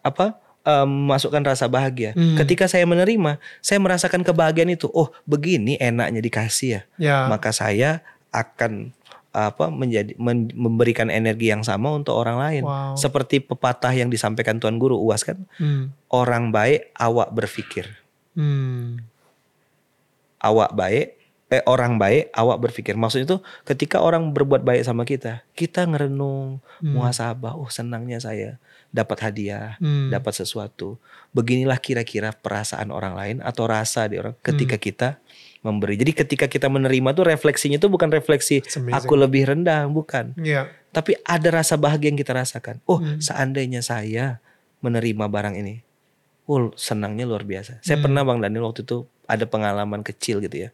apa? 0.00 0.40
memasukkan 0.68 1.40
rasa 1.48 1.64
bahagia. 1.64 2.12
Hmm. 2.12 2.36
Ketika 2.36 2.68
saya 2.68 2.84
menerima, 2.84 3.40
saya 3.64 3.80
merasakan 3.80 4.20
kebahagiaan 4.20 4.68
itu. 4.68 4.84
Oh, 4.92 5.08
begini 5.24 5.80
enaknya 5.80 6.20
dikasih 6.20 6.68
ya. 6.68 6.80
Ya. 7.00 7.18
Maka 7.24 7.56
saya 7.56 8.04
akan 8.28 8.92
apa 9.38 9.70
menjadi 9.70 10.18
men- 10.18 10.50
memberikan 10.50 11.06
energi 11.06 11.54
yang 11.54 11.62
sama 11.62 11.94
untuk 11.94 12.18
orang 12.18 12.42
lain. 12.42 12.62
Wow. 12.66 12.98
Seperti 12.98 13.38
pepatah 13.38 13.94
yang 13.94 14.10
disampaikan 14.10 14.58
Tuan 14.58 14.82
Guru 14.82 14.98
UAS 14.98 15.22
kan, 15.22 15.46
Hmm. 15.62 15.94
orang 16.10 16.50
baik 16.50 16.90
awak 16.98 17.30
berpikir. 17.30 17.86
Hmm. 18.34 19.06
Awak 20.38 20.74
baik 20.74 21.06
eh 21.48 21.64
orang 21.64 21.96
baik 21.96 22.28
awak 22.36 22.60
berpikir. 22.60 22.92
Maksudnya 22.92 23.24
itu 23.24 23.38
ketika 23.64 24.04
orang 24.04 24.36
berbuat 24.36 24.60
baik 24.60 24.84
sama 24.84 25.08
kita, 25.08 25.40
kita 25.56 25.88
ngerenung, 25.88 26.60
Hmm. 26.84 26.92
muhasabah, 26.92 27.56
oh 27.56 27.72
senangnya 27.72 28.20
saya 28.20 28.60
dapat 28.92 29.20
hadiah, 29.24 29.80
Hmm. 29.80 30.12
dapat 30.12 30.36
sesuatu. 30.36 31.00
Beginilah 31.32 31.80
kira-kira 31.80 32.36
perasaan 32.36 32.92
orang 32.92 33.16
lain 33.16 33.36
atau 33.40 33.64
rasa 33.64 34.04
di 34.08 34.20
orang 34.20 34.36
ketika 34.44 34.76
Hmm. 34.76 34.84
kita 34.84 35.08
memberi. 35.58 35.98
Jadi 35.98 36.12
ketika 36.14 36.46
kita 36.46 36.70
menerima 36.70 37.14
tuh 37.18 37.26
refleksinya 37.26 37.82
tuh 37.82 37.90
bukan 37.90 38.08
refleksi 38.14 38.62
aku 38.94 39.18
lebih 39.18 39.50
rendah, 39.50 39.90
bukan. 39.90 40.32
Iya. 40.38 40.70
Tapi 40.94 41.18
ada 41.26 41.48
rasa 41.50 41.74
bahagia 41.74 42.14
yang 42.14 42.20
kita 42.20 42.32
rasakan. 42.32 42.78
Oh, 42.86 43.02
Hmm. 43.02 43.18
seandainya 43.18 43.82
saya 43.82 44.38
menerima 44.80 45.26
barang 45.26 45.58
ini. 45.58 45.82
Oh, 46.48 46.72
senangnya 46.78 47.28
luar 47.28 47.44
biasa. 47.44 47.82
Saya 47.84 47.98
Hmm. 48.00 48.08
pernah 48.08 48.22
Bang 48.24 48.40
Daniel 48.40 48.70
waktu 48.70 48.86
itu 48.86 49.04
ada 49.28 49.44
pengalaman 49.44 50.00
kecil 50.00 50.40
gitu 50.40 50.68
ya. 50.68 50.70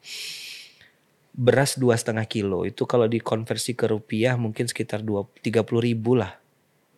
Beras 1.34 1.74
dua 1.74 1.98
setengah 1.98 2.22
kilo 2.30 2.62
itu 2.62 2.86
kalau 2.86 3.10
dikonversi 3.10 3.74
ke 3.74 3.90
rupiah 3.90 4.38
mungkin 4.38 4.70
sekitar 4.70 5.02
dua 5.02 5.26
tiga 5.42 5.66
puluh 5.66 5.82
ribu 5.82 6.14
lah, 6.14 6.38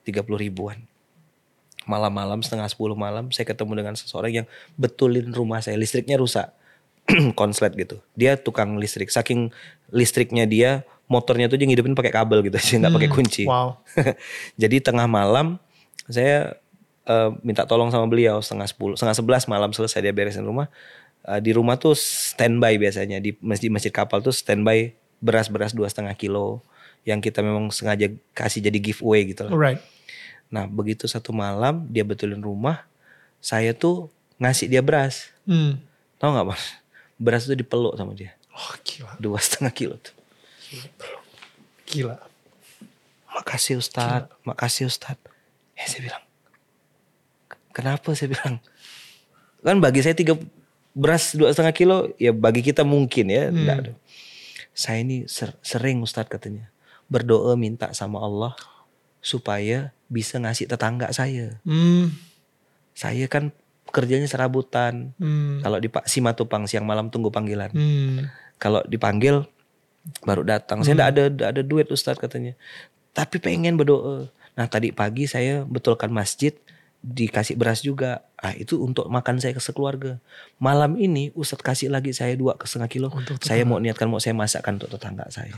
tiga 0.04 0.20
puluh 0.20 0.36
ribuan. 0.36 0.76
Malam-malam 1.88 2.44
setengah 2.44 2.68
sepuluh 2.68 2.98
malam 2.98 3.32
saya 3.32 3.48
ketemu 3.48 3.72
dengan 3.80 3.94
seseorang 3.96 4.44
yang 4.44 4.46
betulin 4.76 5.32
rumah 5.32 5.64
saya 5.64 5.80
listriknya 5.80 6.20
rusak, 6.20 6.52
konslet 7.40 7.72
gitu. 7.72 7.98
Dia 8.14 8.34
tukang 8.34 8.76
listrik, 8.76 9.08
saking 9.08 9.50
listriknya 9.90 10.44
dia 10.44 10.82
motornya 11.06 11.46
tuh 11.46 11.54
dia 11.54 11.70
ngidupin 11.70 11.94
pakai 11.94 12.10
kabel 12.10 12.42
gitu, 12.42 12.58
sih 12.58 12.76
nggak 12.76 12.90
pakai 12.92 13.10
Hmm. 13.10 13.16
kunci. 13.16 13.42
Wow. 13.46 13.78
Jadi 14.62 14.82
tengah 14.82 15.06
malam 15.06 15.62
saya 16.06 16.58
eh, 17.06 17.30
minta 17.42 17.62
tolong 17.62 17.90
sama 17.90 18.10
beliau 18.10 18.42
setengah 18.42 18.66
sepuluh, 18.66 18.94
setengah 18.98 19.14
sebelas 19.14 19.42
malam 19.46 19.70
selesai 19.70 20.02
dia 20.02 20.10
beresin 20.10 20.42
rumah. 20.42 20.66
Eh, 21.22 21.38
di 21.38 21.54
rumah 21.54 21.78
tuh 21.78 21.94
standby 21.94 22.74
biasanya 22.76 23.22
di 23.22 23.38
masjid 23.38 23.70
masjid 23.70 23.94
kapal 23.94 24.18
tuh 24.18 24.34
standby 24.34 24.90
beras 25.22 25.46
beras 25.46 25.70
dua 25.70 25.86
setengah 25.86 26.14
kilo 26.14 26.58
yang 27.06 27.22
kita 27.22 27.38
memang 27.38 27.70
sengaja 27.70 28.10
kasih 28.34 28.58
jadi 28.60 28.78
giveaway 28.82 29.30
gitu 29.30 29.46
lah. 29.46 29.54
Alright. 29.54 29.78
Nah 30.50 30.66
begitu 30.66 31.06
satu 31.06 31.30
malam 31.30 31.86
dia 31.86 32.02
betulin 32.02 32.42
rumah, 32.42 32.82
saya 33.38 33.70
tuh 33.70 34.10
ngasih 34.38 34.66
dia 34.66 34.82
beras. 34.82 35.30
Hmm. 35.46 35.78
Tahu 36.18 36.34
nggak 36.34 36.46
mas? 36.50 36.62
Beras 37.16 37.48
itu 37.48 37.56
dipeluk 37.56 37.96
sama 37.96 38.12
dia 38.12 38.36
Oh 38.56 38.72
gila. 38.84 39.12
dua 39.20 39.36
setengah 39.40 39.72
kilo 39.72 39.96
tuh. 40.00 40.16
Gila. 41.84 42.16
Makasih 43.36 43.76
Ustadz, 43.76 44.32
makasih 44.48 44.88
Ustadz. 44.88 45.20
Ya 45.76 45.84
saya 45.84 46.08
bilang, 46.08 46.24
kenapa 47.76 48.16
saya 48.16 48.32
bilang? 48.32 48.64
Kan 49.60 49.76
bagi 49.84 50.00
saya 50.00 50.16
tiga 50.16 50.40
beras 50.96 51.36
dua 51.36 51.52
setengah 51.52 51.76
kilo, 51.76 51.96
ya 52.16 52.32
bagi 52.32 52.64
kita 52.64 52.80
mungkin 52.80 53.28
ya. 53.28 53.52
Hmm. 53.52 53.60
enggak 53.60 53.76
ada. 53.84 53.92
Saya 54.72 55.04
ini 55.04 55.28
ser- 55.28 55.60
sering 55.60 56.00
Ustadz 56.00 56.32
katanya 56.32 56.72
berdoa 57.12 57.54
minta 57.60 57.92
sama 57.92 58.24
Allah 58.24 58.56
supaya 59.20 59.92
bisa 60.08 60.40
ngasih 60.40 60.64
tetangga 60.64 61.12
saya. 61.12 61.60
Hmm. 61.68 62.08
Saya 62.96 63.28
kan 63.28 63.52
kerjanya 63.96 64.28
serabutan. 64.28 65.16
Hmm. 65.16 65.64
Kalau 65.64 65.80
di 65.80 65.88
Pak 65.88 66.04
Simatupang 66.04 66.68
siang 66.68 66.84
malam 66.84 67.08
tunggu 67.08 67.32
panggilan. 67.32 67.72
Hmm. 67.72 68.28
Kalau 68.60 68.84
dipanggil 68.84 69.48
baru 70.20 70.44
datang. 70.44 70.84
Saya 70.84 71.00
enggak 71.00 71.10
ada 71.16 71.22
nggak 71.32 71.50
ada 71.56 71.62
duit 71.64 71.88
Ustadz 71.88 72.20
katanya. 72.20 72.52
Tapi 73.16 73.40
pengen 73.40 73.80
berdoa. 73.80 74.28
Nah 74.52 74.66
tadi 74.68 74.92
pagi 74.92 75.24
saya 75.24 75.64
betulkan 75.64 76.12
masjid 76.12 76.52
dikasih 77.00 77.56
beras 77.56 77.80
juga. 77.80 78.28
Ah 78.36 78.52
itu 78.52 78.76
untuk 78.84 79.08
makan 79.08 79.40
saya 79.40 79.56
ke 79.56 79.62
sekeluarga. 79.64 80.20
Malam 80.60 81.00
ini 81.00 81.32
Ustadz 81.32 81.64
kasih 81.64 81.88
lagi 81.88 82.12
saya 82.12 82.36
dua 82.36 82.60
ke 82.60 82.68
setengah 82.68 82.92
kilo. 82.92 83.08
Untuk 83.08 83.40
Saya 83.40 83.64
mau 83.64 83.80
niatkan 83.80 84.12
mau 84.12 84.20
saya 84.20 84.36
masakkan 84.36 84.76
untuk 84.76 84.92
tetangga 84.92 85.24
saya. 85.32 85.56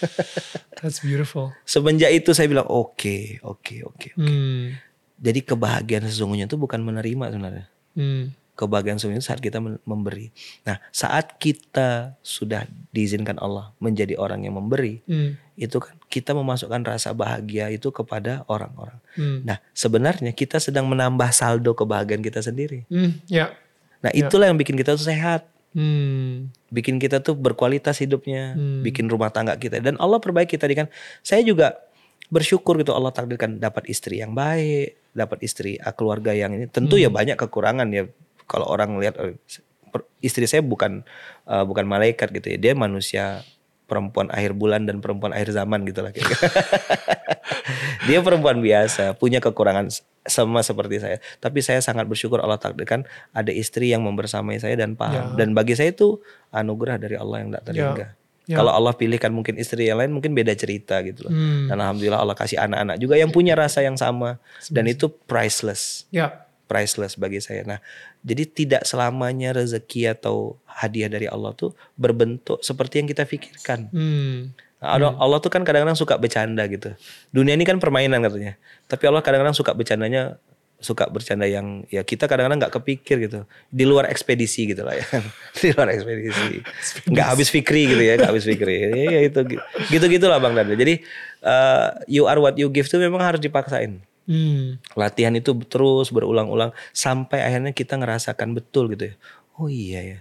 That's 0.80 1.04
beautiful. 1.04 1.52
Semenjak 1.68 2.08
itu 2.14 2.32
saya 2.32 2.46
bilang 2.46 2.70
oke 2.70 3.42
oke 3.42 3.74
oke. 3.84 4.08
Hmm. 4.16 4.80
Jadi 5.20 5.40
kebahagiaan 5.44 6.08
sesungguhnya 6.08 6.48
itu 6.48 6.56
bukan 6.56 6.80
menerima 6.80 7.24
sebenarnya. 7.30 7.66
Hmm. 7.92 8.32
Kebahagiaan 8.56 8.96
sesungguhnya 8.96 9.24
saat 9.24 9.40
kita 9.44 9.60
memberi. 9.60 10.32
Nah 10.64 10.80
saat 10.90 11.36
kita 11.36 12.16
sudah 12.24 12.64
diizinkan 12.90 13.36
Allah 13.36 13.72
menjadi 13.78 14.16
orang 14.16 14.48
yang 14.48 14.56
memberi. 14.56 15.04
Hmm. 15.04 15.36
itu 15.60 15.76
kan 15.76 15.92
kita 16.08 16.32
memasukkan 16.32 16.80
rasa 16.88 17.12
bahagia 17.12 17.68
itu 17.68 17.92
kepada 17.92 18.48
orang-orang. 18.48 18.96
Hmm. 19.12 19.44
Nah, 19.44 19.60
sebenarnya 19.76 20.32
kita 20.32 20.56
sedang 20.56 20.88
menambah 20.88 21.28
saldo 21.36 21.76
kebahagiaan 21.76 22.24
kita 22.24 22.40
sendiri. 22.40 22.88
Hmm. 22.88 23.20
Ya. 23.28 23.52
Nah, 24.00 24.08
Ya. 24.08 24.24
itulah 24.24 24.48
yang 24.48 24.56
bikin 24.56 24.72
kita 24.80 24.96
tuh 24.96 25.04
sehat, 25.04 25.44
Hmm. 25.76 26.48
bikin 26.72 26.96
kita 26.96 27.20
tuh 27.20 27.36
berkualitas 27.36 28.00
hidupnya, 28.00 28.56
Hmm. 28.56 28.80
bikin 28.80 29.04
rumah 29.12 29.28
tangga 29.28 29.52
kita 29.60 29.84
dan 29.84 30.00
Allah 30.00 30.16
perbaiki 30.16 30.56
tadi 30.56 30.72
kan. 30.72 30.88
Saya 31.20 31.44
juga 31.44 31.76
bersyukur 32.30 32.78
gitu 32.78 32.94
Allah 32.94 33.10
takdirkan 33.10 33.58
dapat 33.58 33.90
istri 33.90 34.22
yang 34.22 34.32
baik, 34.32 34.96
dapat 35.12 35.42
istri 35.42 35.76
ah, 35.82 35.92
keluarga 35.92 36.30
yang 36.30 36.54
ini. 36.54 36.70
Tentu 36.70 36.96
ya 36.96 37.10
banyak 37.10 37.36
kekurangan 37.36 37.90
ya 37.90 38.06
kalau 38.46 38.70
orang 38.70 38.96
lihat 39.02 39.18
eh, 39.18 39.34
istri 40.22 40.46
saya 40.46 40.62
bukan 40.62 41.02
eh, 41.50 41.64
bukan 41.66 41.84
malaikat 41.84 42.30
gitu 42.30 42.54
ya. 42.54 42.58
Dia 42.58 42.72
manusia 42.78 43.42
perempuan 43.90 44.30
akhir 44.30 44.54
bulan 44.54 44.86
dan 44.86 45.02
perempuan 45.02 45.34
akhir 45.34 45.50
zaman 45.50 45.82
gitu 45.82 46.06
lah. 46.06 46.14
Dia 48.08 48.22
perempuan 48.22 48.62
biasa, 48.62 49.18
punya 49.18 49.42
kekurangan 49.42 49.90
sama 50.24 50.62
seperti 50.62 51.02
saya. 51.02 51.18
Tapi 51.42 51.58
saya 51.60 51.82
sangat 51.82 52.06
bersyukur 52.06 52.38
Allah 52.38 52.56
takdirkan 52.56 53.02
ada 53.34 53.50
istri 53.50 53.90
yang 53.90 54.06
membersamai 54.06 54.62
saya 54.62 54.78
dan 54.78 54.94
paham. 54.94 55.34
Ya. 55.34 55.44
Dan 55.44 55.58
bagi 55.58 55.74
saya 55.74 55.90
itu 55.90 56.22
anugerah 56.54 57.02
dari 57.02 57.18
Allah 57.18 57.36
yang 57.42 57.50
tak 57.50 57.62
terhingga. 57.66 58.06
Ya. 58.14 58.19
Kalau 58.58 58.72
Allah 58.74 58.90
pilihkan 58.96 59.30
mungkin 59.30 59.54
istri 59.60 59.86
yang 59.86 60.00
lain 60.02 60.10
mungkin 60.10 60.34
beda 60.34 60.50
cerita 60.56 60.98
gitu 61.06 61.28
loh. 61.28 61.32
Hmm. 61.34 61.70
Dan 61.70 61.76
alhamdulillah 61.78 62.18
Allah 62.18 62.34
kasih 62.34 62.58
anak-anak 62.58 62.96
juga 62.98 63.14
yang 63.14 63.30
punya 63.30 63.54
rasa 63.54 63.84
yang 63.84 63.94
sama 63.94 64.42
dan 64.72 64.90
itu 64.90 65.06
priceless 65.28 66.08
Ya. 66.10 66.46
priceless 66.66 67.18
bagi 67.18 67.42
saya. 67.42 67.66
Nah, 67.66 67.78
jadi 68.22 68.46
tidak 68.46 68.82
selamanya 68.86 69.54
rezeki 69.54 70.14
atau 70.14 70.54
hadiah 70.66 71.10
dari 71.10 71.26
Allah 71.26 71.50
tuh 71.54 71.74
berbentuk 71.98 72.62
seperti 72.62 73.02
yang 73.02 73.08
kita 73.10 73.26
pikirkan. 73.26 73.90
Hmm. 73.90 74.54
Nah, 74.80 74.96
Allah, 74.96 75.12
Allah 75.20 75.38
tuh 75.44 75.52
kan 75.52 75.60
kadang-kadang 75.60 75.98
suka 75.98 76.16
bercanda 76.16 76.64
gitu. 76.70 76.94
Dunia 77.34 77.52
ini 77.52 77.68
kan 77.68 77.76
permainan 77.76 78.24
katanya. 78.24 78.56
Tapi 78.88 79.02
Allah 79.04 79.20
kadang-kadang 79.20 79.52
suka 79.52 79.76
bercandanya 79.76 80.40
suka 80.80 81.06
bercanda 81.12 81.44
yang 81.44 81.84
ya 81.92 82.00
kita 82.02 82.24
kadang-kadang 82.24 82.66
nggak 82.66 82.74
kepikir 82.80 83.16
gitu. 83.28 83.44
Di 83.68 83.84
luar 83.84 84.08
ekspedisi 84.08 84.72
gitu 84.72 84.82
lah 84.82 84.96
ya. 84.96 85.06
Di 85.60 85.70
luar 85.76 85.92
ekspedisi. 85.92 86.64
Nggak 87.06 87.26
habis 87.36 87.48
fikri 87.52 87.86
gitu 87.92 88.02
ya 88.02 88.16
nggak 88.16 88.30
habis 88.32 88.44
fikri. 88.48 88.74
Ya, 88.80 88.88
ya 88.90 89.20
itu 89.28 89.40
gitu 89.92 90.04
gitulah 90.08 90.40
bang 90.40 90.56
Dada 90.56 90.74
jadi 90.74 91.04
uh, 91.44 92.00
you 92.08 92.24
are 92.26 92.40
what 92.40 92.56
you 92.56 92.72
give 92.72 92.88
tuh 92.88 92.98
memang 92.98 93.20
harus 93.20 93.38
dipaksain. 93.38 94.00
Hmm. 94.30 94.78
latihan 94.94 95.34
itu 95.34 95.50
terus 95.66 96.14
berulang-ulang 96.14 96.70
sampai 96.94 97.42
akhirnya 97.42 97.74
kita 97.74 97.98
ngerasakan 97.98 98.54
betul 98.54 98.86
gitu 98.94 99.10
ya. 99.10 99.14
Oh 99.58 99.66
iya 99.66 100.00
ya. 100.06 100.18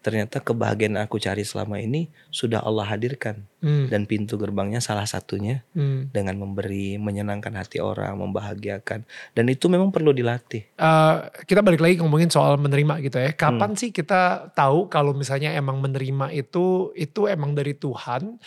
Ternyata 0.00 0.40
kebahagiaan 0.40 0.96
yang 0.96 1.04
aku 1.04 1.20
cari 1.20 1.44
selama 1.44 1.76
ini 1.76 2.08
sudah 2.32 2.64
Allah 2.64 2.88
hadirkan 2.88 3.44
Hmm. 3.60 3.92
dan 3.92 4.08
pintu 4.08 4.40
gerbangnya 4.40 4.80
salah 4.80 5.04
satunya 5.04 5.60
Hmm. 5.76 6.08
dengan 6.08 6.40
memberi, 6.40 6.96
menyenangkan 6.96 7.52
hati 7.52 7.76
orang, 7.76 8.16
membahagiakan 8.16 9.04
dan 9.36 9.44
itu 9.52 9.68
memang 9.68 9.92
perlu 9.92 10.16
dilatih. 10.16 10.64
Eh, 10.64 11.16
kita 11.44 11.60
balik 11.60 11.84
lagi 11.84 12.00
ngomongin 12.00 12.32
soal 12.32 12.56
menerima 12.56 13.04
gitu 13.04 13.20
ya. 13.20 13.36
Hmm. 13.36 13.36
Kapan 13.36 13.76
sih 13.76 13.92
kita 13.92 14.48
tahu 14.56 14.88
kalau 14.88 15.12
misalnya 15.12 15.52
emang 15.52 15.76
menerima 15.76 16.32
itu 16.32 16.88
itu 16.96 17.28
emang 17.28 17.52
dari 17.52 17.76
Tuhan? 17.76 18.40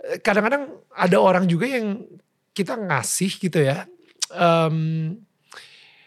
Eh, 0.00 0.24
Kadang-kadang 0.24 0.72
ada 0.96 1.16
orang 1.20 1.44
juga 1.44 1.68
yang 1.68 2.00
kita 2.56 2.80
ngasih 2.80 3.36
gitu 3.36 3.60
ya. 3.60 3.84
Em, 4.32 5.12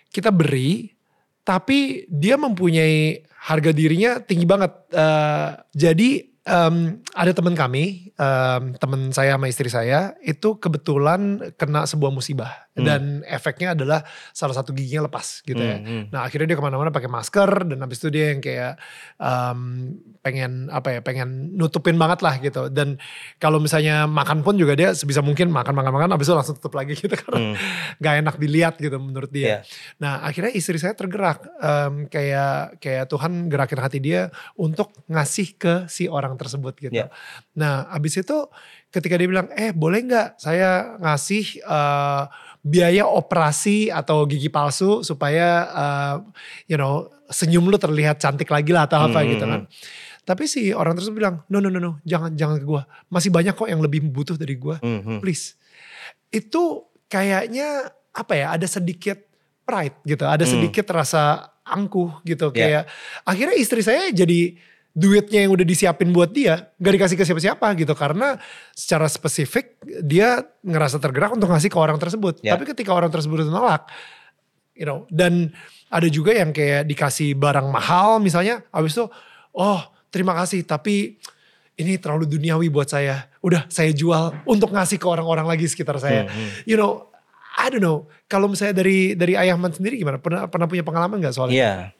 kita 0.09 0.33
beri, 0.33 0.89
tapi 1.45 2.09
dia 2.09 2.33
mempunyai 2.33 3.21
harga 3.39 3.71
dirinya 3.71 4.19
tinggi 4.19 4.45
banget. 4.45 4.71
Eh, 4.91 5.49
jadi 5.73 6.09
em, 6.45 6.99
ada 7.15 7.31
teman 7.31 7.55
kami, 7.55 8.11
em, 8.13 8.63
teman 8.77 9.13
saya 9.15 9.37
sama 9.37 9.47
istri 9.47 9.69
saya 9.71 10.15
itu 10.25 10.57
kebetulan 10.57 11.53
kena 11.55 11.85
sebuah 11.85 12.11
musibah 12.11 12.68
dan 12.86 13.01
efeknya 13.25 13.73
adalah 13.73 13.99
salah 14.32 14.53
satu 14.53 14.71
giginya 14.71 15.07
lepas 15.07 15.41
gitu 15.41 15.59
ya. 15.59 15.77
Hmm, 15.80 15.86
hmm. 15.86 16.03
Nah 16.11 16.23
akhirnya 16.23 16.53
dia 16.53 16.57
ke 16.57 16.63
mana-mana 16.63 16.89
pakai 16.89 17.07
masker 17.07 17.67
dan 17.67 17.77
habis 17.80 17.97
itu 17.99 18.09
dia 18.09 18.32
yang 18.32 18.39
kayak 18.39 18.80
um, 19.17 19.91
pengen 20.19 20.67
apa 20.69 20.97
ya 20.97 20.99
pengen 20.99 21.55
nutupin 21.55 21.95
banget 21.95 22.19
lah 22.19 22.36
gitu 22.38 22.67
dan 22.67 22.99
kalau 23.38 23.57
misalnya 23.57 24.03
makan 24.03 24.43
pun 24.43 24.59
juga 24.59 24.75
dia 24.75 24.91
sebisa 24.91 25.23
mungkin 25.23 25.47
makan 25.47 25.71
makan 25.71 25.91
makan 25.95 26.09
habis 26.11 26.27
itu 26.27 26.36
langsung 26.36 26.55
tutup 26.59 26.75
lagi 26.75 26.93
gitu 26.93 27.15
karena 27.21 27.38
Hmm. 27.39 27.55
nggak 28.03 28.15
enak 28.19 28.36
dilihat 28.36 28.73
gitu 28.77 28.99
menurut 28.99 29.32
dia. 29.32 29.45
Iya. 29.47 29.59
Nah 30.03 30.27
akhirnya 30.27 30.51
istri 30.51 30.75
saya 30.75 30.91
tergerak 30.91 31.39
em, 31.57 32.05
kayak 32.11 32.84
kayak 32.84 33.07
Tuhan 33.07 33.47
gerakin 33.47 33.80
hati 33.80 33.99
dia 34.03 34.27
untuk 34.53 34.91
ngasih 35.07 35.55
ke 35.55 35.73
si 35.88 36.11
orang 36.11 36.36
tersebut 36.36 36.75
gitu. 36.77 36.91
Iya. 36.91 37.07
Nah 37.55 37.88
abis 37.89 38.19
itu 38.19 38.51
ketika 38.89 39.15
dia 39.15 39.30
bilang 39.30 39.47
eh 39.53 39.71
boleh 39.71 40.03
nggak 40.03 40.27
saya 40.36 40.99
ngasih 40.99 41.63
eh, 41.63 42.23
biaya 42.60 43.07
operasi 43.07 43.88
atau 43.88 44.24
gigi 44.24 44.47
palsu 44.47 45.01
supaya 45.01 45.47
eh, 45.66 46.16
you 46.68 46.76
know 46.76 47.07
senyum 47.30 47.66
lu 47.66 47.78
terlihat 47.78 48.18
cantik 48.18 48.49
lagi 48.49 48.72
lah 48.72 48.84
atau 48.84 49.05
apa 49.05 49.22
Hmm, 49.22 49.30
gitu 49.30 49.45
kan. 49.45 49.62
Tapi 50.24 50.43
si 50.45 50.70
orang 50.70 50.93
tersebut 50.93 51.18
bilang 51.18 51.36
no 51.47 51.57
no 51.57 51.68
no 51.68 51.80
no 51.80 51.91
jangan 52.03 52.34
jangan 52.34 52.57
ke 52.57 52.66
gua 52.66 52.84
masih 53.07 53.30
banyak 53.30 53.53
kok 53.53 53.66
yang 53.66 53.80
lebih 53.80 54.03
butuh 54.05 54.36
dari 54.36 54.55
gua 54.55 54.78
Hmm, 54.80 55.01
hmm. 55.01 55.20
please. 55.20 55.55
Itu 56.30 56.86
kayaknya 57.07 57.89
apa 58.12 58.34
ya 58.34 58.53
ada 58.53 58.66
sedikit 58.66 59.18
pride 59.64 59.97
gitu, 60.03 60.26
ada 60.26 60.41
Hmm. 60.43 60.53
sedikit 60.57 60.86
rasa 60.89 61.45
angkuh 61.64 62.22
gitu 62.24 62.49
Ya. 62.51 62.57
kayak 62.57 62.84
akhirnya 63.24 63.55
istri 63.55 63.82
saya 63.82 64.10
jadi 64.10 64.57
duitnya 64.93 65.45
yang 65.45 65.53
udah 65.53 65.65
disiapin 65.65 66.09
buat 66.09 66.33
dia 66.33 66.73
gak 66.81 66.93
dikasih 66.97 67.15
ke 67.15 67.23
siapa-siapa 67.23 67.67
gitu 67.77 67.93
karena 67.93 68.41
secara 68.73 69.05
spesifik 69.05 69.77
dia 70.01 70.41
ngerasa 70.65 70.97
tergerak 70.97 71.31
untuk 71.37 71.47
ngasih 71.53 71.69
ke 71.69 71.77
orang 71.77 72.01
tersebut. 72.01 72.41
Ya. 72.41 72.57
Tapi 72.57 72.67
ketika 72.73 72.91
orang 72.91 73.13
tersebut 73.13 73.45
nolak, 73.45 73.87
you 74.73 74.83
know, 74.83 75.05
dan 75.13 75.53
ada 75.93 76.07
juga 76.09 76.33
yang 76.33 76.49
kayak 76.49 76.89
dikasih 76.89 77.37
barang 77.37 77.69
mahal 77.69 78.17
misalnya, 78.17 78.65
habis 78.73 78.97
itu 78.97 79.05
oh 79.53 79.81
terima 80.09 80.33
kasih 80.37 80.65
tapi 80.65 81.21
ini 81.79 81.95
terlalu 81.95 82.27
duniawi 82.27 82.67
buat 82.67 82.91
saya. 82.91 83.31
Udah 83.39 83.69
saya 83.71 83.95
jual 83.95 84.35
untuk 84.43 84.75
ngasih 84.75 84.99
ke 84.99 85.07
orang-orang 85.07 85.47
lagi 85.47 85.63
sekitar 85.69 85.95
saya. 86.01 86.27
Hmm, 86.27 86.35
hmm. 86.35 86.49
You 86.67 86.75
know, 86.75 87.07
I 87.55 87.71
don't 87.71 87.79
know. 87.79 88.11
Kalau 88.27 88.51
misalnya 88.51 88.83
dari 88.83 89.15
dari 89.15 89.39
Ayahman 89.39 89.71
sendiri 89.71 89.95
gimana? 89.95 90.19
Pernah 90.19 90.51
pernah 90.51 90.67
punya 90.67 90.83
pengalaman 90.83 91.23
nggak 91.23 91.35
soal 91.35 91.47
itu? 91.47 91.63
Iya. 91.63 91.95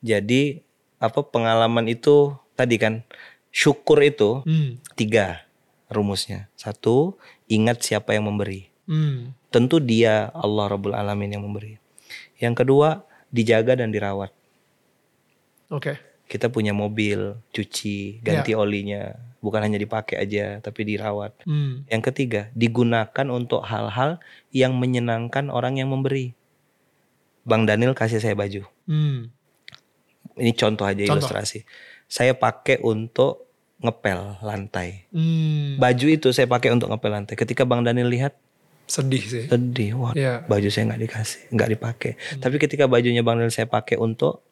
Jadi 0.00 0.64
apa 1.00 1.24
pengalaman 1.24 1.88
itu 1.88 2.36
tadi 2.52 2.76
kan 2.76 3.00
syukur 3.48 3.98
itu 4.00 4.44
Hmm, 4.44 4.76
tiga 4.94 5.42
rumusnya. 5.88 6.46
Satu, 6.54 7.16
ingat 7.48 7.82
siapa 7.82 8.14
yang 8.14 8.28
memberi. 8.28 8.70
hmm, 8.86 9.34
Tentu 9.50 9.82
dia 9.82 10.30
Allah 10.30 10.70
Rabbul 10.70 10.94
Alamin 10.94 11.34
yang 11.34 11.42
memberi. 11.42 11.80
Yang 12.38 12.62
kedua, 12.62 13.02
dijaga 13.28 13.74
dan 13.74 13.90
dirawat. 13.90 14.30
oke. 15.68 15.98
Kita 16.26 16.46
punya 16.46 16.70
mobil, 16.70 17.42
cuci, 17.50 18.22
ganti 18.22 18.54
olinya, 18.54 19.10
bukan 19.42 19.66
hanya 19.66 19.74
dipakai 19.76 20.14
aja, 20.14 20.62
tapi 20.62 20.86
dirawat. 20.86 21.34
Hmm, 21.42 21.82
Yang 21.90 22.02
ketiga, 22.06 22.40
digunakan 22.54 23.26
untuk 23.26 23.66
hal-hal 23.66 24.22
yang 24.54 24.78
menyenangkan 24.78 25.50
orang 25.50 25.82
yang 25.82 25.90
memberi. 25.90 26.38
Bang 27.42 27.66
Daniel 27.66 27.98
kasih 27.98 28.22
saya 28.22 28.38
baju. 28.38 28.62
hmm, 28.86 29.26
Ini 30.40 30.52
contoh 30.52 30.82
aja 30.82 30.96
Contoh. 31.02 31.20
ilustrasi. 31.20 31.62
Saya 32.06 32.32
pakai 32.32 32.80
untuk 32.80 33.46
ngepel 33.78 34.40
lantai. 34.40 35.04
hmm. 35.08 35.76
Baju 35.76 36.06
itu 36.06 36.28
saya 36.30 36.44
pakai 36.44 36.68
untuk 36.70 36.88
ngepel 36.88 37.10
lantai. 37.10 37.34
Ketika 37.34 37.62
Bang 37.62 37.80
Daniel 37.80 38.08
lihat, 38.08 38.36
Sedih 38.84 39.22
sih. 39.22 39.44
sedih. 39.46 39.94
Wah, 39.94 40.12
Iya. 40.12 40.42
baju 40.42 40.66
saya 40.66 40.88
nggak 40.88 41.00
dikasih, 41.00 41.40
nggak 41.48 41.68
dipakai. 41.70 42.12
Tapi 42.36 42.56
ketika 42.58 42.84
bajunya 42.84 43.20
Bang 43.20 43.36
Daniel 43.36 43.54
saya 43.54 43.64
pakai 43.64 43.94
untuk 43.94 44.42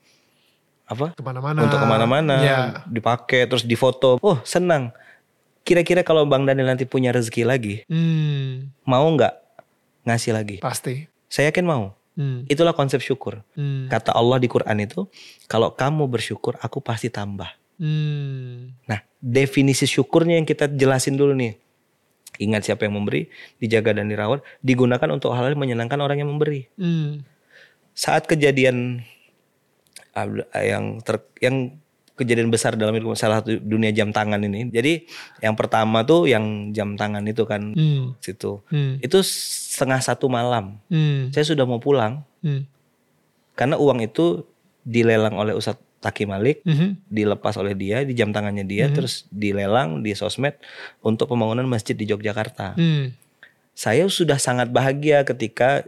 apa? 0.84 1.12
Ke 1.12 1.20
mana-mana. 1.20 1.60
untuk 1.60 1.76
ke 1.76 1.86
mana-mana, 1.86 2.36
Ya. 2.38 2.58
dipakai 2.86 3.44
terus 3.44 3.64
difoto. 3.64 4.16
Oh 4.18 4.38
senang. 4.42 4.94
Kira-kira 5.60 6.00
kalau 6.00 6.24
Bang 6.24 6.46
Daniel 6.46 6.64
nanti 6.66 6.84
punya 6.84 7.10
rezeki 7.10 7.42
lagi, 7.42 7.74
Hmm, 7.84 8.72
mau 8.82 9.04
nggak 9.04 9.34
ngasih 10.04 10.32
lagi? 10.32 10.56
pasti. 10.58 11.04
Saya 11.26 11.50
yakin 11.50 11.66
mau. 11.66 11.97
Hmm, 12.18 12.42
Itulah 12.50 12.74
konsep 12.74 12.98
syukur. 12.98 13.46
hmm, 13.54 13.86
Kata 13.86 14.10
Allah 14.10 14.42
di 14.42 14.50
Quran 14.50 14.74
itu, 14.82 15.06
kalau 15.46 15.70
kamu 15.70 16.10
bersyukur, 16.10 16.58
aku 16.58 16.82
pasti 16.82 17.06
tambah. 17.06 17.46
hmm, 17.78 18.82
Nah, 18.84 19.00
definisi 19.16 19.86
syukurnya 19.86 20.34
yang 20.34 20.42
kita 20.42 20.66
jelasin 20.66 21.14
dulu 21.14 21.30
nih. 21.32 21.54
Ingat 22.38 22.66
siapa 22.66 22.86
yang 22.86 22.98
memberi, 22.98 23.30
dijaga 23.56 23.94
dan 23.94 24.10
dirawat, 24.10 24.42
digunakan 24.58 25.06
untuk 25.10 25.30
hal-hal 25.30 25.54
yang 25.54 25.62
menyenangkan 25.62 25.98
orang 25.98 26.18
yang 26.18 26.30
memberi. 26.30 26.66
hmm, 26.74 27.22
Saat 27.94 28.26
kejadian 28.26 29.06
Abd- 30.10 30.50
yang 30.54 30.98
ter, 31.02 31.22
yang 31.38 31.78
kejadian 32.18 32.50
besar 32.50 32.74
dalam 32.74 32.90
hidup 32.92 33.14
salah 33.14 33.38
satu 33.38 33.54
dunia 33.56 33.94
jam 33.94 34.10
tangan 34.10 34.42
ini. 34.42 34.66
Jadi 34.68 35.06
yang 35.38 35.54
pertama 35.54 36.02
tuh 36.02 36.26
yang 36.26 36.74
jam 36.74 36.98
tangan 36.98 37.22
itu 37.22 37.46
kan 37.46 37.72
hmm, 37.72 38.18
situ. 38.18 38.58
hmm, 38.68 38.98
Itu 38.98 39.22
setengah 39.22 40.02
satu 40.02 40.26
malam. 40.26 40.82
hmm, 40.90 41.30
Saya 41.30 41.46
sudah 41.46 41.62
mau 41.62 41.78
pulang 41.78 42.26
hmm, 42.42 42.66
karena 43.54 43.78
uang 43.78 44.02
itu 44.02 44.42
dilelang 44.82 45.34
oleh 45.34 45.54
Ustadz 45.54 45.78
Taki 45.98 46.30
Malik, 46.30 46.62
mhm, 46.62 47.10
dilepas 47.10 47.58
oleh 47.58 47.74
dia 47.74 48.06
di 48.06 48.14
jam 48.14 48.30
tangannya 48.30 48.62
dia, 48.62 48.86
Mhm. 48.86 48.94
terus 48.94 49.26
dilelang 49.28 49.98
di 49.98 50.14
sosmed 50.14 50.54
untuk 51.00 51.26
pembangunan 51.26 51.66
masjid 51.66 51.94
di 51.94 52.06
Yogyakarta. 52.06 52.78
hmm, 52.78 53.14
Saya 53.74 54.06
sudah 54.06 54.38
sangat 54.38 54.70
bahagia 54.70 55.22
ketika 55.22 55.86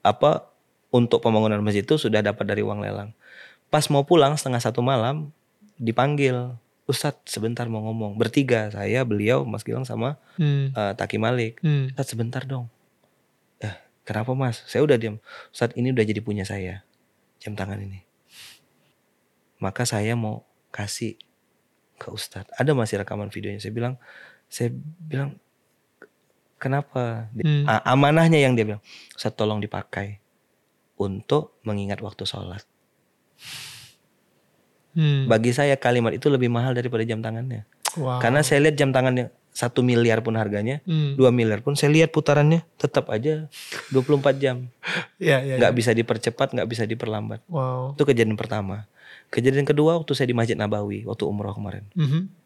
apa 0.00 0.48
untuk 0.88 1.20
pembangunan 1.20 1.60
masjid 1.60 1.80
itu 1.80 1.96
sudah 1.96 2.20
dapat 2.20 2.44
dari 2.44 2.60
uang 2.60 2.80
lelang. 2.80 3.12
Pas 3.68 3.84
mau 3.86 4.02
pulang 4.02 4.32
setengah 4.34 4.58
satu 4.58 4.80
malam 4.80 5.28
dipanggil 5.80 6.60
Ustadz 6.84 7.32
sebentar 7.32 7.64
mau 7.72 7.80
ngomong. 7.88 8.20
Bertiga 8.20 8.68
saya 8.68 9.00
beliau 9.08 9.48
Mas 9.48 9.64
Gilang 9.64 9.88
sama 9.88 10.20
hmm, 10.36 10.76
eh, 10.76 10.92
Taki 10.94 11.16
Malik. 11.16 11.56
Hmm, 11.64 11.88
Ustadz 11.96 12.12
sebentar 12.12 12.44
dong. 12.44 12.68
Eh 13.64 13.72
kenapa 14.04 14.36
Mas? 14.36 14.60
Saya 14.68 14.84
udah 14.84 15.00
diam 15.00 15.16
Ustadz 15.50 15.78
ini 15.80 15.90
udah 15.90 16.04
jadi 16.04 16.20
punya 16.20 16.44
saya 16.44 16.84
jam 17.40 17.56
tangan 17.56 17.80
ini. 17.80 18.04
Maka 19.62 19.88
saya 19.88 20.12
mau 20.12 20.44
kasih 20.68 21.16
ke 21.96 22.12
Ustadz. 22.12 22.52
Ada 22.60 22.76
masih 22.76 23.00
rekaman 23.00 23.32
videonya? 23.32 23.64
Saya 23.64 23.72
bilang 23.72 23.94
saya 24.50 24.68
bilang 25.00 25.40
kenapa? 26.60 27.32
Hmm. 27.38 27.64
Amanahnya 27.88 28.36
yang 28.36 28.52
dia 28.52 28.66
bilang. 28.68 28.82
Ustadz 29.16 29.38
tolong 29.38 29.62
dipakai 29.62 30.20
untuk 31.00 31.56
mengingat 31.64 32.04
waktu 32.04 32.28
sholat 32.28 32.66
Hmm. 34.90 35.26
bagi 35.26 35.50
saya 35.50 35.74
kalimat 35.74 36.10
itu 36.10 36.26
lebih 36.26 36.48
mahal 36.48 36.72
daripada 36.72 37.02
jam 37.02 37.18
tangannya 37.18 37.62
Wow. 37.92 38.18
karena 38.18 38.40
saya 38.40 38.58
lihat 38.60 38.74
jam 38.74 38.90
tangannya 38.90 39.28
satu 39.50 39.80
miliar 39.80 40.18
pun 40.20 40.34
harganya 40.34 40.78
Hmm. 40.82 41.14
2 41.14 41.30
miliar 41.30 41.58
pun 41.58 41.74
saya 41.74 41.90
lihat 41.90 42.08
putarannya 42.08 42.62
tetap 42.76 43.06
aja 43.08 43.50
24 43.88 44.34
jam 44.36 44.66
Ya, 45.18 45.38
ya, 45.38 45.58
nggak 45.58 45.70
ya. 45.70 45.76
bisa 45.76 45.90
dipercepat 45.90 46.52
nggak 46.52 46.68
bisa 46.68 46.82
diperlambat 46.84 47.42
Wow. 47.46 47.94
itu 47.94 48.02
kejadian 48.04 48.34
pertama 48.34 48.86
kejadian 49.28 49.62
kedua 49.64 49.94
waktu 49.96 50.10
saya 50.12 50.26
di 50.26 50.34
Masjid 50.34 50.54
Nabawi 50.54 51.02
waktu 51.04 51.22
umroh 51.24 51.50
kemarin 51.50 51.86
Mhm. 51.92 52.42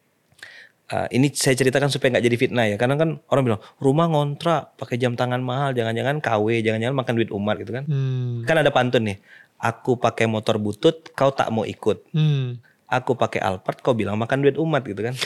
Ah, 0.86 1.08
ini 1.08 1.32
saya 1.32 1.56
ceritakan 1.56 1.88
supaya 1.88 2.12
nggak 2.12 2.24
jadi 2.24 2.36
fitnah 2.38 2.66
ya 2.66 2.76
karena 2.76 2.92
kan 2.94 3.16
orang 3.26 3.42
bilang 3.42 3.60
rumah 3.78 4.04
ngontrak 4.04 4.76
pakai 4.76 5.00
jam 5.00 5.16
tangan 5.16 5.40
mahal 5.40 5.72
jangan-jangan 5.72 6.20
KW 6.20 6.60
jangan-jangan 6.60 6.92
makan 6.94 7.12
duit 7.14 7.30
umat 7.30 7.56
gitu 7.56 7.72
kan 7.72 7.84
Hmm. 7.84 8.44
kan 8.44 8.60
ada 8.60 8.68
pantun 8.68 9.00
nih 9.02 9.16
aku 9.64 9.96
pakai 9.96 10.28
motor 10.28 10.60
butut 10.60 11.08
kau 11.10 11.32
tak 11.32 11.48
mau 11.48 11.64
ikut 11.64 12.04
Hmm. 12.12 12.60
aku 12.86 13.16
pakai 13.16 13.40
Alphard 13.40 13.80
kau 13.80 13.92
bilang 13.92 14.14
makan 14.14 14.44
duit 14.44 14.56
umat 14.56 14.84
gitu 14.84 15.00
kan 15.00 15.16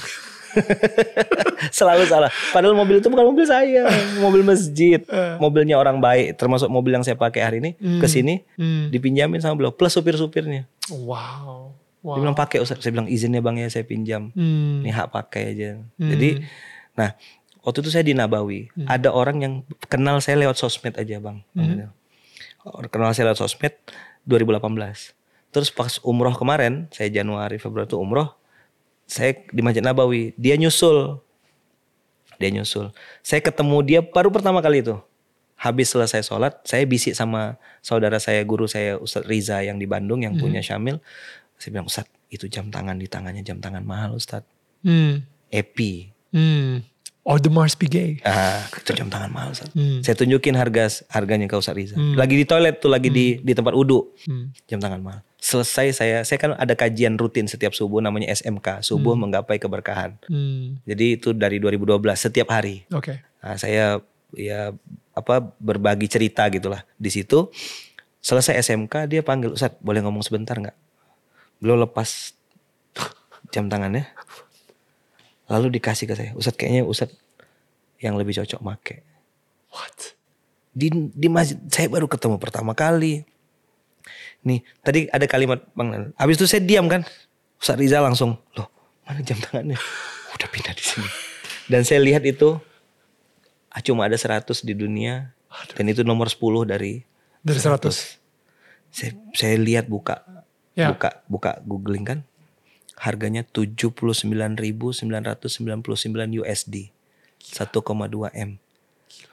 selalu 1.70 2.06
salah 2.06 2.30
padahal 2.50 2.72
mobil 2.72 2.98
itu 2.98 3.08
bukan 3.08 3.26
mobil 3.26 3.44
saya 3.44 3.84
mobil 4.16 4.42
masjid 4.42 5.02
mobilnya 5.42 5.76
orang 5.76 5.98
baik 5.98 6.34
termasuk 6.34 6.66
mobil 6.68 6.94
yang 6.94 7.04
saya 7.04 7.14
pakai 7.14 7.42
hari 7.42 7.56
ini 7.58 7.70
Hmm. 7.76 7.98
ke 7.98 8.06
sini 8.06 8.46
Hmm. 8.54 8.88
dipinjamin 8.88 9.38
sama 9.38 9.54
beliau 9.54 9.70
plus 9.70 9.92
supir-supirnya 9.92 10.64
Wow. 10.88 11.74
Wow. 12.00 12.14
dia 12.14 12.22
bilang 12.22 12.38
pakai 12.38 12.62
Ustaz 12.62 12.78
saya 12.78 12.94
bilang 12.94 13.10
izinnya 13.10 13.38
bang 13.38 13.58
ya 13.58 13.68
saya 13.68 13.84
pinjam 13.84 14.30
Hmm. 14.32 14.80
ini 14.80 14.90
hak 14.90 15.10
pakai 15.10 15.42
aja 15.52 15.70
Hmm. 15.94 16.08
jadi 16.08 16.28
nah 16.94 17.10
waktu 17.60 17.78
itu 17.82 17.90
saya 17.90 18.02
di 18.02 18.14
Nabawi 18.14 18.70
ada 18.86 19.10
orang 19.10 19.36
yang 19.38 19.54
kenal 19.84 20.18
saya 20.18 20.38
lewat 20.38 20.56
sosmed 20.56 20.94
aja 20.94 21.18
bang 21.18 21.42
Bang 21.50 21.68
Hmm. 21.68 21.90
Orang 22.64 22.90
kenal 22.90 23.12
saya 23.12 23.28
lewat 23.28 23.38
sosmed 23.38 23.74
2018 24.28 25.16
terus 25.48 25.72
pas 25.72 25.96
umroh 26.04 26.36
kemarin 26.36 26.86
saya 26.92 27.08
Januari 27.08 27.56
Februari 27.56 27.88
itu 27.88 27.96
umroh 27.96 28.38
saya 29.08 29.32
di 29.48 29.64
Masjid 29.64 29.80
Nabawi. 29.80 30.36
Dia 30.36 30.54
nyusul. 30.60 31.16
Dia 32.36 32.52
nyusul. 32.52 32.92
Saya 33.24 33.40
ketemu 33.40 33.80
dia 33.82 34.00
baru 34.04 34.28
pertama 34.28 34.60
kali 34.60 34.84
itu. 34.84 35.00
Habis 35.58 35.90
selesai 35.90 36.22
sholat 36.22 36.54
saya 36.62 36.86
bisik 36.86 37.18
sama 37.18 37.58
saudara 37.82 38.22
saya 38.22 38.46
guru 38.46 38.70
saya 38.70 38.94
Ustadz 39.00 39.26
Riza 39.26 39.58
yang 39.64 39.80
di 39.80 39.90
Bandung 39.90 40.22
yang 40.22 40.38
punya 40.38 40.62
Syamil. 40.62 41.02
Saya 41.58 41.74
bilang 41.74 41.90
Ustadz 41.90 42.14
itu 42.30 42.46
jam 42.46 42.70
tangan 42.70 42.94
di 42.94 43.10
tangannya 43.10 43.42
jam 43.42 43.58
tangan 43.58 43.82
mahal 43.82 44.14
Ustadz. 44.14 44.46
Hmm. 44.86 45.26
Epi 45.50 46.14
Hmm. 46.28 46.84
Oh, 47.28 47.36
the 47.36 47.52
Mars 47.52 47.76
Piguet. 47.76 48.24
Ah, 48.24 48.64
itu 48.72 48.96
jam 48.96 49.12
tangan 49.12 49.28
mahal. 49.28 49.52
Hmm. 49.76 50.00
Saya 50.00 50.16
tunjukin 50.16 50.56
harga 50.56 51.04
harganya 51.12 51.44
ke 51.44 51.60
Ustaz 51.60 51.76
Riza. 51.76 52.00
Lagi 52.16 52.40
di 52.40 52.48
toilet 52.48 52.80
tuh, 52.80 52.88
lagi 52.88 53.12
di 53.12 53.36
di 53.44 53.52
tempat 53.52 53.76
wudhu. 53.76 54.16
Hmm. 54.24 54.48
Jam 54.64 54.80
tangan 54.80 55.04
mahal. 55.04 55.20
Selesai 55.36 55.92
saya, 55.92 56.16
saya 56.24 56.40
kan 56.40 56.56
ada 56.56 56.72
kajian 56.72 57.20
rutin 57.20 57.44
setiap 57.44 57.76
subuh 57.76 58.00
namanya 58.00 58.32
SMK, 58.32 58.80
subuh 58.80 59.12
menggapai 59.12 59.60
keberkahan. 59.60 60.16
Hmm. 60.24 60.80
Jadi 60.88 61.20
itu 61.20 61.36
dari 61.36 61.60
2012 61.60 62.00
setiap 62.16 62.48
hari. 62.48 62.88
Oke. 62.96 63.20
Nah, 63.44 63.60
saya 63.60 64.00
ya 64.32 64.72
apa 65.12 65.52
berbagi 65.60 66.08
cerita 66.08 66.48
gitulah 66.48 66.80
di 66.96 67.12
situ. 67.12 67.52
Selesai 68.24 68.56
SMK 68.56 69.04
dia 69.04 69.20
panggil 69.20 69.52
Ustaz 69.52 69.76
boleh 69.84 70.00
ngomong 70.00 70.24
sebentar 70.24 70.56
nggak? 70.56 70.76
Beliau 71.60 71.76
lepas 71.84 72.32
jam 73.52 73.68
tangannya, 73.68 74.08
lalu 75.48 75.80
dikasih 75.80 76.06
ke 76.06 76.14
saya. 76.14 76.30
Ustaz 76.36 76.54
kayaknya 76.54 76.84
Ustaz 76.84 77.10
yang 77.98 78.14
lebih 78.14 78.36
cocok 78.36 78.60
make. 78.62 79.02
What? 79.72 80.14
Di 80.70 80.88
di 80.92 81.28
masjid 81.28 81.58
saya 81.68 81.88
baru 81.88 82.06
ketemu 82.06 82.36
pertama 82.38 82.72
kali. 82.72 83.24
Nih 84.46 84.62
tadi 84.80 85.10
ada 85.10 85.26
kalimat 85.26 85.64
Bang 85.74 85.90
Nan. 85.90 86.02
Habis 86.14 86.38
itu 86.38 86.46
saya 86.46 86.62
diam 86.62 86.86
kan. 86.86 87.02
Ustaz 87.58 87.74
Riza 87.74 87.98
langsung 87.98 88.38
loh 88.54 88.68
mana 89.02 89.18
jam 89.24 89.40
tangannya? 89.40 89.74
Udah 90.38 90.48
pindah 90.48 90.76
di 90.76 90.84
sini. 90.84 91.08
Dan 91.66 91.82
saya 91.82 91.98
lihat 91.98 92.22
itu 92.22 92.54
ah, 93.68 93.80
cuma 93.82 94.06
ada 94.06 94.14
100 94.14 94.46
di 94.62 94.72
dunia 94.72 95.32
dan 95.74 95.84
itu 95.88 96.04
nomor 96.04 96.28
10 96.30 96.38
dari 96.64 97.02
Dari 97.42 97.58
100. 97.58 97.88
saya 98.88 99.10
saya 99.34 99.56
lihat 99.58 99.88
buka 99.88 100.22
Ya. 100.78 100.94
buka 100.94 101.10
buka 101.26 101.50
googling 101.66 102.06
kan 102.06 102.18
harganya 102.98 103.46
79.999 103.46 105.06
USD 106.34 106.74
1,2 107.38 107.70
M. 108.34 108.50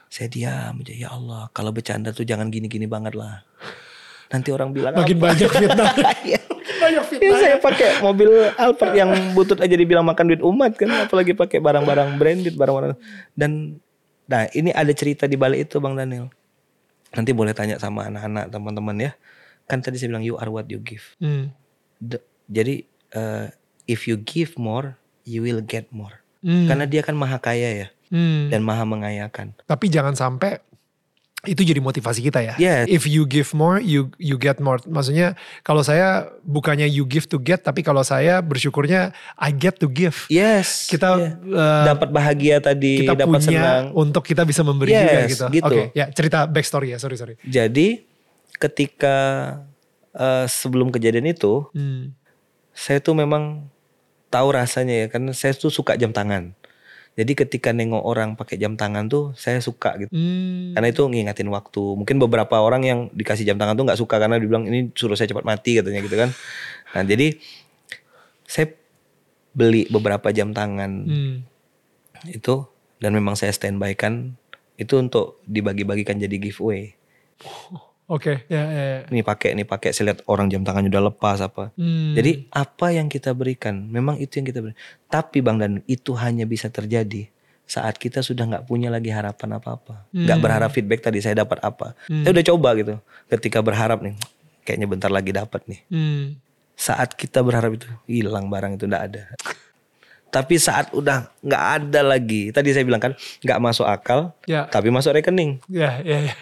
Saya 0.06 0.28
diam 0.30 0.80
aja. 0.80 0.94
Ya 0.94 1.08
Allah 1.10 1.50
kalau 1.50 1.74
bercanda 1.74 2.14
tuh 2.14 2.22
jangan 2.22 2.48
gini-gini 2.48 2.86
banget 2.86 3.12
lah. 3.12 3.42
Nanti 4.26 4.50
orang 4.50 4.70
bilang 4.70 4.94
Makin 4.94 5.18
apa? 5.18 5.24
banyak 5.30 5.50
fitnah. 5.50 5.90
Banyak 6.76 7.02
Ya, 7.02 7.02
fitnah. 7.02 7.38
saya 7.38 7.56
pakai 7.58 7.98
mobil 7.98 8.26
Alphard 8.54 8.94
yang 8.94 9.10
butut 9.32 9.58
aja 9.58 9.70
dibilang 9.72 10.02
makan 10.02 10.30
duit 10.30 10.42
umat 10.42 10.74
kan. 10.74 10.90
Apalagi 11.02 11.34
pakai 11.34 11.58
barang-barang 11.58 12.14
branded 12.14 12.54
barang-barang. 12.54 12.94
Dan 13.32 13.78
nah 14.26 14.46
ini 14.50 14.70
ada 14.70 14.90
cerita 14.90 15.26
di 15.26 15.34
balik 15.34 15.66
itu 15.66 15.78
Bang 15.78 15.94
Daniel. 15.94 16.30
Nanti 17.14 17.30
boleh 17.30 17.54
tanya 17.54 17.78
sama 17.78 18.06
anak-anak 18.06 18.50
teman-teman 18.50 18.96
ya. 18.98 19.10
Kan 19.66 19.78
tadi 19.78 19.98
saya 19.98 20.10
bilang 20.10 20.22
you 20.22 20.34
are 20.36 20.46
what 20.46 20.66
you 20.66 20.78
give. 20.78 21.02
Hmm. 21.18 21.50
The- 21.98 22.22
jadi 22.46 22.86
eh, 23.10 23.52
if 23.84 24.06
you 24.06 24.18
give 24.18 24.56
more 24.56 24.96
you 25.22 25.42
will 25.42 25.60
get 25.60 25.86
more 25.90 26.22
Hmm. 26.40 26.70
karena 26.70 26.84
dia 26.84 27.02
kan 27.02 27.12
maha 27.12 27.36
kaya 27.36 27.70
ya 27.76 27.88
Hmm. 28.06 28.46
dan 28.48 28.62
maha 28.62 28.82
mengayakan 28.82 29.50
Tapi 29.62 29.90
jangan 29.90 30.14
sampai 30.14 30.62
itu 31.44 31.62
jadi 31.62 31.78
motivasi 31.78 32.22
kita 32.22 32.42
ya. 32.42 32.54
Yes. 32.58 32.90
If 32.90 33.06
you 33.06 33.22
give 33.22 33.54
more, 33.54 33.78
you 33.78 34.10
you 34.18 34.34
get 34.34 34.58
more. 34.58 34.82
Maksudnya 34.82 35.34
kalau 35.62 35.78
saya 35.80 36.26
bukannya 36.42 36.86
you 36.86 37.06
give 37.06 37.30
to 37.30 37.38
get, 37.38 37.62
tapi 37.62 37.82
kalau 37.82 38.02
saya 38.02 38.42
bersyukurnya 38.42 39.14
I 39.34 39.50
get 39.50 39.78
to 39.78 39.86
give. 39.86 40.26
yes 40.26 40.90
Kita 40.90 41.06
yeah. 41.14 41.38
eh, 41.38 41.84
dapat 41.86 42.10
bahagia 42.10 42.58
tadi 42.58 42.98
kita 43.00 43.14
dapat 43.14 43.38
punya 43.38 43.62
senang 43.62 43.84
untuk 43.94 44.22
kita 44.22 44.42
bisa 44.42 44.66
memberi 44.66 44.90
juga 44.90 45.18
Yes, 45.22 45.30
gitu. 45.30 45.46
gitu. 45.52 45.66
Oke, 45.70 45.82
ya 45.94 46.10
cerita 46.10 46.46
backstory 46.46 46.94
ya, 46.94 46.98
sorry 46.98 47.14
sorry. 47.14 47.34
Jadi 47.42 48.02
ketika 48.58 49.16
eh, 50.12 50.46
sebelum 50.48 50.90
kejadian 50.90 51.28
itu, 51.28 51.68
Hmm. 51.70 52.10
Saya 52.76 53.00
tuh 53.00 53.16
memang 53.16 53.64
tahu 54.28 54.52
rasanya 54.52 54.94
ya, 54.94 55.06
karena 55.08 55.32
saya 55.32 55.56
tuh 55.56 55.72
suka 55.72 55.96
jam 55.96 56.12
tangan. 56.12 56.52
Jadi 57.16 57.32
ketika 57.32 57.72
nengok 57.72 58.04
orang 58.04 58.36
pakai 58.36 58.60
jam 58.60 58.76
tangan 58.76 59.08
tuh 59.08 59.32
saya 59.40 59.56
suka 59.64 59.96
gitu. 59.96 60.12
Hmm. 60.12 60.76
Karena 60.76 60.92
itu 60.92 61.00
ngingatin 61.08 61.48
waktu. 61.48 61.80
Mungkin 61.96 62.20
beberapa 62.20 62.60
orang 62.60 62.84
yang 62.84 63.00
dikasih 63.16 63.48
jam 63.48 63.56
tangan 63.56 63.72
tuh 63.72 63.88
nggak 63.88 63.96
suka 63.96 64.20
karena 64.20 64.36
dibilang 64.36 64.68
ini 64.68 64.92
suruh 64.92 65.16
saya 65.16 65.32
cepat 65.32 65.48
mati 65.48 65.80
katanya 65.80 66.04
gitu 66.04 66.12
kan. 66.12 66.28
Nah 66.92 67.02
jadi 67.08 67.40
saya 68.44 68.68
beli 69.56 69.88
beberapa 69.88 70.28
jam 70.28 70.52
tangan 70.52 70.92
Hmm. 71.08 71.34
itu 72.28 72.68
dan 73.00 73.16
memang 73.16 73.32
saya 73.32 73.48
standby 73.48 73.96
kan 73.96 74.36
itu 74.76 75.00
untuk 75.00 75.40
dibagi-bagikan 75.48 76.20
jadi 76.20 76.36
giveaway. 76.36 76.92
Oke, 78.06 78.46
ya, 78.46 78.62
ya, 78.62 78.84
ya. 78.86 78.98
Nih 79.10 79.20
pakai 79.20 79.50
nih 79.52 79.66
pakai 79.66 79.90
saya 79.90 80.14
lihat 80.14 80.22
orang 80.24 80.46
jam 80.46 80.62
tangannya 80.62 80.86
udah 80.88 81.10
lepas 81.10 81.42
apa. 81.42 81.74
Hmm. 81.74 82.14
Jadi 82.14 82.46
apa 82.48 82.94
yang 82.94 83.06
kita 83.06 83.34
berikan, 83.34 83.82
memang 83.84 84.14
itu 84.16 84.38
yang 84.38 84.46
kita 84.46 84.62
berikan. 84.62 84.78
Tapi 85.04 85.42
bang 85.42 85.58
dan 85.58 85.72
itu 85.84 86.14
hanya 86.14 86.44
bisa 86.44 86.68
terjadi 86.68 87.26
saat 87.64 87.98
kita 87.98 88.22
sudah 88.22 88.46
nggak 88.46 88.64
punya 88.64 88.88
lagi 88.88 89.10
harapan 89.10 89.58
apa-apa, 89.58 90.06
nggak 90.08 90.32
Hmm. 90.32 90.44
berharap 90.44 90.70
feedback 90.70 91.02
tadi 91.02 91.18
saya 91.18 91.34
dapat 91.36 91.58
apa. 91.60 91.98
Hmm. 92.06 92.22
Saya 92.22 92.30
udah 92.32 92.46
coba 92.46 92.68
gitu. 92.74 92.94
Ketika 93.26 93.58
berharap 93.58 93.98
nih, 93.98 94.14
kayaknya 94.62 94.86
bentar 94.86 95.10
lagi 95.10 95.34
dapat 95.34 95.66
nih. 95.66 95.80
Hmm. 95.90 96.38
Saat 96.72 97.18
kita 97.18 97.42
berharap 97.42 97.74
itu 97.74 97.90
hilang 98.06 98.46
barang 98.46 98.78
itu 98.78 98.86
nggak 98.86 99.04
ada. 99.04 99.22
Tapi 100.26 100.54
saat 100.56 100.92
udah 100.92 101.26
nggak 101.40 101.64
ada 101.74 102.00
lagi, 102.04 102.54
tadi 102.54 102.70
saya 102.70 102.86
bilang 102.86 103.00
kan 103.00 103.12
nggak 103.40 103.58
masuk 103.58 103.82
akal, 103.82 104.30
Ya, 104.44 104.68
tapi 104.68 104.90
masuk 104.90 105.10
rekening. 105.10 105.58
ya, 105.66 105.98
ya, 106.02 106.22
ya. 106.22 106.34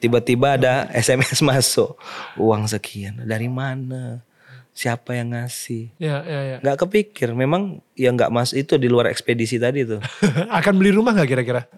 Tiba-tiba 0.00 0.56
ada 0.56 0.88
SMS 0.90 1.44
masuk, 1.46 1.94
uang 2.34 2.64
sekian. 2.64 3.20
Dari 3.20 3.46
mana? 3.46 4.24
Siapa 4.70 5.12
yang 5.12 5.30
ngasih? 5.30 5.92
Ya, 5.98 6.24
ya, 6.24 6.40
ya. 6.46 6.56
nggak 6.58 6.78
kepikir 6.80 7.30
memang 7.30 7.84
ya 7.92 8.08
nggak 8.08 8.30
mas 8.30 8.50
itu 8.50 8.74
di 8.74 8.86
luar 8.86 9.06
ekspedisi 9.06 9.58
tadi 9.58 9.84
tuh 9.84 10.00
akan 10.58 10.72
beli 10.74 10.90
rumah 10.90 11.12
nggak 11.12 11.28
kira-kira? 11.28 11.68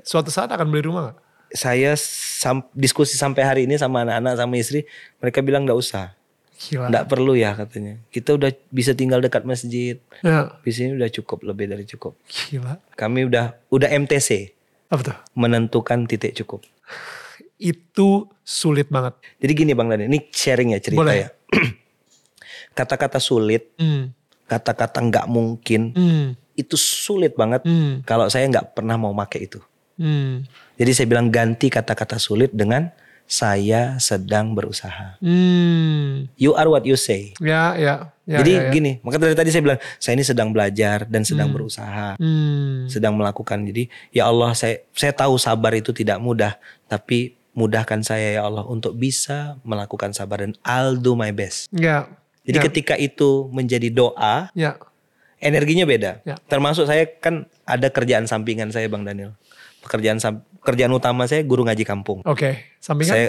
Suatu 0.00 0.28
saat 0.28 0.48
akan 0.48 0.68
beli 0.68 0.84
rumah 0.84 1.10
nggak? 1.10 1.18
saya 1.52 1.92
sam- 1.96 2.64
diskusi 2.72 3.12
sampai 3.12 3.42
hari 3.42 3.60
ini 3.64 3.76
sama 3.76 4.00
anak-anak 4.02 4.34
sama 4.36 4.56
istri 4.56 4.88
mereka 5.18 5.40
bilang 5.40 5.68
nggak 5.68 5.76
usah 5.76 6.16
Gila. 6.56 6.88
nggak 6.88 7.04
perlu 7.06 7.34
ya 7.34 7.52
katanya 7.52 8.00
kita 8.08 8.32
udah 8.32 8.48
bisa 8.68 8.94
tinggal 8.94 9.18
dekat 9.18 9.44
masjid 9.44 10.00
Ya, 10.22 10.48
di 10.58 10.70
sini 10.70 10.96
udah 10.96 11.10
cukup 11.10 11.44
lebih 11.44 11.68
dari 11.68 11.84
cukup 11.84 12.16
gila. 12.24 12.80
kami 12.94 13.26
udah 13.26 13.52
udah 13.68 13.84
MTC 13.90 14.48
Apa 14.88 15.00
tuh? 15.02 15.16
menentukan 15.34 16.08
titik 16.08 16.32
cukup 16.34 16.64
Itu 17.62 18.26
sulit 18.42 18.90
banget. 18.90 19.14
jadi 19.38 19.52
gini 19.54 19.70
bang 19.70 19.86
Dani 19.86 20.04
ini 20.06 20.18
sharing 20.28 20.74
ya 20.74 20.82
cerita 20.82 20.98
Boleh. 20.98 21.16
ya 21.22 21.28
kata-kata 22.74 23.18
sulit 23.18 23.70
Hmm. 23.76 24.10
kata-kata 24.44 24.98
nggak 25.00 25.26
mungkin 25.26 25.94
Hmm. 25.94 26.26
itu 26.52 26.74
sulit 26.74 27.32
banget 27.32 27.62
Hmm. 27.62 28.02
kalau 28.02 28.26
saya 28.26 28.44
nggak 28.46 28.74
pernah 28.74 28.96
mau 28.96 29.14
pakai 29.14 29.46
itu 29.46 29.62
Hmm. 29.92 30.42
Jadi 30.74 30.90
saya 30.90 31.06
bilang 31.06 31.28
ganti 31.28 31.68
kata-kata 31.68 32.16
sulit 32.16 32.50
dengan 32.50 32.90
saya 33.22 33.96
sedang 33.96 34.50
berusaha. 34.50 35.20
Hmm. 35.20 36.26
You 36.34 36.52
are 36.52 36.66
what 36.66 36.82
you 36.82 36.96
say. 36.96 37.36
Ya, 37.38 37.76
ya. 37.76 38.10
ya 38.24 38.40
Jadi 38.40 38.52
ya, 38.52 38.62
ya. 38.66 38.72
gini, 38.72 38.92
maka 39.00 39.20
dari 39.20 39.36
tadi 39.36 39.48
saya 39.48 39.62
bilang 39.62 39.80
saya 39.96 40.16
ini 40.16 40.24
sedang 40.24 40.48
belajar 40.50 41.04
dan 41.06 41.22
sedang 41.22 41.52
berusaha, 41.52 42.16
Hmm. 42.16 42.88
sedang 42.88 43.14
melakukan. 43.14 43.62
Jadi 43.62 43.86
ya 44.10 44.26
Allah 44.26 44.52
saya 44.52 44.80
saya 44.90 45.12
tahu 45.12 45.36
sabar 45.36 45.76
itu 45.76 45.92
tidak 45.92 46.18
mudah, 46.18 46.56
tapi 46.88 47.36
mudahkan 47.52 48.00
saya 48.00 48.40
ya 48.40 48.42
Allah 48.48 48.64
untuk 48.64 48.96
bisa 48.96 49.60
melakukan 49.62 50.16
sabar 50.16 50.40
dan 50.44 50.56
I'll 50.64 50.96
do 50.96 51.12
my 51.12 51.30
best. 51.30 51.68
Ya. 51.72 52.08
Jadi 52.42 52.58
ya. 52.58 52.64
ketika 52.66 52.94
itu 52.98 53.46
menjadi 53.52 53.92
doa, 53.92 54.48
Ya. 54.56 54.80
energinya 55.38 55.84
beda. 55.84 56.24
Ya. 56.24 56.40
Termasuk 56.48 56.88
saya 56.88 57.06
kan 57.06 57.46
ada 57.68 57.92
kerjaan 57.92 58.24
sampingan 58.26 58.72
saya 58.72 58.88
Bang 58.88 59.04
Daniel. 59.04 59.36
Pekerjaan 59.84 60.18
kerjaan 60.62 60.92
utama 60.94 61.26
saya 61.26 61.42
guru 61.42 61.66
ngaji 61.66 61.84
kampung. 61.84 62.22
Oke. 62.24 62.74
Sampingan? 62.78 63.12
Saya 63.12 63.26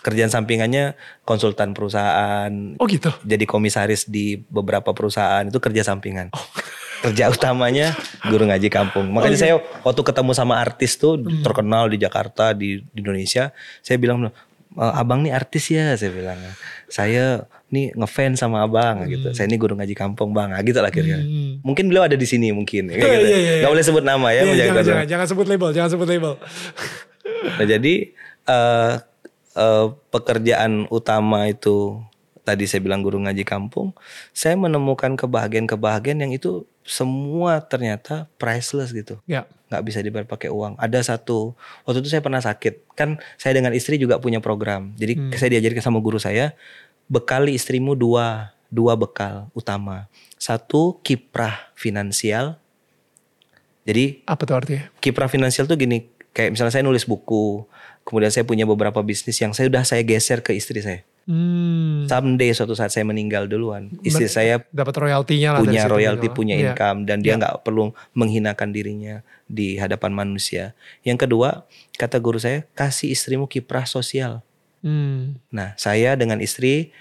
kerjaan 0.00 0.32
sampingannya 0.32 0.96
konsultan 1.28 1.76
perusahaan, 1.76 2.48
Oh 2.80 2.88
gitu. 2.88 3.12
jadi 3.28 3.44
komisaris 3.44 4.08
di 4.08 4.40
beberapa 4.40 4.96
perusahaan 4.96 5.44
itu 5.44 5.60
kerja 5.60 5.84
sampingan. 5.84 6.32
Kerja 7.06 7.30
utamanya 7.30 7.94
guru 8.26 8.50
ngaji 8.50 8.66
kampung. 8.66 9.06
Makanya 9.10 9.38
saya 9.38 9.54
waktu 9.82 10.02
ketemu 10.02 10.34
sama 10.34 10.58
artis 10.58 10.98
tuh 10.98 11.14
terkenal 11.40 11.86
di 11.86 11.96
Jakarta 11.96 12.50
di, 12.50 12.82
di 12.90 12.98
Indonesia, 12.98 13.54
saya 13.78 13.96
bilang 13.96 14.26
"E, 14.74 14.84
abang 14.92 15.22
nih 15.22 15.30
artis 15.30 15.70
ya, 15.70 15.94
saya 15.94 16.10
bilang. 16.10 16.36
Saya 16.86 17.46
nih 17.66 17.94
ngefans 17.94 18.38
sama 18.38 18.62
abang 18.62 19.06
gitu. 19.06 19.34
Saya 19.34 19.46
ini 19.46 19.58
guru 19.58 19.74
ngaji 19.74 19.94
kampung 19.94 20.30
bang, 20.30 20.54
nah, 20.54 20.62
gitu 20.62 20.78
lah 20.78 20.90
kira-kira. 20.90 21.18
Hmm. 21.18 21.58
Mungkin 21.62 21.90
beliau 21.90 22.06
ada 22.06 22.14
di 22.14 22.26
sini 22.26 22.50
mungkin. 22.50 22.90
Kayak 22.90 23.02
Iya, 23.06 23.18
gitu. 23.18 23.26
iya, 23.26 23.38
iya. 23.38 23.62
Gak 23.66 23.70
boleh 23.74 23.84
sebut 23.86 24.04
nama 24.06 24.28
ya. 24.30 24.34
Iya, 24.34 24.42
jangan, 24.42 24.54
kehormatan. 24.54 24.86
jangan, 24.86 25.06
jangan 25.06 25.26
sebut 25.26 25.46
label, 25.46 25.70
jangan 25.74 25.90
sebut 25.90 26.08
label. 26.10 26.32
Nah 27.58 27.66
jadi 27.66 27.94
eh 28.46 28.92
eh, 29.56 29.86
pekerjaan 30.12 30.86
utama 30.90 31.50
itu 31.50 31.98
tadi 32.46 32.70
saya 32.70 32.78
bilang 32.78 33.02
guru 33.02 33.18
ngaji 33.18 33.42
kampung, 33.42 33.90
saya 34.30 34.54
menemukan 34.54 35.18
kebahagiaan-kebahagiaan 35.18 36.22
yang 36.22 36.30
itu 36.30 36.62
semua 36.86 37.58
ternyata 37.58 38.30
priceless 38.38 38.94
gitu, 38.94 39.18
Ya. 39.26 39.50
nggak 39.66 39.82
bisa 39.82 39.98
dibayar 39.98 40.22
pakai 40.22 40.54
uang. 40.54 40.78
Ada 40.78 41.02
satu 41.02 41.58
waktu 41.82 41.98
itu 42.00 42.14
saya 42.14 42.22
pernah 42.22 42.38
sakit, 42.38 42.86
kan 42.94 43.18
saya 43.34 43.58
dengan 43.58 43.74
istri 43.74 43.98
juga 43.98 44.22
punya 44.22 44.38
program, 44.38 44.94
jadi 44.94 45.18
Hmm. 45.18 45.34
saya 45.34 45.58
diajarkan 45.58 45.82
sama 45.82 45.98
guru 45.98 46.22
saya 46.22 46.54
bekali 47.10 47.58
istrimu 47.58 47.98
dua 47.98 48.54
dua 48.66 48.94
bekal 48.94 49.50
utama, 49.50 50.06
satu 50.38 51.02
kiprah 51.02 51.74
finansial, 51.74 52.62
Jadi 53.86 54.26
Apa 54.26 54.42
tuh 54.42 54.58
artinya? 54.58 54.82
kiprah 54.98 55.30
finansial 55.30 55.70
tuh 55.70 55.78
gini, 55.78 56.10
kayak 56.34 56.50
misalnya 56.50 56.74
saya 56.74 56.82
nulis 56.82 57.06
buku, 57.06 57.62
kemudian 58.02 58.34
saya 58.34 58.42
punya 58.42 58.66
beberapa 58.66 58.98
bisnis 58.98 59.38
yang 59.38 59.54
saya 59.54 59.70
udah 59.70 59.86
saya 59.86 60.02
geser 60.02 60.42
ke 60.42 60.50
istri 60.58 60.82
saya. 60.82 61.06
Hmm. 61.26 62.06
Someday 62.06 62.54
suatu 62.54 62.78
saat 62.78 62.94
saya 62.94 63.02
meninggal 63.02 63.50
duluan, 63.50 63.90
istri 64.06 64.30
saya 64.30 64.62
Dapat 64.70 64.94
royaltinya 64.94 65.58
lah 65.58 65.60
punya 65.66 65.82
royalti, 65.90 66.30
punya 66.30 66.54
Iya. 66.54 66.70
income 66.70 67.02
dan 67.02 67.18
dia 67.18 67.34
Iya. 67.34 67.42
nggak 67.42 67.54
perlu 67.66 67.90
menghinakan 68.14 68.70
dirinya 68.70 69.26
di 69.50 69.74
hadapan 69.74 70.14
manusia. 70.14 70.78
Yang 71.02 71.26
kedua, 71.26 71.66
kata 71.98 72.22
guru 72.22 72.38
saya, 72.38 72.62
kasih 72.78 73.10
istrimu 73.10 73.50
kiprah 73.50 73.90
sosial. 73.90 74.46
Hmm. 74.86 75.42
Nah, 75.50 75.74
saya 75.74 76.14
dengan 76.14 76.38
istri 76.38 76.94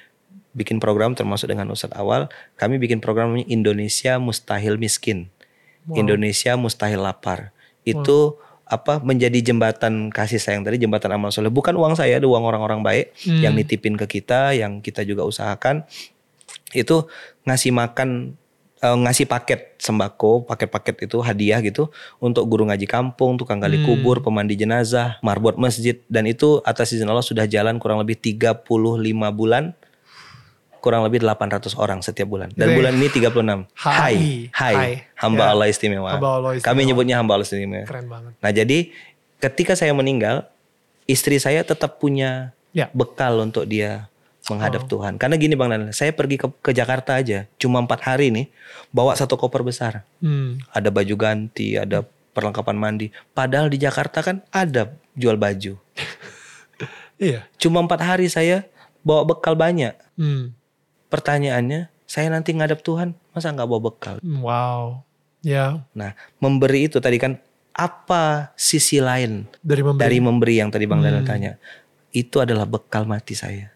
bikin 0.57 0.81
program 0.81 1.13
termasuk 1.13 1.45
dengan 1.45 1.69
Ustadz 1.69 1.93
Awal, 1.93 2.25
kami 2.57 2.81
bikin 2.81 3.05
program 3.05 3.37
Indonesia 3.45 4.17
Mustahil 4.17 4.81
Miskin. 4.81 5.29
Wow. 5.85 6.01
Indonesia 6.01 6.57
Mustahil 6.57 6.97
Lapar. 6.97 7.53
Itu 7.85 8.41
apa 8.65 8.97
menjadi 8.97 9.45
jembatan 9.45 10.09
kasih 10.09 10.41
sayang 10.41 10.65
tadi 10.65 10.81
jembatan 10.81 11.13
amal 11.13 11.29
soleh 11.29 11.53
bukan 11.53 11.77
uang 11.77 11.93
saya 11.93 12.17
ada 12.17 12.25
uang 12.25 12.41
orang-orang 12.41 12.81
baik 12.81 13.05
Hmm. 13.25 13.41
yang 13.45 13.53
nitipin 13.53 13.93
ke 13.93 14.09
kita 14.19 14.57
yang 14.57 14.81
kita 14.81 15.05
juga 15.05 15.21
usahakan 15.21 15.85
itu 16.73 17.05
ngasih 17.45 17.71
makan 17.71 18.33
eh, 18.81 18.97
ngasih 19.05 19.29
paket 19.29 19.77
sembako 19.77 20.49
paket-paket 20.49 21.05
itu 21.05 21.21
hadiah 21.21 21.61
gitu 21.61 21.93
untuk 22.17 22.43
guru 22.45 22.65
ngaji 22.65 22.89
kampung 22.89 23.37
tukang 23.37 23.61
gali 23.61 23.77
Hmm. 23.79 23.85
kubur 23.87 24.19
pemandi 24.19 24.57
jenazah 24.57 25.21
marbot 25.21 25.55
masjid 25.55 26.01
dan 26.09 26.25
itu 26.25 26.59
atas 26.65 26.89
izin 26.91 27.05
Allah 27.05 27.23
sudah 27.23 27.45
jalan 27.45 27.77
kurang 27.77 28.01
lebih 28.01 28.17
35 28.17 28.65
bulan 29.29 29.77
kurang 30.85 31.01
lebih 31.01 31.17
800 31.19 31.73
orang 31.75 31.99
setiap 31.99 32.29
bulan 32.29 32.53
dan 32.53 32.77
bulan 32.77 32.93
ini 32.93 33.09
36 33.09 33.65
Hai. 33.73 33.97
hai 33.97 34.15
hai 34.53 34.75
Hai. 34.77 34.91
hamba 35.17 35.41
Ya. 35.41 35.51
Allah 35.51 35.67
istimewa 35.67 36.09
Hamba 36.13 36.29
Allah 36.31 36.51
istimewa. 36.53 36.69
kami 36.69 36.81
nyebutnya 36.85 37.15
hamba 37.17 37.31
Allah 37.33 37.47
istimewa 37.49 37.83
Keren 37.83 38.05
banget. 38.05 38.31
Nah 38.37 38.51
jadi 38.53 38.77
ketika 39.35 39.73
saya 39.73 39.91
meninggal, 39.91 40.45
istri 41.05 41.37
saya 41.37 41.61
tetap 41.61 41.97
punya 41.97 42.53
Ya. 42.69 42.93
bekal 42.93 43.41
untuk 43.41 43.65
dia 43.65 44.05
menghadap 44.45 44.85
Oh. 44.85 44.89
Tuhan. 44.97 45.17
Karena 45.17 45.35
gini 45.35 45.57
Bang 45.57 45.73
Daniel, 45.73 45.89
saya 45.89 46.13
pergi 46.13 46.37
ke, 46.37 46.45
ke 46.61 46.69
Jakarta 46.69 47.17
aja, 47.17 47.49
cuma 47.57 47.81
empat 47.81 48.05
hari 48.05 48.29
nih, 48.29 48.45
bawa 48.91 49.17
satu 49.17 49.33
koper 49.35 49.65
besar. 49.65 50.05
Hmm. 50.21 50.61
Ada 50.69 50.93
baju 50.93 51.15
ganti, 51.15 51.73
ada 51.73 52.05
perlengkapan 52.31 52.75
mandi. 52.75 53.09
Padahal 53.31 53.67
di 53.67 53.79
Jakarta 53.79 54.21
kan 54.21 54.45
ada 54.51 54.93
jual 55.13 55.33
baju. 55.35 55.73
Iya. 57.15 57.47
Cuma 57.55 57.79
empat 57.79 58.03
hari 58.03 58.27
saya 58.27 58.67
bawa 58.99 59.23
bekal 59.23 59.55
banyak. 59.55 59.95
Hmm. 60.19 60.51
Pertanyaannya, 61.15 61.87
saya 62.03 62.27
nanti 62.27 62.51
ngadap 62.51 62.83
Tuhan, 62.83 63.15
masa 63.31 63.55
nggak 63.55 63.65
bawa 63.65 63.81
bekal? 63.87 64.15
Wow. 64.19 65.07
Ya. 65.39 65.79
Nah, 65.95 66.11
memberi 66.37 66.91
itu 66.91 66.99
tadi 66.99 67.15
kan 67.15 67.39
apa 67.71 68.51
sisi 68.55 68.99
lain 68.99 69.47
Dari 69.59 69.83
memberi. 69.83 70.01
dari 70.03 70.17
memberi 70.19 70.55
yang 70.59 70.69
tadi 70.71 70.83
Bang 70.83 70.99
Daniel 70.99 71.23
Hmm. 71.23 71.31
tanya. 71.31 71.51
Itu 72.11 72.43
adalah 72.43 72.67
bekal 72.67 73.07
mati 73.07 73.31
saya. 73.31 73.71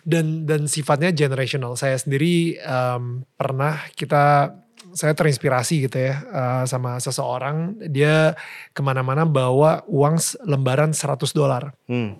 dan 0.00 0.48
dan 0.48 0.64
sifatnya 0.64 1.12
generational. 1.12 1.76
Saya 1.76 1.94
sendiri 1.94 2.56
em, 2.56 3.22
pernah 3.36 3.84
kita 3.94 4.54
saya 4.90 5.12
terinspirasi 5.14 5.86
gitu 5.86 5.98
ya 6.00 6.14
eh, 6.24 6.64
sama 6.66 6.96
seseorang 6.98 7.78
dia 7.86 8.34
ke 8.72 8.80
mana-mana 8.80 9.22
bawa 9.22 9.84
uang 9.86 10.16
lembaran 10.42 10.90
100 10.90 11.30
dolar. 11.30 11.76
Hmm. 11.86 12.16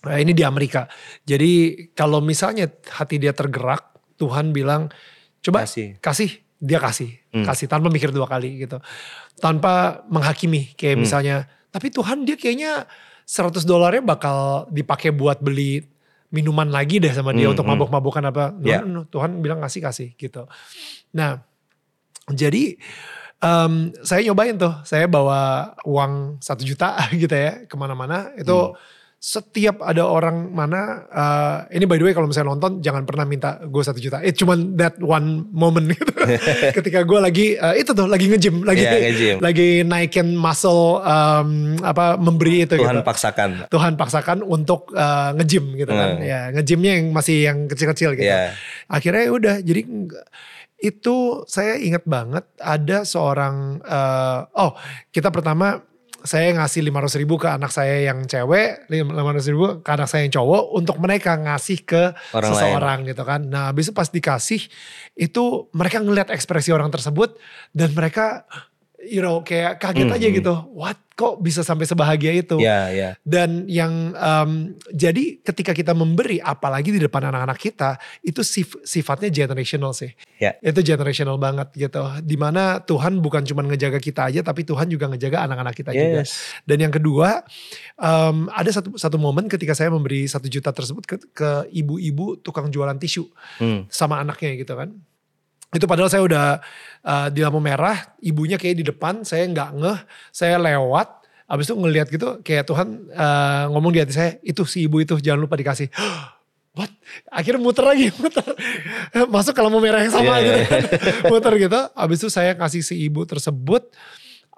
Nah, 0.00 0.16
ini 0.16 0.32
di 0.32 0.40
Amerika. 0.40 0.88
Jadi 1.22 1.50
kalau 1.92 2.24
misalnya 2.24 2.68
hati 2.88 3.20
dia 3.20 3.36
tergerak, 3.36 3.84
Tuhan 4.16 4.52
bilang 4.52 4.88
coba 5.40 5.64
Kasih. 5.64 5.96
kasih, 6.00 6.30
dia 6.56 6.76
kasih, 6.76 7.20
Hmm. 7.32 7.44
kasih 7.44 7.68
tanpa 7.68 7.88
mikir 7.88 8.08
dua 8.08 8.24
kali 8.24 8.64
gitu, 8.64 8.80
tanpa 9.36 10.04
menghakimi 10.08 10.72
kayak 10.74 10.96
Hmm. 10.96 11.02
misalnya. 11.04 11.36
Tapi 11.68 11.88
Tuhan 11.88 12.24
dia 12.24 12.34
kayaknya 12.34 12.84
100 13.24 13.62
dolarnya 13.62 14.02
bakal 14.02 14.66
dipakai 14.68 15.12
buat 15.12 15.38
beli 15.38 15.84
minuman 16.30 16.66
lagi 16.66 16.98
deh 16.98 17.10
sama 17.10 17.30
dia 17.30 17.46
Hmm, 17.46 17.54
untuk 17.54 17.66
hmm. 17.66 17.72
mabuk-mabukan 17.76 18.24
apa. 18.26 18.44
No, 18.54 18.86
no, 18.86 19.00
Tuhan 19.04 19.38
bilang 19.38 19.60
kasih 19.60 19.82
kasih 19.82 20.08
gitu. 20.14 20.46
Nah 21.12 21.42
jadi 22.26 22.78
em, 23.40 23.72
saya 24.02 24.20
nyobain 24.22 24.54
tuh, 24.54 24.74
saya 24.84 25.08
bawa 25.08 25.72
uang 25.82 26.38
satu 26.38 26.62
juta 26.62 26.94
gitu 27.16 27.32
ya 27.32 27.64
ke 27.64 27.74
mana-mana 27.74 28.30
itu 28.34 28.52
Hmm. 28.52 28.76
Setiap 29.20 29.84
ada 29.84 30.00
orang 30.00 30.48
mana 30.48 30.80
eh, 31.06 31.76
ini 31.76 31.84
by 31.84 32.00
the 32.00 32.08
way 32.08 32.16
kalau 32.16 32.24
misalnya 32.24 32.56
nonton 32.56 32.80
jangan 32.80 33.04
pernah 33.04 33.28
minta 33.28 33.60
gue 33.60 33.82
satu 33.84 34.00
juta. 34.00 34.24
It 34.24 34.32
cuman 34.34 34.80
that 34.80 34.96
one 34.96 35.44
moment 35.52 35.92
gitu. 35.92 36.08
Ketika 36.80 37.04
gue 37.04 37.20
lagi 37.20 37.46
eh, 37.52 37.84
itu 37.84 37.92
tuh 37.92 38.08
lagi 38.08 38.32
nge-gym, 38.32 38.64
lagi 38.64 38.80
Iya, 38.80 38.96
nge-gym. 38.96 39.36
lagi 39.44 39.68
naikin 39.84 40.32
muscle 40.32 41.04
em, 41.04 41.48
apa 41.84 42.16
memberi 42.16 42.64
itu 42.64 42.80
Tuhan 42.80 42.96
gitu. 42.96 43.04
paksakan. 43.04 43.50
Tuhan 43.68 43.92
paksakan 44.00 44.40
untuk 44.40 44.88
eh, 44.96 45.30
nge-gym 45.36 45.76
gitu 45.76 45.92
kan. 45.92 46.16
Hmm. 46.16 46.24
Ya, 46.24 46.48
nge-gymnya 46.56 46.92
yang 46.96 47.06
masih 47.12 47.36
yang 47.44 47.68
kecil-kecil 47.68 48.16
gitu 48.16 48.24
Ya. 48.24 48.56
akhirnya 48.88 49.28
ya 49.28 49.32
udah 49.36 49.54
jadi 49.60 49.82
itu 50.80 51.16
saya 51.44 51.76
ingat 51.76 52.08
banget 52.08 52.48
ada 52.56 53.04
seorang 53.04 53.84
eh, 53.84 54.40
oh 54.56 54.72
kita 55.12 55.28
pertama 55.28 55.84
saya 56.22 56.52
ngasih 56.56 56.84
500 56.86 57.20
ribu 57.20 57.40
ke 57.40 57.48
anak 57.48 57.72
saya 57.72 58.04
yang 58.12 58.24
cewek 58.28 58.88
500 58.88 59.52
ribu 59.52 59.80
ke 59.80 59.90
anak 59.90 60.08
saya 60.08 60.28
yang 60.28 60.34
cowok 60.36 60.62
untuk 60.76 60.96
mereka 61.00 61.36
ngasih 61.36 61.78
ke 61.84 62.02
Orang 62.32 62.52
seseorang 62.52 62.98
gitu 63.08 63.22
kan. 63.24 63.46
Nah 63.48 63.72
habis 63.72 63.88
itu 63.88 63.94
pas 63.96 64.08
dikasih 64.08 64.60
itu 65.16 65.44
mereka 65.72 66.00
ngelihat 66.00 66.32
ekspresi 66.32 66.70
orang 66.72 66.92
tersebut 66.92 67.36
dan 67.72 67.92
mereka 67.92 68.44
you 69.02 69.18
know 69.18 69.40
kayak 69.40 69.78
kaget 69.78 70.06
Hmm, 70.06 70.16
aja 70.16 70.26
hmm. 70.26 70.36
gitu 70.36 70.54
what 70.70 70.98
kok 71.12 71.36
bisa 71.36 71.60
sampai 71.60 71.84
sebahagia 71.84 72.32
itu 72.32 72.56
Ya, 72.56 72.88
ya. 72.88 73.10
dan 73.22 73.68
yang 73.68 74.16
em, 74.16 74.50
jadi 74.88 75.36
ketika 75.38 75.76
kita 75.76 75.92
memberi, 75.92 76.40
apalagi 76.40 76.88
di 76.88 76.96
depan 76.96 77.28
anak-anak 77.28 77.60
kita, 77.60 78.00
itu 78.22 78.40
sif- 78.40 78.80
sifatnya 78.80 79.28
generational 79.28 79.92
sih. 79.92 80.16
Ya. 80.40 80.56
Itu 80.64 80.80
generational 80.80 81.36
banget 81.36 81.76
gitu. 81.76 82.00
Di 82.24 82.40
mana 82.40 82.80
Tuhan 82.80 83.20
bukan 83.20 83.44
cuma 83.44 83.60
ngejaga 83.60 84.00
kita 84.00 84.32
aja, 84.32 84.40
tapi 84.40 84.64
Tuhan 84.64 84.88
juga 84.88 85.12
ngejaga 85.12 85.44
anak-anak 85.44 85.74
kita 85.76 85.92
juga. 85.92 86.24
Yes. 86.24 86.40
Dan 86.64 86.80
yang 86.80 86.92
kedua, 86.94 87.44
em, 88.00 88.48
ada 88.48 88.70
satu 88.72 88.96
satu 88.96 89.20
momen 89.20 89.44
ketika 89.44 89.76
saya 89.76 89.92
memberi 89.92 90.24
satu 90.24 90.48
juta 90.48 90.72
tersebut 90.72 91.04
ke, 91.04 91.50
ibu-ibu 91.68 92.40
tukang 92.40 92.72
jualan 92.72 92.96
tisu 92.96 93.28
Hmm. 93.60 93.84
sama 93.92 94.24
anaknya 94.24 94.56
gitu 94.56 94.72
kan. 94.72 94.96
Itu 95.70 95.86
padahal 95.86 96.10
saya 96.10 96.22
udah 96.26 96.46
uh, 97.06 97.26
di 97.30 97.40
lampu 97.46 97.62
merah, 97.62 98.10
ibunya 98.18 98.58
kayak 98.58 98.76
di 98.82 98.84
depan, 98.90 99.22
saya 99.22 99.46
nggak 99.46 99.70
ngeh, 99.78 99.98
saya 100.34 100.58
lewat, 100.58 101.22
abis 101.46 101.70
itu 101.70 101.74
ngelihat 101.78 102.06
gitu, 102.10 102.28
kayak 102.42 102.66
Tuhan 102.66 103.06
uh, 103.14 103.70
ngomong 103.70 103.94
di 103.94 104.02
hati 104.02 104.14
saya, 104.14 104.30
itu 104.42 104.66
si 104.66 104.90
ibu 104.90 104.98
itu 104.98 105.14
jangan 105.22 105.46
lupa 105.46 105.54
dikasih. 105.54 105.86
What? 106.74 106.90
Akhirnya 107.30 107.62
muter 107.62 107.82
lagi, 107.82 108.10
muter. 108.22 108.46
Masuk 109.30 109.54
ke 109.54 109.60
lampu 109.62 109.78
merah 109.82 110.02
yang 110.06 110.14
sama 110.14 110.38
Iya, 110.38 110.42
gitu 110.42 110.60
kan. 110.70 110.82
muter 111.34 111.52
gitu, 111.58 111.80
abis 111.94 112.16
itu 112.18 112.28
saya 112.30 112.52
kasih 112.58 112.82
si 112.82 112.94
ibu 113.06 113.22
tersebut, 113.22 113.90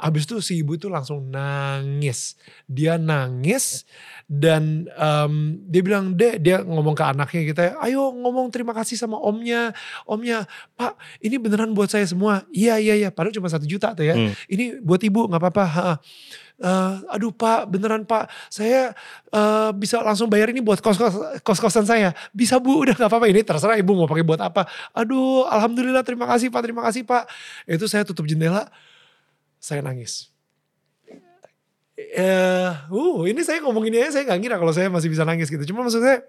abis 0.03 0.27
itu 0.27 0.37
si 0.43 0.53
ibu 0.67 0.75
itu 0.75 0.91
langsung 0.91 1.31
nangis. 1.31 2.35
Dia 2.67 2.99
nangis 2.99 3.87
dan 4.27 4.91
em, 4.91 5.63
dia 5.71 5.83
bilang, 5.87 6.19
deh 6.19 6.43
dia 6.43 6.67
ngomong 6.67 6.99
ke 6.99 7.05
anaknya 7.07 7.41
ya, 7.55 7.79
ayo 7.87 8.11
ngomong 8.11 8.51
terima 8.51 8.75
kasih 8.75 8.99
sama 8.99 9.15
omnya. 9.23 9.71
Omnya, 10.03 10.51
pak 10.75 10.99
ini 11.23 11.39
beneran 11.39 11.71
buat 11.71 11.87
saya 11.87 12.03
semua. 12.03 12.43
Iya, 12.51 12.83
iya, 12.83 12.95
iya. 12.99 13.09
Padahal 13.15 13.31
cuma 13.39 13.47
satu 13.47 13.63
juta 13.63 13.95
tuh 13.95 14.03
ya. 14.03 14.19
Hmm. 14.19 14.35
Ini 14.51 14.83
buat 14.83 14.99
ibu 15.07 15.31
gak 15.31 15.39
apa-apa. 15.39 15.65
Eh, 16.63 16.95
aduh 17.11 17.35
pak, 17.35 17.67
beneran 17.71 18.07
pak. 18.07 18.31
Saya 18.47 18.95
eh, 19.31 19.71
bisa 19.75 19.99
langsung 20.03 20.27
bayar 20.27 20.51
ini 20.55 20.63
buat 20.63 20.79
kos-kos, 20.79 21.43
kos-kosan 21.43 21.87
saya. 21.87 22.11
Bisa 22.35 22.59
bu, 22.59 22.87
udah 22.87 22.95
gak 22.95 23.11
apa-apa. 23.11 23.27
Ini 23.31 23.43
terserah 23.43 23.79
ibu 23.79 23.95
mau 23.95 24.07
pakai 24.11 24.27
buat 24.27 24.43
apa. 24.43 24.67
Aduh, 24.95 25.47
alhamdulillah 25.47 26.03
terima 26.07 26.27
kasih 26.31 26.51
pak, 26.51 26.61
terima 26.63 26.83
kasih 26.87 27.03
pak. 27.07 27.27
Itu 27.67 27.87
saya 27.91 28.07
tutup 28.07 28.27
jendela, 28.27 28.71
saya 29.63 29.79
nangis. 29.79 30.35
Eh, 31.95 32.73
uh, 32.91 33.23
ini 33.23 33.41
saya 33.41 33.63
ngomong 33.63 33.87
ini 33.87 34.03
aja 34.03 34.19
saya 34.19 34.25
gak 34.27 34.41
ngira 34.43 34.57
kalau 34.59 34.75
saya 34.75 34.91
masih 34.91 35.07
bisa 35.07 35.23
nangis 35.23 35.47
gitu. 35.47 35.63
Cuma 35.71 35.87
maksud 35.87 36.03
saya, 36.03 36.25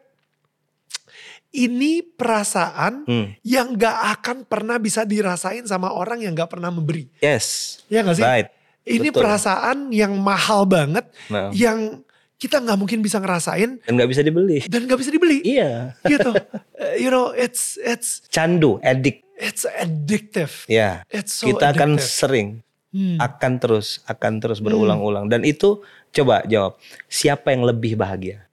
ini 1.50 2.06
perasaan 2.06 3.06
Hmm. 3.10 3.34
yang 3.42 3.74
gak 3.74 3.98
akan 4.20 4.38
pernah 4.46 4.78
bisa 4.78 5.02
dirasain 5.02 5.66
sama 5.66 5.90
orang 5.90 6.22
yang 6.22 6.34
gak 6.34 6.52
pernah 6.52 6.70
memberi. 6.70 7.10
Yes. 7.20 7.80
Ya 7.90 8.06
gak 8.06 8.18
sih? 8.18 8.26
Right. 8.26 8.50
Ini 8.84 9.10
betul. 9.10 9.24
perasaan 9.24 9.90
yang 9.90 10.12
mahal 10.20 10.68
banget, 10.68 11.08
Nah, 11.32 11.50
yang 11.56 12.04
kita 12.36 12.60
nggak 12.60 12.76
mungkin 12.76 13.00
bisa 13.00 13.24
ngerasain 13.24 13.80
dan 13.80 13.92
nggak 13.96 14.12
bisa 14.12 14.20
dibeli. 14.20 14.60
dan 14.68 14.84
nggak 14.84 15.00
bisa 15.00 15.12
dibeli. 15.16 15.40
Iya. 15.48 15.96
gitu. 16.04 16.36
Uh, 16.76 16.94
you 17.00 17.08
know, 17.08 17.32
it's 17.32 17.80
it's 17.80 18.20
Candu, 18.28 18.84
edik. 18.84 19.24
it's 19.40 19.64
addictive. 19.64 20.68
Ya. 20.68 21.08
It's 21.08 21.40
so 21.40 21.48
Kita 21.48 21.72
akan 21.72 21.96
addictive. 21.96 22.12
sering, 22.12 22.48
Hmm. 22.94 23.18
akan 23.18 23.58
terus, 23.58 24.06
akan 24.06 24.38
terus 24.38 24.62
berulang-ulang. 24.62 25.26
Dan 25.26 25.42
itu 25.42 25.82
coba 26.14 26.46
jawab, 26.46 26.78
siapa 27.10 27.50
yang 27.50 27.66
lebih 27.66 27.98
bahagia? 27.98 28.46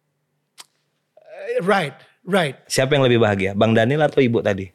Right, 1.60 1.92
right. 2.24 2.56
Siapa 2.64 2.96
yang 2.96 3.04
lebih 3.04 3.20
bahagia? 3.20 3.52
Bang 3.52 3.76
Daniel 3.76 4.00
atau 4.02 4.20
Ibu 4.20 4.40
tadi? 4.40 4.72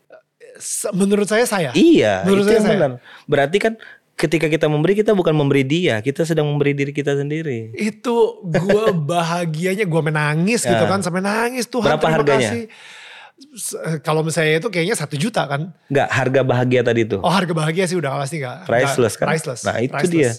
menurut 0.94 1.28
saya 1.28 1.44
saya. 1.44 1.76
Iya, 1.76 2.24
Menurut 2.24 2.46
itu 2.46 2.48
saya 2.48 2.56
yang 2.56 2.64
saya. 2.64 2.76
benar. 2.80 2.92
Berarti 3.28 3.58
kan 3.60 3.74
ketika 4.16 4.48
kita 4.48 4.72
memberi 4.72 4.96
kita 4.96 5.12
bukan 5.12 5.36
memberi 5.36 5.68
dia, 5.68 6.00
kita 6.00 6.24
sedang 6.24 6.48
memberi 6.48 6.72
diri 6.72 6.96
kita 6.96 7.12
sendiri. 7.12 7.76
Itu 7.76 8.40
gue 8.40 8.86
bahagianya 9.12 9.84
gue 9.84 10.02
menangis 10.02 10.64
gitu 10.64 10.80
Ya. 10.80 10.88
kan 10.88 11.04
sampai 11.04 11.20
nangis 11.20 11.68
Tuhan 11.68 11.92
Berapa 11.92 12.00
terima 12.00 12.16
harganya? 12.24 12.50
kasih. 12.56 12.64
Kalau 14.02 14.24
misalnya 14.24 14.64
itu 14.64 14.68
kayaknya 14.72 14.96
satu 14.96 15.20
juta 15.20 15.44
kan. 15.44 15.76
Enggak, 15.92 16.08
harga 16.12 16.42
bahagia 16.44 16.82
tadi 16.84 17.04
tuh. 17.04 17.20
Oh 17.20 17.32
harga 17.32 17.52
bahagia 17.52 17.84
sih 17.86 18.00
udah 18.00 18.16
pasti 18.20 18.40
nggak. 18.40 18.64
Priceless 18.68 19.16
kan? 19.20 19.28
Priceless. 19.28 19.62
Nah, 19.68 19.76
itu 19.84 19.92
priceless. 19.92 20.12
dia. 20.16 20.32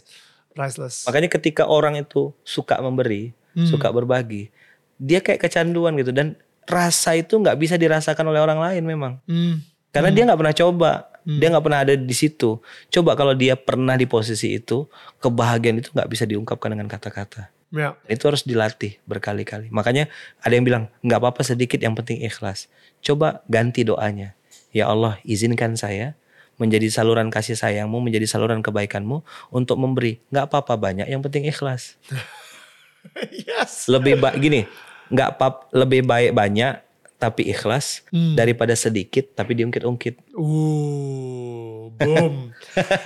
Priceless. 0.57 0.97
Makanya 1.05 1.29
ketika 1.29 1.69
orang 1.69 2.01
itu 2.01 2.33
suka 2.41 2.81
memberi, 2.81 3.37
Hmm. 3.57 3.65
suka 3.65 3.89
berbagi, 3.89 4.53
dia 5.01 5.25
kayak 5.25 5.49
kecanduan 5.49 5.97
gitu 5.97 6.13
dan 6.13 6.37
rasa 6.69 7.17
itu 7.17 7.41
nggak 7.41 7.57
bisa 7.57 7.81
dirasakan 7.81 8.29
oleh 8.29 8.41
orang 8.41 8.61
lain 8.61 8.85
memang. 8.85 9.13
Hmm. 9.25 9.65
Karena 9.93 10.13
dia 10.13 10.29
nggak 10.29 10.41
pernah 10.45 10.57
coba, 10.57 10.91
dia 11.25 11.49
nggak 11.49 11.65
pernah 11.65 11.81
ada 11.81 11.95
di 11.97 12.13
situ. 12.17 12.61
Coba 12.93 13.17
kalau 13.17 13.33
dia 13.33 13.57
pernah 13.57 13.97
di 13.97 14.05
posisi 14.05 14.61
itu, 14.61 14.85
kebahagiaan 15.25 15.81
itu 15.81 15.89
nggak 15.89 16.09
bisa 16.09 16.29
diungkapkan 16.29 16.77
dengan 16.77 16.85
kata-kata. 16.85 17.49
Ya. 17.75 17.99
Itu 18.07 18.31
harus 18.31 18.47
dilatih 18.47 18.99
berkali-kali. 19.05 19.69
Makanya 19.75 20.07
ada 20.39 20.55
yang 20.55 20.63
bilang 20.67 20.85
nggak 21.03 21.19
apa-apa 21.19 21.43
sedikit, 21.43 21.83
yang 21.83 21.99
penting 21.99 22.23
ikhlas. 22.23 22.71
Coba 23.03 23.43
ganti 23.51 23.83
doanya. 23.83 24.39
Ya 24.71 24.87
Allah, 24.87 25.19
izinkan 25.27 25.75
saya 25.75 26.15
menjadi 26.57 26.89
saluran 26.89 27.29
kasih 27.29 27.57
sayangmu, 27.59 28.01
menjadi 28.01 28.25
saluran 28.29 28.65
kebaikanmu 28.65 29.25
untuk 29.53 29.77
memberi. 29.77 30.23
Nggak 30.33 30.53
apa-apa 30.53 30.75
banyak, 30.79 31.07
yang 31.11 31.21
penting 31.21 31.45
ikhlas. 31.49 31.99
yes. 33.49 33.91
Lebih 33.91 34.19
baik 34.21 34.37
gini, 34.41 34.65
nggak 35.13 35.31
pap 35.37 35.69
lebih 35.75 36.07
baik 36.07 36.33
banyak 36.33 36.87
tapi 37.17 37.49
ikhlas 37.49 38.05
Hmm. 38.13 38.37
daripada 38.37 38.77
sedikit 38.77 39.33
tapi 39.33 39.57
diungkit-ungkit. 39.57 40.37
Uh, 40.37 41.89
boom. 41.97 42.53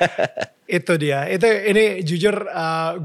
itu 0.71 0.93
dia. 0.99 1.27
Itu 1.31 1.47
ini 1.47 2.03
jujur 2.03 2.47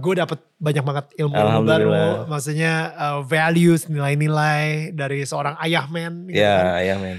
gue 0.02 0.14
dapet 0.18 0.40
banyak 0.56 0.84
banget 0.88 1.06
ilmu 1.20 1.36
baru. 1.68 1.92
Maksudnya 2.32 2.74
uh, 2.96 3.20
values, 3.28 3.92
nilai-nilai 3.92 4.96
dari 4.96 5.28
seorang 5.28 5.60
ayah 5.60 5.84
men. 5.92 6.32
Gitu 6.32 6.40
kan. 6.40 6.80
Ya, 6.80 6.96
ya 6.96 6.96
men. 6.96 7.18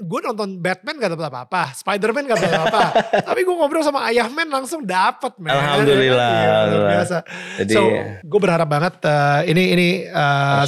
gue 0.00 0.20
nonton 0.24 0.56
Batman 0.56 0.96
gak 0.96 1.12
dapet 1.12 1.26
apa-apa, 1.28 1.76
Spiderman 1.76 2.24
gak 2.24 2.40
dapet 2.40 2.56
apa-apa, 2.56 2.84
tapi 3.28 3.40
gue 3.44 3.54
ngobrol 3.54 3.84
sama 3.84 4.08
Ayah 4.08 4.32
Man 4.32 4.48
langsung 4.48 4.80
dapet 4.88 5.36
men. 5.36 5.52
Alhamdulillah, 5.52 6.08
luar 6.08 6.48
alhamdulillah. 6.48 6.90
biasa. 6.96 7.16
Jadi- 7.60 7.74
so 7.76 7.82
gue 8.22 8.40
berharap 8.40 8.68
banget 8.68 8.94
uh, 9.04 9.40
ini 9.44 9.62
ini 9.76 9.88
uh, 10.08 10.64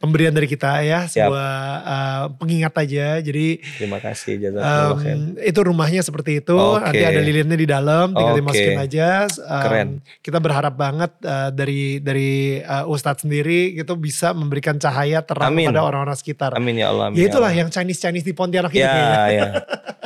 pemberian 0.00 0.32
dari 0.32 0.48
kita 0.48 0.80
ya, 0.86 1.04
sebuah 1.04 1.52
uh, 1.84 2.22
pengingat 2.40 2.72
aja. 2.80 3.20
Jadi 3.20 3.60
Terima 3.76 3.98
kasih 4.00 4.40
jazakallah 4.40 4.94
um, 4.94 4.98
khair. 5.02 5.18
itu 5.44 5.60
rumahnya 5.60 6.00
seperti 6.00 6.40
itu. 6.40 6.56
Oke. 6.56 6.84
Nanti 6.88 7.04
ada 7.04 7.20
lilinnya 7.20 7.58
di 7.58 7.68
dalam, 7.68 8.14
tinggal 8.14 8.34
Oke. 8.34 8.40
dimasukin 8.40 8.78
aja. 8.78 9.08
Um, 9.28 9.62
Keren. 9.62 9.88
Kita 10.22 10.38
berharap 10.38 10.77
banget 10.78 11.10
uh, 11.20 11.50
dari 11.50 11.98
dari 11.98 12.30
uh, 12.62 12.86
Ustadz 12.86 13.26
sendiri 13.26 13.74
itu 13.74 13.90
bisa 13.98 14.30
memberikan 14.30 14.78
cahaya 14.78 15.18
terang 15.20 15.50
Amin. 15.50 15.66
pada 15.66 15.82
orang-orang 15.82 16.14
sekitar. 16.14 16.54
Amin 16.54 16.78
ya 16.78 16.88
Allah. 16.88 17.10
Amin 17.10 17.18
Ya 17.18 17.26
ya 17.26 17.28
itulah 17.28 17.50
Allah. 17.50 17.60
yang 17.60 17.68
Chinese 17.68 17.98
Chinese 17.98 18.22
di 18.22 18.30
Pontianak 18.30 18.70
itu 18.70 18.80
Ya, 18.80 18.94
kayaknya. 18.94 19.26
ya. 19.34 19.46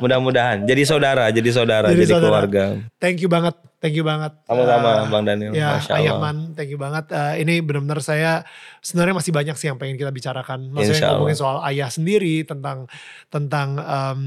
Mudah-mudahan 0.01 0.65
jadi 0.65 0.83
saudara, 0.83 1.29
jadi 1.29 1.51
saudara, 1.53 1.87
Jadi 1.87 2.03
jadi, 2.03 2.13
saudara. 2.17 2.27
keluarga. 2.43 2.65
Thank 2.99 3.23
you 3.23 3.29
banget, 3.29 3.55
thank 3.79 3.95
you 3.95 4.03
banget. 4.03 4.33
Sama-sama 4.43 4.91
Eh, 4.99 5.07
Bang 5.07 5.23
Daniel. 5.23 5.53
Ya, 5.53 5.79
Masya 5.79 5.93
Ayah 5.95 6.13
Allah. 6.17 6.23
Man, 6.25 6.37
thank 6.57 6.71
you 6.73 6.81
banget. 6.81 7.05
Eh, 7.09 7.35
ini 7.39 7.61
benar-benar 7.61 8.01
saya 8.01 8.43
sebenarnya 8.81 9.15
masih 9.15 9.31
banyak 9.31 9.55
sih 9.55 9.69
yang 9.69 9.79
pengen 9.79 9.95
kita 9.95 10.11
bicarakan. 10.11 10.73
Maksudnya 10.73 11.15
ngomongin 11.15 11.39
soal 11.39 11.63
ayah 11.69 11.87
sendiri 11.87 12.43
tentang 12.43 12.91
tentang 13.29 13.79
em, 13.79 14.21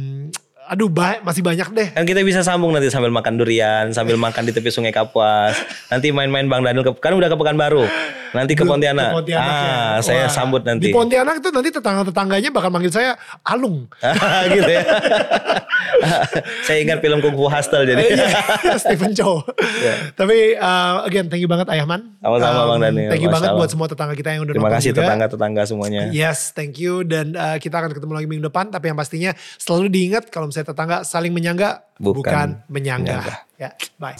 aduh 0.65 0.89
ba- 0.89 1.21
masih 1.21 1.45
banyak 1.45 1.67
deh. 1.71 1.87
Kan 1.93 2.05
kita 2.05 2.21
bisa 2.25 2.41
sambung 2.41 2.73
nanti 2.73 2.89
sambil 2.89 3.13
makan 3.13 3.37
durian, 3.37 3.93
sambil 3.93 4.17
makan 4.17 4.45
di 4.45 4.51
tepi 4.51 4.69
Sungai 4.69 4.91
Kapuas. 4.91 5.55
Nanti 5.87 6.09
main-main 6.09 6.45
Bang 6.45 6.65
Daniel 6.65 6.83
kan 6.97 7.13
udah 7.13 7.29
ke 7.29 7.37
Pekanbaru. 7.37 7.85
Nanti 8.35 8.53
ke 8.53 8.63
Pontianak. 8.67 9.09
Ke 9.11 9.15
Pontianak 9.23 9.47
ah, 9.47 9.63
ya. 9.63 10.03
saya 10.03 10.25
Wah, 10.27 10.33
sambut 10.35 10.61
nanti. 10.67 10.91
Di 10.91 10.93
Pontianak 10.93 11.39
itu 11.39 11.49
nanti 11.55 11.69
tetangga-tetangganya 11.71 12.49
bakal 12.51 12.69
manggil 12.69 12.91
saya 12.91 13.15
Alung. 13.47 13.87
gitu 14.55 14.71
ya. 14.71 14.83
saya 16.67 16.77
ingat 16.83 16.99
film 16.99 17.23
Kung 17.23 17.35
Fu 17.39 17.47
Hustle 17.47 17.87
jadi. 17.87 18.03
Iya, 18.03 18.27
Stephen 18.83 19.15
Chow. 19.15 19.39
Tapi 20.19 20.59
uh, 20.59 21.07
again 21.07 21.31
thank 21.31 21.39
you 21.39 21.49
banget 21.49 21.71
Ayah 21.71 21.87
Man. 21.87 22.19
Sama-sama, 22.19 22.75
Bang 22.75 22.81
Daniel. 22.83 23.09
Thank 23.15 23.23
you 23.23 23.31
Masya 23.31 23.35
banget 23.39 23.49
Allah. 23.55 23.59
buat 23.63 23.69
semua 23.71 23.87
tetangga 23.87 24.15
kita 24.19 24.29
yang 24.35 24.43
udah 24.43 24.53
Terima 24.53 24.67
nonton 24.67 24.77
kasih 24.83 24.91
tetangga-tetangga 24.91 25.61
semuanya. 25.63 26.01
Yes, 26.11 26.51
thank 26.51 26.75
you 26.75 27.07
dan 27.07 27.33
uh, 27.39 27.57
kita 27.57 27.79
akan 27.79 27.95
ketemu 27.95 28.11
lagi 28.11 28.27
minggu 28.27 28.43
depan. 28.51 28.67
Tapi 28.67 28.91
yang 28.91 28.97
pastinya 28.99 29.31
selalu 29.55 29.87
diingat 29.87 30.27
kalau 30.27 30.51
misalnya 30.51 30.75
tetangga 30.75 30.97
saling 31.07 31.31
menyangga 31.31 31.87
Bukan 31.95 32.19
bukan, 32.19 32.47
menyangga. 32.67 33.23
menyangga. 33.23 33.35
Ya, 33.55 33.71
bye. 33.95 34.19